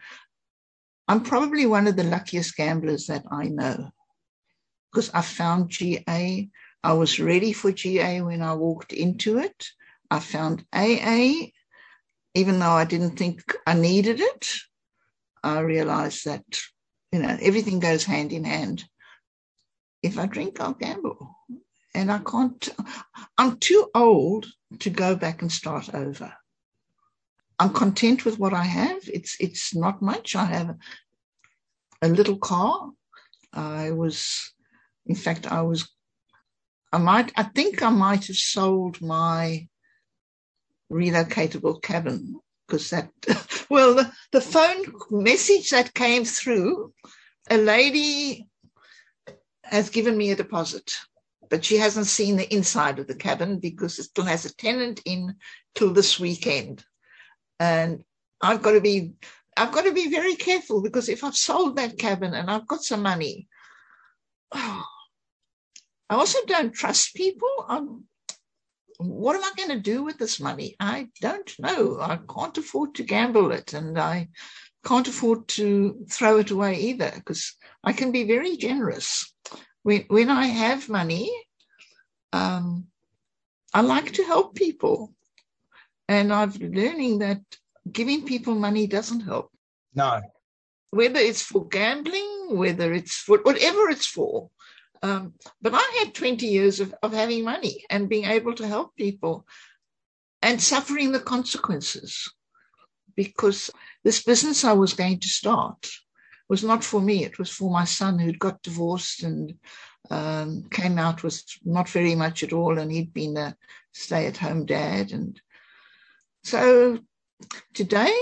I'm 1.08 1.22
probably 1.22 1.66
one 1.66 1.88
of 1.88 1.96
the 1.96 2.04
luckiest 2.04 2.56
gamblers 2.56 3.08
that 3.08 3.24
I 3.32 3.46
know 3.46 3.92
because 4.92 5.10
I 5.14 5.22
found 5.22 5.70
GA. 5.70 6.50
I 6.84 6.94
was 6.94 7.20
ready 7.20 7.54
for 7.54 7.72
GA 7.72 8.22
when 8.22 8.42
I 8.42 8.54
walked 8.54 8.94
into 8.94 9.38
it. 9.40 9.68
I 10.10 10.20
found 10.20 10.66
AA, 10.74 11.48
even 12.34 12.60
though 12.60 12.72
I 12.72 12.86
didn't 12.86 13.18
think 13.18 13.56
I 13.66 13.74
needed 13.74 14.20
it. 14.20 14.50
I 15.44 15.60
realized 15.60 16.26
that, 16.26 16.44
you 17.12 17.20
know, 17.20 17.38
everything 17.42 17.80
goes 17.80 18.04
hand 18.04 18.34
in 18.34 18.44
hand. 18.44 18.84
If 20.02 20.18
I 20.18 20.26
drink, 20.26 20.60
I'll 20.60 20.74
gamble. 20.74 21.36
And 21.94 22.12
I 22.12 22.20
can't, 22.20 22.70
I'm 23.38 23.58
too 23.58 23.90
old 23.96 24.46
to 24.80 24.90
go 24.90 25.16
back 25.16 25.42
and 25.42 25.52
start 25.52 25.94
over. 25.94 26.34
I'm 27.60 27.74
content 27.74 28.26
with 28.26 28.38
what 28.38 28.54
I 28.54 28.64
have. 28.64 29.02
It's 29.08 29.36
it's 29.40 29.76
not 29.76 30.02
much. 30.02 30.36
I 30.36 30.46
have 30.46 30.78
a 32.02 32.08
little 32.08 32.38
car. 32.38 32.92
I 33.54 33.92
was, 33.92 34.54
in 35.06 35.16
fact, 35.16 35.52
I 35.52 35.62
was, 35.62 35.90
I 36.92 37.00
might, 37.00 37.32
I 37.36 37.44
think 37.44 37.82
I 37.82 37.90
might 37.90 38.28
have 38.28 38.36
sold 38.36 39.02
my 39.02 39.68
relocatable 40.92 41.82
cabin 41.82 42.40
because 42.68 42.90
that, 42.92 43.10
well, 43.70 43.96
the, 43.96 44.12
the 44.32 44.42
phone 44.42 44.86
message 45.10 45.72
that 45.72 45.94
came 45.94 46.26
through 46.26 46.94
A 47.50 47.58
lady 47.58 48.48
has 49.64 49.90
given 49.90 50.18
me 50.18 50.32
a 50.32 50.36
deposit, 50.36 50.94
but 51.50 51.66
she 51.66 51.78
hasn't 51.78 52.08
seen 52.08 52.36
the 52.36 52.54
inside 52.54 53.00
of 53.00 53.08
the 53.08 53.16
cabin 53.16 53.60
because 53.60 53.98
it 54.00 54.04
still 54.04 54.26
has 54.26 54.46
a 54.46 54.56
tenant 54.56 55.02
in 55.06 55.36
till 55.76 55.94
this 55.94 56.20
weekend. 56.20 56.84
And 57.60 58.04
I've 58.42 58.62
got 58.62 58.74
to 58.74 58.82
be 58.82 59.14
I've 59.58 59.72
got 59.72 59.86
to 59.86 59.92
be 59.92 60.12
very 60.12 60.36
careful 60.36 60.82
because 60.82 61.10
if 61.10 61.24
I've 61.24 61.36
sold 61.36 61.78
that 61.78 61.98
cabin 61.98 62.36
and 62.36 62.50
I've 62.50 62.68
got 62.68 62.84
some 62.84 63.02
money, 63.02 63.48
oh, 64.52 64.84
I 66.10 66.16
also 66.16 66.40
don't 66.46 66.74
trust 66.74 67.16
people. 67.16 67.50
I'm, 67.68 68.06
what 69.00 69.36
am 69.36 69.44
I 69.44 69.52
going 69.58 69.70
to 69.70 69.80
do 69.80 70.04
with 70.04 70.18
this 70.18 70.40
money? 70.40 70.76
I 70.80 71.10
don't 71.20 71.52
know. 71.60 72.00
I 72.00 72.18
can't 72.34 72.58
afford 72.58 72.96
to 72.96 73.04
gamble 73.04 73.52
it 73.52 73.74
and 73.74 74.00
I 74.00 74.30
can't 74.86 75.08
afford 75.08 75.50
to 75.50 76.06
throw 76.10 76.38
it 76.38 76.52
away 76.52 76.76
either 76.76 77.12
because 77.14 77.56
I 77.84 77.92
can 77.92 78.14
be 78.14 78.24
very 78.24 78.56
generous. 78.56 79.34
When, 79.84 80.06
when 80.08 80.30
I 80.30 80.46
have 80.46 80.88
money, 80.88 81.30
um, 82.32 82.88
I 83.74 83.82
like 83.82 84.14
to 84.14 84.24
help 84.24 84.56
people. 84.56 85.14
And 86.08 86.34
I'm 86.34 86.52
learning 86.52 87.20
that 87.20 87.42
giving 87.92 88.26
people 88.26 88.56
money 88.56 88.88
doesn't 88.88 89.22
help. 89.22 89.52
No. 89.94 90.22
Whether 90.92 91.20
it's 91.20 91.42
for 91.42 91.68
gambling, 91.68 92.48
whether 92.50 92.94
it's 92.94 93.16
for 93.16 93.40
whatever 93.40 93.90
it's 93.90 94.06
for. 94.06 94.50
Um, 95.04 95.34
but 95.62 95.74
I 95.76 96.04
had 96.04 96.14
20 96.14 96.46
years 96.46 96.80
of, 96.80 96.94
of 97.04 97.14
having 97.14 97.44
money 97.44 97.84
and 97.90 98.10
being 98.10 98.26
able 98.26 98.54
to 98.56 98.68
help 98.68 98.96
people 98.96 99.46
and 100.42 100.62
suffering 100.62 101.12
the 101.12 101.20
consequences 101.20 102.32
because 103.16 103.70
this 104.04 104.24
business 104.24 104.64
I 104.64 104.74
was 104.74 104.94
going 104.94 105.20
to 105.20 105.28
start 105.28 105.90
was 106.50 106.64
not 106.64 106.84
for 106.84 107.02
me. 107.02 107.26
It 107.26 107.38
was 107.38 107.50
for 107.50 107.70
my 107.70 107.84
son 107.84 108.20
who'd 108.20 108.40
got 108.40 108.62
divorced 108.62 109.24
and 109.24 109.56
um, 110.10 110.64
came 110.72 110.98
out 110.98 111.24
with 111.24 111.44
not 111.66 111.90
very 111.90 112.16
much 112.16 112.44
at 112.44 112.54
all, 112.54 112.78
and 112.78 112.92
he'd 112.92 113.14
been 113.14 113.36
a 113.36 113.58
stay 113.92 114.28
at 114.28 114.38
home 114.38 114.66
dad. 114.66 115.12
And 115.12 115.42
so 116.48 116.98
today, 117.74 118.18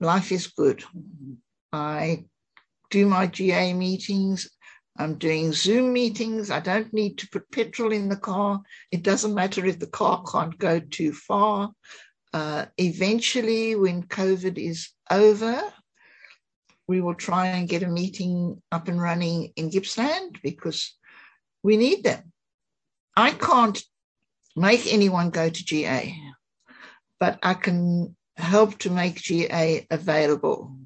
life 0.00 0.32
is 0.32 0.48
good. 0.48 0.82
I 1.72 2.24
do 2.90 3.06
my 3.06 3.28
GA 3.28 3.72
meetings. 3.74 4.50
I'm 4.98 5.18
doing 5.18 5.52
Zoom 5.52 5.92
meetings. 5.92 6.50
I 6.50 6.58
don't 6.58 6.92
need 6.92 7.18
to 7.18 7.28
put 7.28 7.48
petrol 7.52 7.92
in 7.92 8.08
the 8.08 8.16
car. 8.16 8.60
It 8.90 9.04
doesn't 9.04 9.34
matter 9.34 9.64
if 9.64 9.78
the 9.78 9.86
car 9.86 10.24
can't 10.24 10.58
go 10.58 10.80
too 10.80 11.12
far. 11.12 11.70
Uh, 12.32 12.66
eventually, 12.76 13.76
when 13.76 14.02
COVID 14.02 14.58
is 14.58 14.90
over, 15.08 15.62
we 16.88 17.00
will 17.00 17.14
try 17.14 17.46
and 17.46 17.68
get 17.68 17.84
a 17.84 17.88
meeting 17.88 18.60
up 18.72 18.88
and 18.88 19.00
running 19.00 19.52
in 19.54 19.70
Gippsland 19.70 20.40
because 20.42 20.92
we 21.62 21.76
need 21.76 22.02
them. 22.02 22.32
I 23.16 23.30
can't 23.30 23.80
make 24.56 24.92
anyone 24.92 25.30
go 25.30 25.48
to 25.48 25.64
GA, 25.64 26.18
but 27.22 27.38
I 27.40 27.54
can 27.54 28.16
help 28.36 28.78
to 28.78 28.90
make 28.90 29.22
GA 29.22 29.86
available. 29.92 30.76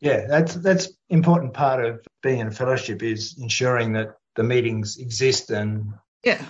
Yeah, 0.00 0.26
that's 0.26 0.56
that's 0.56 0.88
important 1.10 1.54
part 1.54 1.84
of 1.84 2.04
being 2.24 2.40
in 2.40 2.48
a 2.48 2.50
fellowship 2.50 3.04
is 3.04 3.38
ensuring 3.38 3.92
that 3.92 4.16
the 4.34 4.42
meetings 4.42 4.96
exist 4.96 5.50
and 5.50 5.92
yeah, 6.24 6.44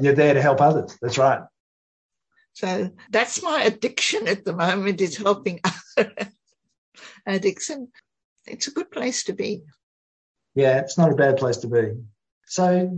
you're 0.00 0.16
there 0.16 0.34
to 0.34 0.42
help 0.42 0.60
others. 0.60 0.98
That's 1.00 1.18
right. 1.18 1.42
So 2.54 2.90
that's 3.10 3.44
my 3.44 3.62
addiction 3.62 4.26
at 4.26 4.44
the 4.44 4.54
moment 4.54 5.00
is 5.00 5.16
helping 5.16 5.60
other 5.96 6.12
addicts, 7.24 7.70
and 7.70 7.86
it's 8.44 8.66
a 8.66 8.72
good 8.72 8.90
place 8.90 9.22
to 9.24 9.34
be. 9.34 9.62
Yeah, 10.56 10.80
it's 10.80 10.98
not 10.98 11.12
a 11.12 11.22
bad 11.24 11.36
place 11.36 11.58
to 11.58 11.68
be. 11.68 11.92
So 12.46 12.90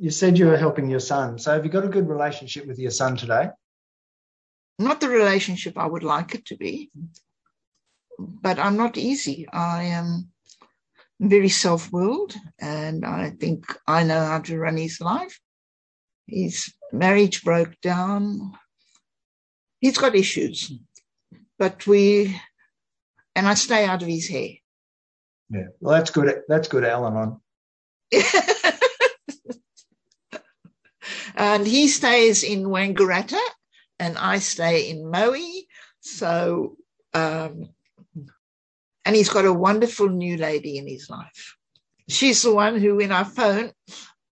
you 0.00 0.10
said 0.10 0.36
you 0.36 0.46
were 0.46 0.58
helping 0.58 0.90
your 0.90 1.06
son. 1.12 1.38
So 1.38 1.52
have 1.52 1.64
you 1.64 1.70
got 1.70 1.84
a 1.84 1.96
good 1.96 2.08
relationship 2.08 2.66
with 2.66 2.80
your 2.80 2.90
son 2.90 3.16
today? 3.16 3.50
Not 4.80 5.02
the 5.02 5.10
relationship 5.10 5.76
I 5.76 5.86
would 5.86 6.02
like 6.02 6.34
it 6.34 6.46
to 6.46 6.56
be, 6.56 6.90
but 8.18 8.58
I'm 8.58 8.78
not 8.78 8.96
easy. 8.96 9.46
I 9.52 9.82
am 9.82 10.30
very 11.20 11.50
self 11.50 11.92
willed 11.92 12.34
and 12.58 13.04
I 13.04 13.34
think 13.38 13.66
I 13.86 14.04
know 14.04 14.24
how 14.24 14.38
to 14.40 14.58
run 14.58 14.78
his 14.78 14.98
life. 14.98 15.38
His 16.26 16.72
marriage 16.92 17.42
broke 17.42 17.78
down. 17.82 18.52
He's 19.80 19.98
got 19.98 20.14
issues, 20.14 20.72
but 21.58 21.86
we, 21.86 22.40
and 23.36 23.46
I 23.46 23.54
stay 23.54 23.84
out 23.84 24.00
of 24.00 24.08
his 24.08 24.28
hair. 24.28 24.48
Yeah, 25.50 25.66
well, 25.80 25.98
that's 25.98 26.10
good. 26.10 26.40
That's 26.48 26.68
good, 26.68 26.84
Alan. 26.84 27.16
On. 27.16 27.40
and 31.34 31.66
he 31.66 31.88
stays 31.88 32.42
in 32.42 32.64
Wangaratta, 32.64 33.40
and 34.00 34.16
I 34.18 34.38
stay 34.38 34.90
in 34.90 35.08
Moe. 35.10 35.36
So, 36.00 36.76
um, 37.12 37.68
and 39.04 39.14
he's 39.14 39.28
got 39.28 39.44
a 39.44 39.52
wonderful 39.52 40.08
new 40.08 40.36
lady 40.38 40.78
in 40.78 40.88
his 40.88 41.08
life. 41.10 41.56
She's 42.08 42.42
the 42.42 42.54
one 42.54 42.80
who, 42.80 42.96
when 42.96 43.12
I 43.12 43.24
phone, 43.24 43.72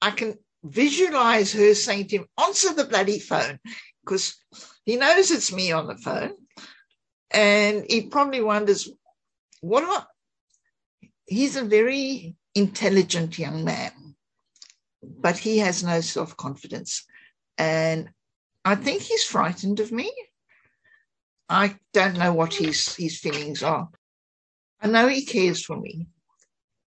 I 0.02 0.12
can 0.12 0.38
visualize 0.64 1.54
her 1.54 1.74
saying 1.74 2.10
to 2.10 2.18
him, 2.18 2.26
"Answer 2.40 2.74
the 2.74 2.86
bloody 2.86 3.20
phone," 3.20 3.60
because 4.06 4.36
he 4.86 4.98
knows 4.98 5.32
it's 5.32 5.52
me 5.52 5.72
on 5.72 5.88
the 5.88 5.98
phone, 5.98 6.34
and 7.32 7.86
he 7.90 8.02
probably 8.02 8.42
wonders, 8.42 8.90
"What 9.62 9.84
am 9.84 9.92
I?" 9.92 10.04
he's 11.26 11.56
a 11.56 11.64
very 11.64 12.36
intelligent 12.54 13.40
young 13.40 13.64
man, 13.64 14.16
but 15.02 15.38
he 15.38 15.60
has 15.60 15.84
no 15.84 16.02
self 16.02 16.36
confidence. 16.38 17.06
And 17.58 18.10
I 18.66 18.76
think 18.76 19.02
he's 19.02 19.24
frightened 19.24 19.80
of 19.80 19.92
me. 19.92 20.12
I 21.50 21.78
don't 21.94 22.18
know 22.18 22.34
what 22.34 22.54
his, 22.54 22.96
his 22.96 23.20
feelings 23.20 23.62
are. 23.62 23.90
I 24.82 24.88
know 24.88 25.08
he 25.08 25.26
cares 25.26 25.64
for 25.64 25.78
me 25.78 26.08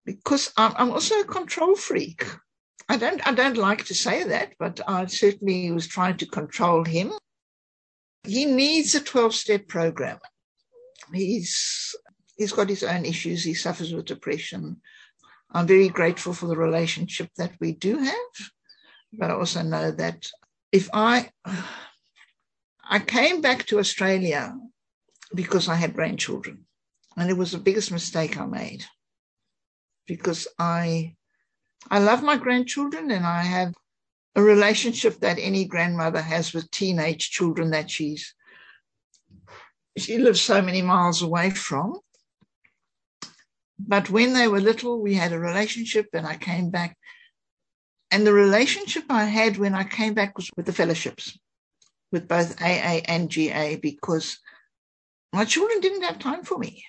because 0.06 0.54
I'm, 0.58 0.74
I'm 0.78 0.92
also 0.92 1.20
a 1.20 1.26
control 1.26 1.76
freak. 1.76 2.26
I 2.88 2.98
don't 2.98 3.26
I 3.26 3.34
don't 3.34 3.58
like 3.58 3.86
to 3.86 3.96
say 3.96 4.24
that, 4.24 4.54
but 4.60 4.80
I 4.88 5.06
certainly 5.08 5.72
was 5.72 5.88
trying 5.88 6.18
to 6.18 6.28
control 6.28 6.84
him. 6.84 7.14
He 8.24 8.46
needs 8.46 8.94
a 8.94 9.02
12 9.02 9.34
step 9.34 9.68
program. 9.68 10.20
He's 11.12 11.96
he's 12.38 12.54
got 12.54 12.70
his 12.70 12.84
own 12.84 13.06
issues. 13.06 13.44
He 13.44 13.54
suffers 13.54 13.94
with 13.94 14.06
depression. 14.06 14.82
I'm 15.52 15.68
very 15.68 15.90
grateful 15.90 16.34
for 16.34 16.48
the 16.48 16.58
relationship 16.58 17.30
that 17.38 17.54
we 17.60 17.72
do 17.72 17.98
have, 17.98 18.34
but 19.14 19.32
I 19.32 19.34
also 19.34 19.64
know 19.64 19.92
that 19.92 20.28
if 20.72 20.90
I 20.94 21.32
I 22.84 23.00
came 23.00 23.42
back 23.42 23.66
to 23.68 23.80
Australia 23.80 24.56
because 25.34 25.68
I 25.68 25.76
had 25.76 25.94
grandchildren, 25.96 26.66
and 27.18 27.30
it 27.30 27.38
was 27.38 27.52
the 27.52 27.58
biggest 27.58 27.92
mistake 27.92 28.38
I 28.38 28.46
made 28.46 28.86
because 30.08 30.48
I 30.60 31.16
I 31.90 32.00
love 32.00 32.24
my 32.24 32.38
grandchildren 32.38 33.12
and 33.12 33.26
I 33.26 33.44
have 33.44 33.74
a 34.36 34.42
relationship 34.42 35.20
that 35.22 35.40
any 35.40 35.66
grandmother 35.66 36.22
has 36.22 36.54
with 36.54 36.70
teenage 36.72 37.32
children 37.32 37.72
that 37.72 37.90
she's 37.90 38.34
she 39.98 40.18
lives 40.18 40.42
so 40.42 40.62
many 40.62 40.82
miles 40.82 41.22
away 41.22 41.50
from 41.52 42.00
but 43.78 44.10
when 44.10 44.34
they 44.34 44.48
were 44.48 44.62
little, 44.62 45.02
we 45.02 45.16
had 45.16 45.34
a 45.34 45.40
relationship 45.40 46.08
and 46.14 46.26
I 46.26 46.38
came 46.38 46.70
back. 46.70 46.98
And 48.12 48.26
the 48.26 48.34
relationship 48.34 49.06
I 49.10 49.26
had 49.26 49.58
when 49.58 49.74
I 49.74 49.84
came 49.84 50.14
back 50.14 50.38
was 50.38 50.50
with 50.56 50.66
the 50.66 50.74
fellowships, 50.74 51.38
with 52.12 52.28
both 52.28 52.62
AA 52.62 53.02
and 53.08 53.30
GA, 53.30 53.76
because 53.78 54.40
my 55.34 55.46
children 55.46 55.82
didn't 55.82 56.04
have 56.04 56.20
time 56.20 56.44
for 56.44 56.58
me. 56.58 56.86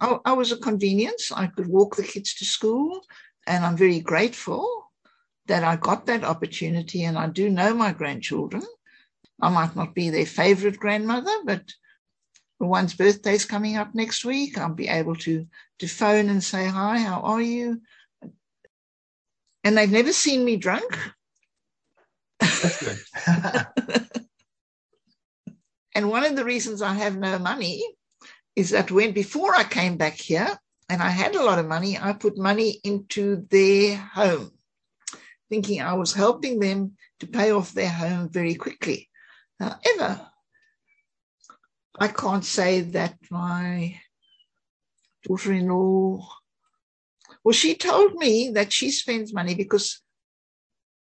I, 0.00 0.18
I 0.24 0.32
was 0.32 0.52
a 0.52 0.56
convenience. 0.56 1.30
I 1.32 1.46
could 1.46 1.68
walk 1.68 1.96
the 1.96 2.02
kids 2.02 2.34
to 2.34 2.44
school, 2.44 3.00
and 3.46 3.64
I'm 3.64 3.76
very 3.76 4.00
grateful 4.00 4.90
that 5.46 5.62
I 5.64 5.76
got 5.76 6.06
that 6.06 6.24
opportunity. 6.24 7.04
And 7.04 7.16
I 7.16 7.28
do 7.28 7.48
know 7.50 7.72
my 7.74 7.92
grandchildren. 7.92 8.64
I 9.40 9.50
might 9.50 9.76
not 9.76 9.94
be 9.94 10.10
their 10.10 10.26
favorite 10.26 10.78
grandmother, 10.78 11.34
but 11.44 11.72
one's 12.58 12.94
birthday's 12.94 13.44
coming 13.44 13.76
up 13.76 13.94
next 13.94 14.24
week. 14.24 14.58
I'll 14.58 14.74
be 14.74 14.88
able 14.88 15.14
to 15.16 15.46
to 15.78 15.86
phone 15.86 16.30
and 16.30 16.42
say 16.42 16.66
hi. 16.66 16.98
How 16.98 17.20
are 17.20 17.42
you? 17.42 17.82
And 19.66 19.76
they've 19.76 19.90
never 19.90 20.12
seen 20.12 20.44
me 20.44 20.56
drunk. 20.56 20.96
That's 22.38 22.78
good. 22.78 22.98
and 25.96 26.08
one 26.08 26.24
of 26.24 26.36
the 26.36 26.44
reasons 26.44 26.82
I 26.82 26.94
have 26.94 27.16
no 27.16 27.40
money 27.40 27.84
is 28.54 28.70
that 28.70 28.92
when 28.92 29.10
before 29.10 29.56
I 29.56 29.64
came 29.64 29.96
back 29.96 30.12
here 30.12 30.56
and 30.88 31.02
I 31.02 31.08
had 31.08 31.34
a 31.34 31.42
lot 31.42 31.58
of 31.58 31.66
money, 31.66 31.98
I 31.98 32.12
put 32.12 32.38
money 32.38 32.78
into 32.84 33.44
their 33.50 33.96
home, 33.96 34.52
thinking 35.50 35.82
I 35.82 35.94
was 35.94 36.14
helping 36.14 36.60
them 36.60 36.96
to 37.18 37.26
pay 37.26 37.50
off 37.50 37.72
their 37.72 37.90
home 37.90 38.28
very 38.28 38.54
quickly. 38.54 39.10
However, 39.58 40.30
I 41.98 42.06
can't 42.06 42.44
say 42.44 42.82
that 42.82 43.16
my 43.32 44.00
daughter 45.24 45.52
in 45.52 45.66
law 45.66 46.24
Well, 47.46 47.52
she 47.52 47.76
told 47.76 48.14
me 48.14 48.50
that 48.54 48.72
she 48.72 48.90
spends 48.90 49.32
money 49.32 49.54
because 49.54 50.00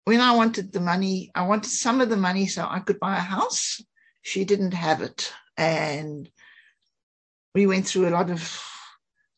when 0.06 0.22
I 0.22 0.36
wanted 0.36 0.72
the 0.72 0.80
money, 0.80 1.32
I 1.34 1.48
wanted 1.48 1.72
some 1.72 2.00
of 2.00 2.10
the 2.10 2.16
money 2.16 2.46
so 2.46 2.68
I 2.70 2.78
could 2.78 3.00
buy 3.00 3.18
a 3.18 3.22
house. 3.22 3.82
She 4.22 4.46
didn't 4.46 4.76
have 4.76 5.02
it. 5.02 5.34
And 5.58 6.30
we 7.56 7.66
went 7.66 7.88
through 7.88 8.10
a 8.10 8.14
lot 8.14 8.30
of 8.30 8.56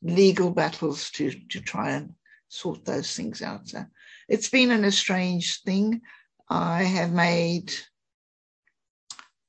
legal 0.02 0.52
battles 0.52 1.10
to, 1.12 1.32
to 1.52 1.62
try 1.62 1.91
and 1.91 2.16
sort 2.50 2.84
those 2.84 3.16
things 3.16 3.41
out. 3.41 3.70
So 3.70 3.86
it's 4.28 4.50
been 4.50 4.70
an 4.70 4.84
estranged 4.84 5.64
thing. 5.64 6.02
I 6.50 6.84
have 6.84 7.14
made 7.14 7.72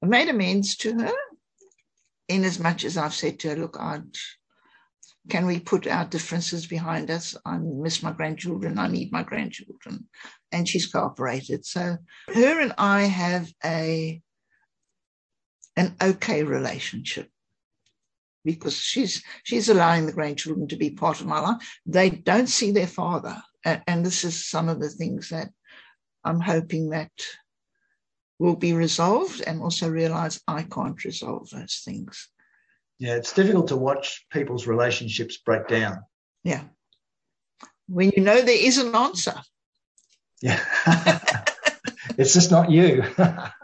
I 0.05 0.07
made 0.07 0.29
amends 0.29 0.77
to 0.77 0.93
her 1.01 1.13
in 2.29 2.45
as 2.45 2.61
much 2.61 2.85
as 2.85 2.97
I've 2.97 3.13
said 3.13 3.41
to 3.41 3.49
her, 3.49 3.57
look, 3.57 3.77
I'd, 3.77 4.15
can 5.29 5.47
we 5.47 5.61
put 5.61 5.87
our 5.87 6.05
differences 6.07 6.67
behind 6.67 7.11
us? 7.11 7.37
I 7.45 7.59
miss 7.59 8.03
my 8.03 8.13
grandchildren. 8.13 8.79
I 8.79 8.89
need 8.89 9.13
my 9.13 9.23
grandchildren. 9.23 10.09
And 10.51 10.67
she's 10.67 10.87
cooperated. 10.87 11.67
So 11.67 11.99
her 12.35 12.61
and 12.61 12.73
I 12.79 13.03
have 13.03 13.53
a 13.65 14.21
an 15.77 15.95
okay 16.03 16.43
relationship 16.43 17.29
because 18.45 18.77
she's 18.77 19.23
she's 19.45 19.69
allowing 19.69 20.07
the 20.07 20.13
grandchildren 20.13 20.67
to 20.69 20.77
be 20.77 20.91
part 20.91 21.21
of 21.21 21.27
my 21.27 21.39
life. 21.39 21.79
They 21.87 22.11
don't 22.11 22.49
see 22.49 22.73
their 22.73 22.87
father. 22.87 23.37
And, 23.65 23.83
and 23.87 24.07
this 24.07 24.25
is 24.25 24.47
some 24.47 24.69
of 24.69 24.81
the 24.81 24.89
things 24.89 25.29
that 25.29 25.51
I'm 26.25 26.41
hoping 26.41 26.91
that 26.91 27.13
will 28.39 28.57
be 28.57 28.73
resolved 28.73 29.43
and 29.43 29.61
also 29.61 29.89
realize 29.89 30.41
I 30.49 30.63
can't 30.63 31.05
resolve 31.05 31.51
those 31.51 31.83
things. 31.85 32.29
Yeah, 33.01 33.15
it's 33.15 33.33
difficult 33.33 33.69
to 33.69 33.79
watch 33.79 34.27
people's 34.31 34.67
relationships 34.67 35.39
break 35.39 35.67
down. 35.69 36.05
Yeah. 36.45 36.65
When 37.89 38.13
you 38.15 38.23
know 38.23 38.43
there 38.43 38.55
is 38.55 38.77
an 38.77 38.95
answer. 38.95 39.35
Yeah. 40.43 40.63
it's 42.19 42.35
just 42.35 42.51
not 42.51 42.71
you. 42.71 43.03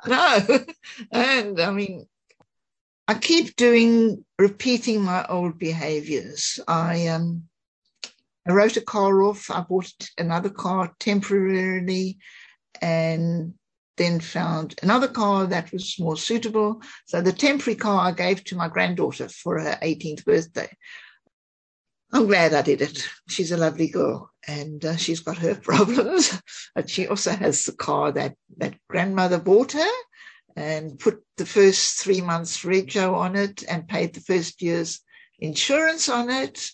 no. 0.06 0.38
And 1.12 1.60
I 1.60 1.70
mean, 1.70 2.06
I 3.06 3.12
keep 3.12 3.54
doing, 3.56 4.24
repeating 4.38 5.02
my 5.02 5.26
old 5.26 5.58
behaviors. 5.58 6.58
I, 6.66 7.08
um, 7.08 7.42
I 8.48 8.52
wrote 8.52 8.78
a 8.78 8.80
car 8.80 9.22
off. 9.22 9.50
I 9.50 9.60
bought 9.60 9.92
another 10.16 10.50
car 10.50 10.94
temporarily 10.98 12.16
and 12.80 13.52
then 13.96 14.20
found 14.20 14.78
another 14.82 15.08
car 15.08 15.46
that 15.46 15.72
was 15.72 15.98
more 15.98 16.16
suitable. 16.16 16.82
So 17.06 17.20
the 17.20 17.32
temporary 17.32 17.76
car 17.76 18.08
I 18.08 18.12
gave 18.12 18.44
to 18.44 18.56
my 18.56 18.68
granddaughter 18.68 19.28
for 19.28 19.58
her 19.58 19.78
18th 19.82 20.24
birthday. 20.24 20.68
I'm 22.12 22.26
glad 22.26 22.54
I 22.54 22.62
did 22.62 22.82
it. 22.82 23.08
She's 23.28 23.52
a 23.52 23.56
lovely 23.56 23.88
girl 23.88 24.30
and 24.46 24.84
uh, 24.84 24.96
she's 24.96 25.20
got 25.20 25.38
her 25.38 25.54
problems, 25.62 26.40
but 26.74 26.88
she 26.88 27.08
also 27.08 27.32
has 27.32 27.64
the 27.64 27.72
car 27.72 28.12
that, 28.12 28.34
that 28.58 28.74
grandmother 28.88 29.38
bought 29.38 29.72
her 29.72 29.92
and 30.56 30.98
put 30.98 31.22
the 31.36 31.46
first 31.46 31.98
three 31.98 32.20
months 32.20 32.64
rego 32.64 33.14
on 33.14 33.36
it 33.36 33.64
and 33.68 33.88
paid 33.88 34.14
the 34.14 34.20
first 34.20 34.62
year's 34.62 35.00
insurance 35.38 36.08
on 36.08 36.30
it. 36.30 36.70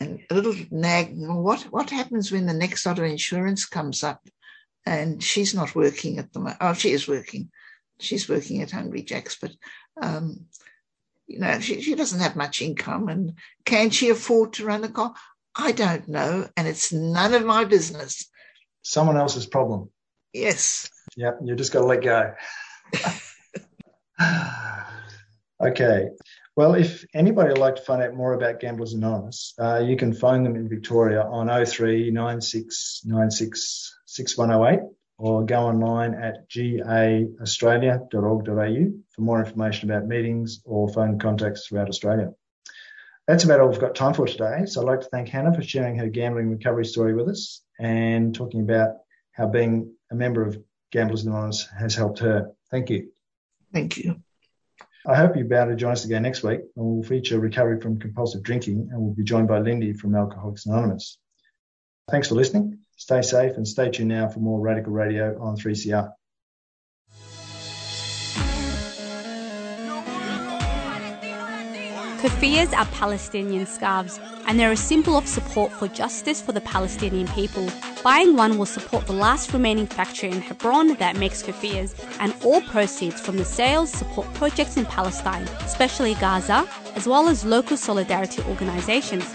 And 0.00 0.20
a 0.30 0.34
little 0.34 0.54
nag, 0.70 1.12
what, 1.14 1.62
what 1.64 1.90
happens 1.90 2.32
when 2.32 2.46
the 2.46 2.54
next 2.54 2.86
lot 2.86 2.98
of 2.98 3.04
insurance 3.04 3.66
comes 3.66 4.02
up? 4.02 4.26
And 4.86 5.22
she's 5.22 5.54
not 5.54 5.74
working 5.74 6.18
at 6.18 6.32
the 6.32 6.40
moment. 6.40 6.58
Oh, 6.60 6.74
she 6.74 6.90
is 6.90 7.08
working. 7.08 7.50
She's 8.00 8.28
working 8.28 8.62
at 8.62 8.70
Hungry 8.70 9.02
Jack's, 9.02 9.36
but 9.40 9.52
um, 10.00 10.46
you 11.26 11.38
know, 11.38 11.60
she, 11.60 11.80
she 11.80 11.94
doesn't 11.94 12.20
have 12.20 12.36
much 12.36 12.60
income. 12.60 13.08
And 13.08 13.34
can 13.64 13.90
she 13.90 14.10
afford 14.10 14.54
to 14.54 14.66
run 14.66 14.84
a 14.84 14.88
car? 14.88 15.14
I 15.56 15.72
don't 15.72 16.08
know, 16.08 16.48
and 16.56 16.66
it's 16.66 16.92
none 16.92 17.32
of 17.34 17.44
my 17.44 17.64
business. 17.64 18.28
Someone 18.82 19.16
else's 19.16 19.46
problem. 19.46 19.90
Yes. 20.32 20.90
Yep, 21.16 21.38
you 21.44 21.54
just 21.54 21.72
got 21.72 21.80
to 21.80 21.86
let 21.86 22.02
go. 22.02 22.34
okay. 25.64 26.08
Well, 26.56 26.74
if 26.74 27.04
anybody 27.14 27.50
would 27.50 27.58
like 27.58 27.76
to 27.76 27.82
find 27.82 28.02
out 28.02 28.14
more 28.14 28.34
about 28.34 28.60
Gamblers 28.60 28.94
Anonymous, 28.94 29.54
uh, 29.58 29.78
you 29.78 29.96
can 29.96 30.12
phone 30.12 30.42
them 30.42 30.56
in 30.56 30.68
Victoria 30.68 31.22
on 31.22 31.46
03 31.64 32.10
9696 32.10 33.93
6108 34.14 34.88
or 35.18 35.44
go 35.44 35.60
online 35.60 36.14
at 36.14 36.48
gaaustralia.org.au 36.50 38.92
for 39.10 39.22
more 39.22 39.44
information 39.44 39.90
about 39.90 40.06
meetings 40.06 40.60
or 40.64 40.88
phone 40.88 41.18
contacts 41.18 41.66
throughout 41.66 41.88
Australia. 41.88 42.32
That's 43.26 43.44
about 43.44 43.60
all 43.60 43.68
we've 43.68 43.80
got 43.80 43.94
time 43.94 44.14
for 44.14 44.26
today. 44.26 44.66
So 44.66 44.80
I'd 44.80 44.86
like 44.86 45.00
to 45.00 45.08
thank 45.08 45.28
Hannah 45.28 45.54
for 45.54 45.62
sharing 45.62 45.98
her 45.98 46.08
gambling 46.08 46.50
recovery 46.50 46.84
story 46.84 47.14
with 47.14 47.28
us 47.28 47.62
and 47.78 48.34
talking 48.34 48.60
about 48.60 48.96
how 49.32 49.48
being 49.48 49.94
a 50.10 50.14
member 50.14 50.42
of 50.42 50.58
Gamblers 50.92 51.24
Anonymous 51.24 51.66
has 51.78 51.94
helped 51.94 52.18
her. 52.20 52.50
Thank 52.70 52.90
you. 52.90 53.10
Thank 53.72 53.96
you. 53.96 54.16
I 55.06 55.16
hope 55.16 55.36
you'll 55.36 55.48
be 55.48 55.54
able 55.54 55.70
to 55.70 55.76
join 55.76 55.92
us 55.92 56.04
again 56.04 56.22
next 56.22 56.42
week 56.42 56.60
and 56.60 56.84
we'll 56.84 57.02
feature 57.02 57.38
recovery 57.38 57.80
from 57.80 57.98
compulsive 57.98 58.42
drinking 58.42 58.88
and 58.90 59.00
we'll 59.00 59.14
be 59.14 59.24
joined 59.24 59.48
by 59.48 59.58
Lindy 59.58 59.92
from 59.92 60.14
Alcoholics 60.14 60.66
Anonymous. 60.66 61.18
Thanks 62.10 62.28
for 62.28 62.36
listening. 62.36 62.83
Stay 62.96 63.22
safe 63.22 63.56
and 63.56 63.66
stay 63.66 63.90
tuned 63.90 64.08
now 64.08 64.28
for 64.28 64.40
more 64.40 64.60
Radical 64.60 64.92
Radio 64.92 65.40
on 65.40 65.56
3CR. 65.56 66.12
Keffiyehs 72.24 72.72
are 72.72 72.86
Palestinian 72.86 73.66
scarves, 73.66 74.18
and 74.46 74.58
they're 74.58 74.72
a 74.72 74.76
symbol 74.76 75.18
of 75.18 75.26
support 75.26 75.70
for 75.72 75.88
justice 75.88 76.40
for 76.40 76.52
the 76.52 76.60
Palestinian 76.62 77.28
people. 77.28 77.68
Buying 78.02 78.34
one 78.34 78.56
will 78.56 78.64
support 78.64 79.06
the 79.06 79.12
last 79.12 79.52
remaining 79.52 79.86
factory 79.86 80.30
in 80.30 80.40
Hebron 80.40 80.94
that 80.94 81.16
makes 81.16 81.42
keffiyehs, 81.42 81.94
and 82.20 82.34
all 82.42 82.62
proceeds 82.62 83.20
from 83.20 83.36
the 83.36 83.44
sales 83.44 83.90
support 83.90 84.32
projects 84.34 84.78
in 84.78 84.86
Palestine, 84.86 85.42
especially 85.60 86.14
Gaza, 86.14 86.66
as 86.94 87.06
well 87.06 87.28
as 87.28 87.44
local 87.44 87.76
solidarity 87.76 88.40
organizations. 88.44 89.30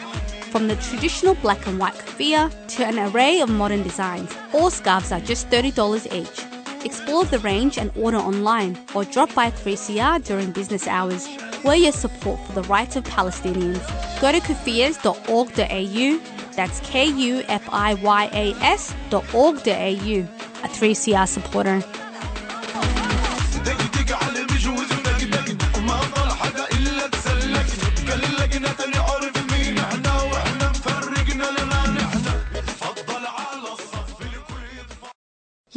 From 0.52 0.68
the 0.68 0.76
traditional 0.78 1.36
black 1.36 1.68
and 1.68 1.78
white 1.78 1.94
keffiyeh 1.94 2.50
to 2.70 2.86
an 2.86 2.98
array 2.98 3.40
of 3.40 3.50
modern 3.50 3.84
designs, 3.84 4.36
all 4.52 4.72
scarves 4.72 5.12
are 5.12 5.20
just 5.20 5.48
$30 5.50 6.12
each. 6.12 6.46
Explore 6.84 7.26
the 7.26 7.38
range 7.40 7.78
and 7.78 7.92
order 7.96 8.18
online 8.18 8.76
or 8.96 9.04
drop 9.06 9.34
by 9.36 9.52
3CR 9.52 10.24
during 10.24 10.52
business 10.52 10.88
hours. 10.88 11.28
We're 11.64 11.76
your 11.76 11.92
support 11.92 12.40
for 12.48 12.54
the 12.54 12.64
rights 12.64 12.96
of 12.96 13.04
Palestinians. 13.04 13.82
Go 14.22 14.32
to 14.32 14.40
kufiyas.org.au, 14.40 16.20
that's 16.56 16.80
K 16.80 17.06
U 17.06 17.44
F 17.48 17.70
I 17.72 17.94
Y 17.94 18.30
A 18.34 18.54
S.org.au, 18.64 19.20
a 19.70 20.68
3CR 20.68 21.28
supporter. 21.28 21.84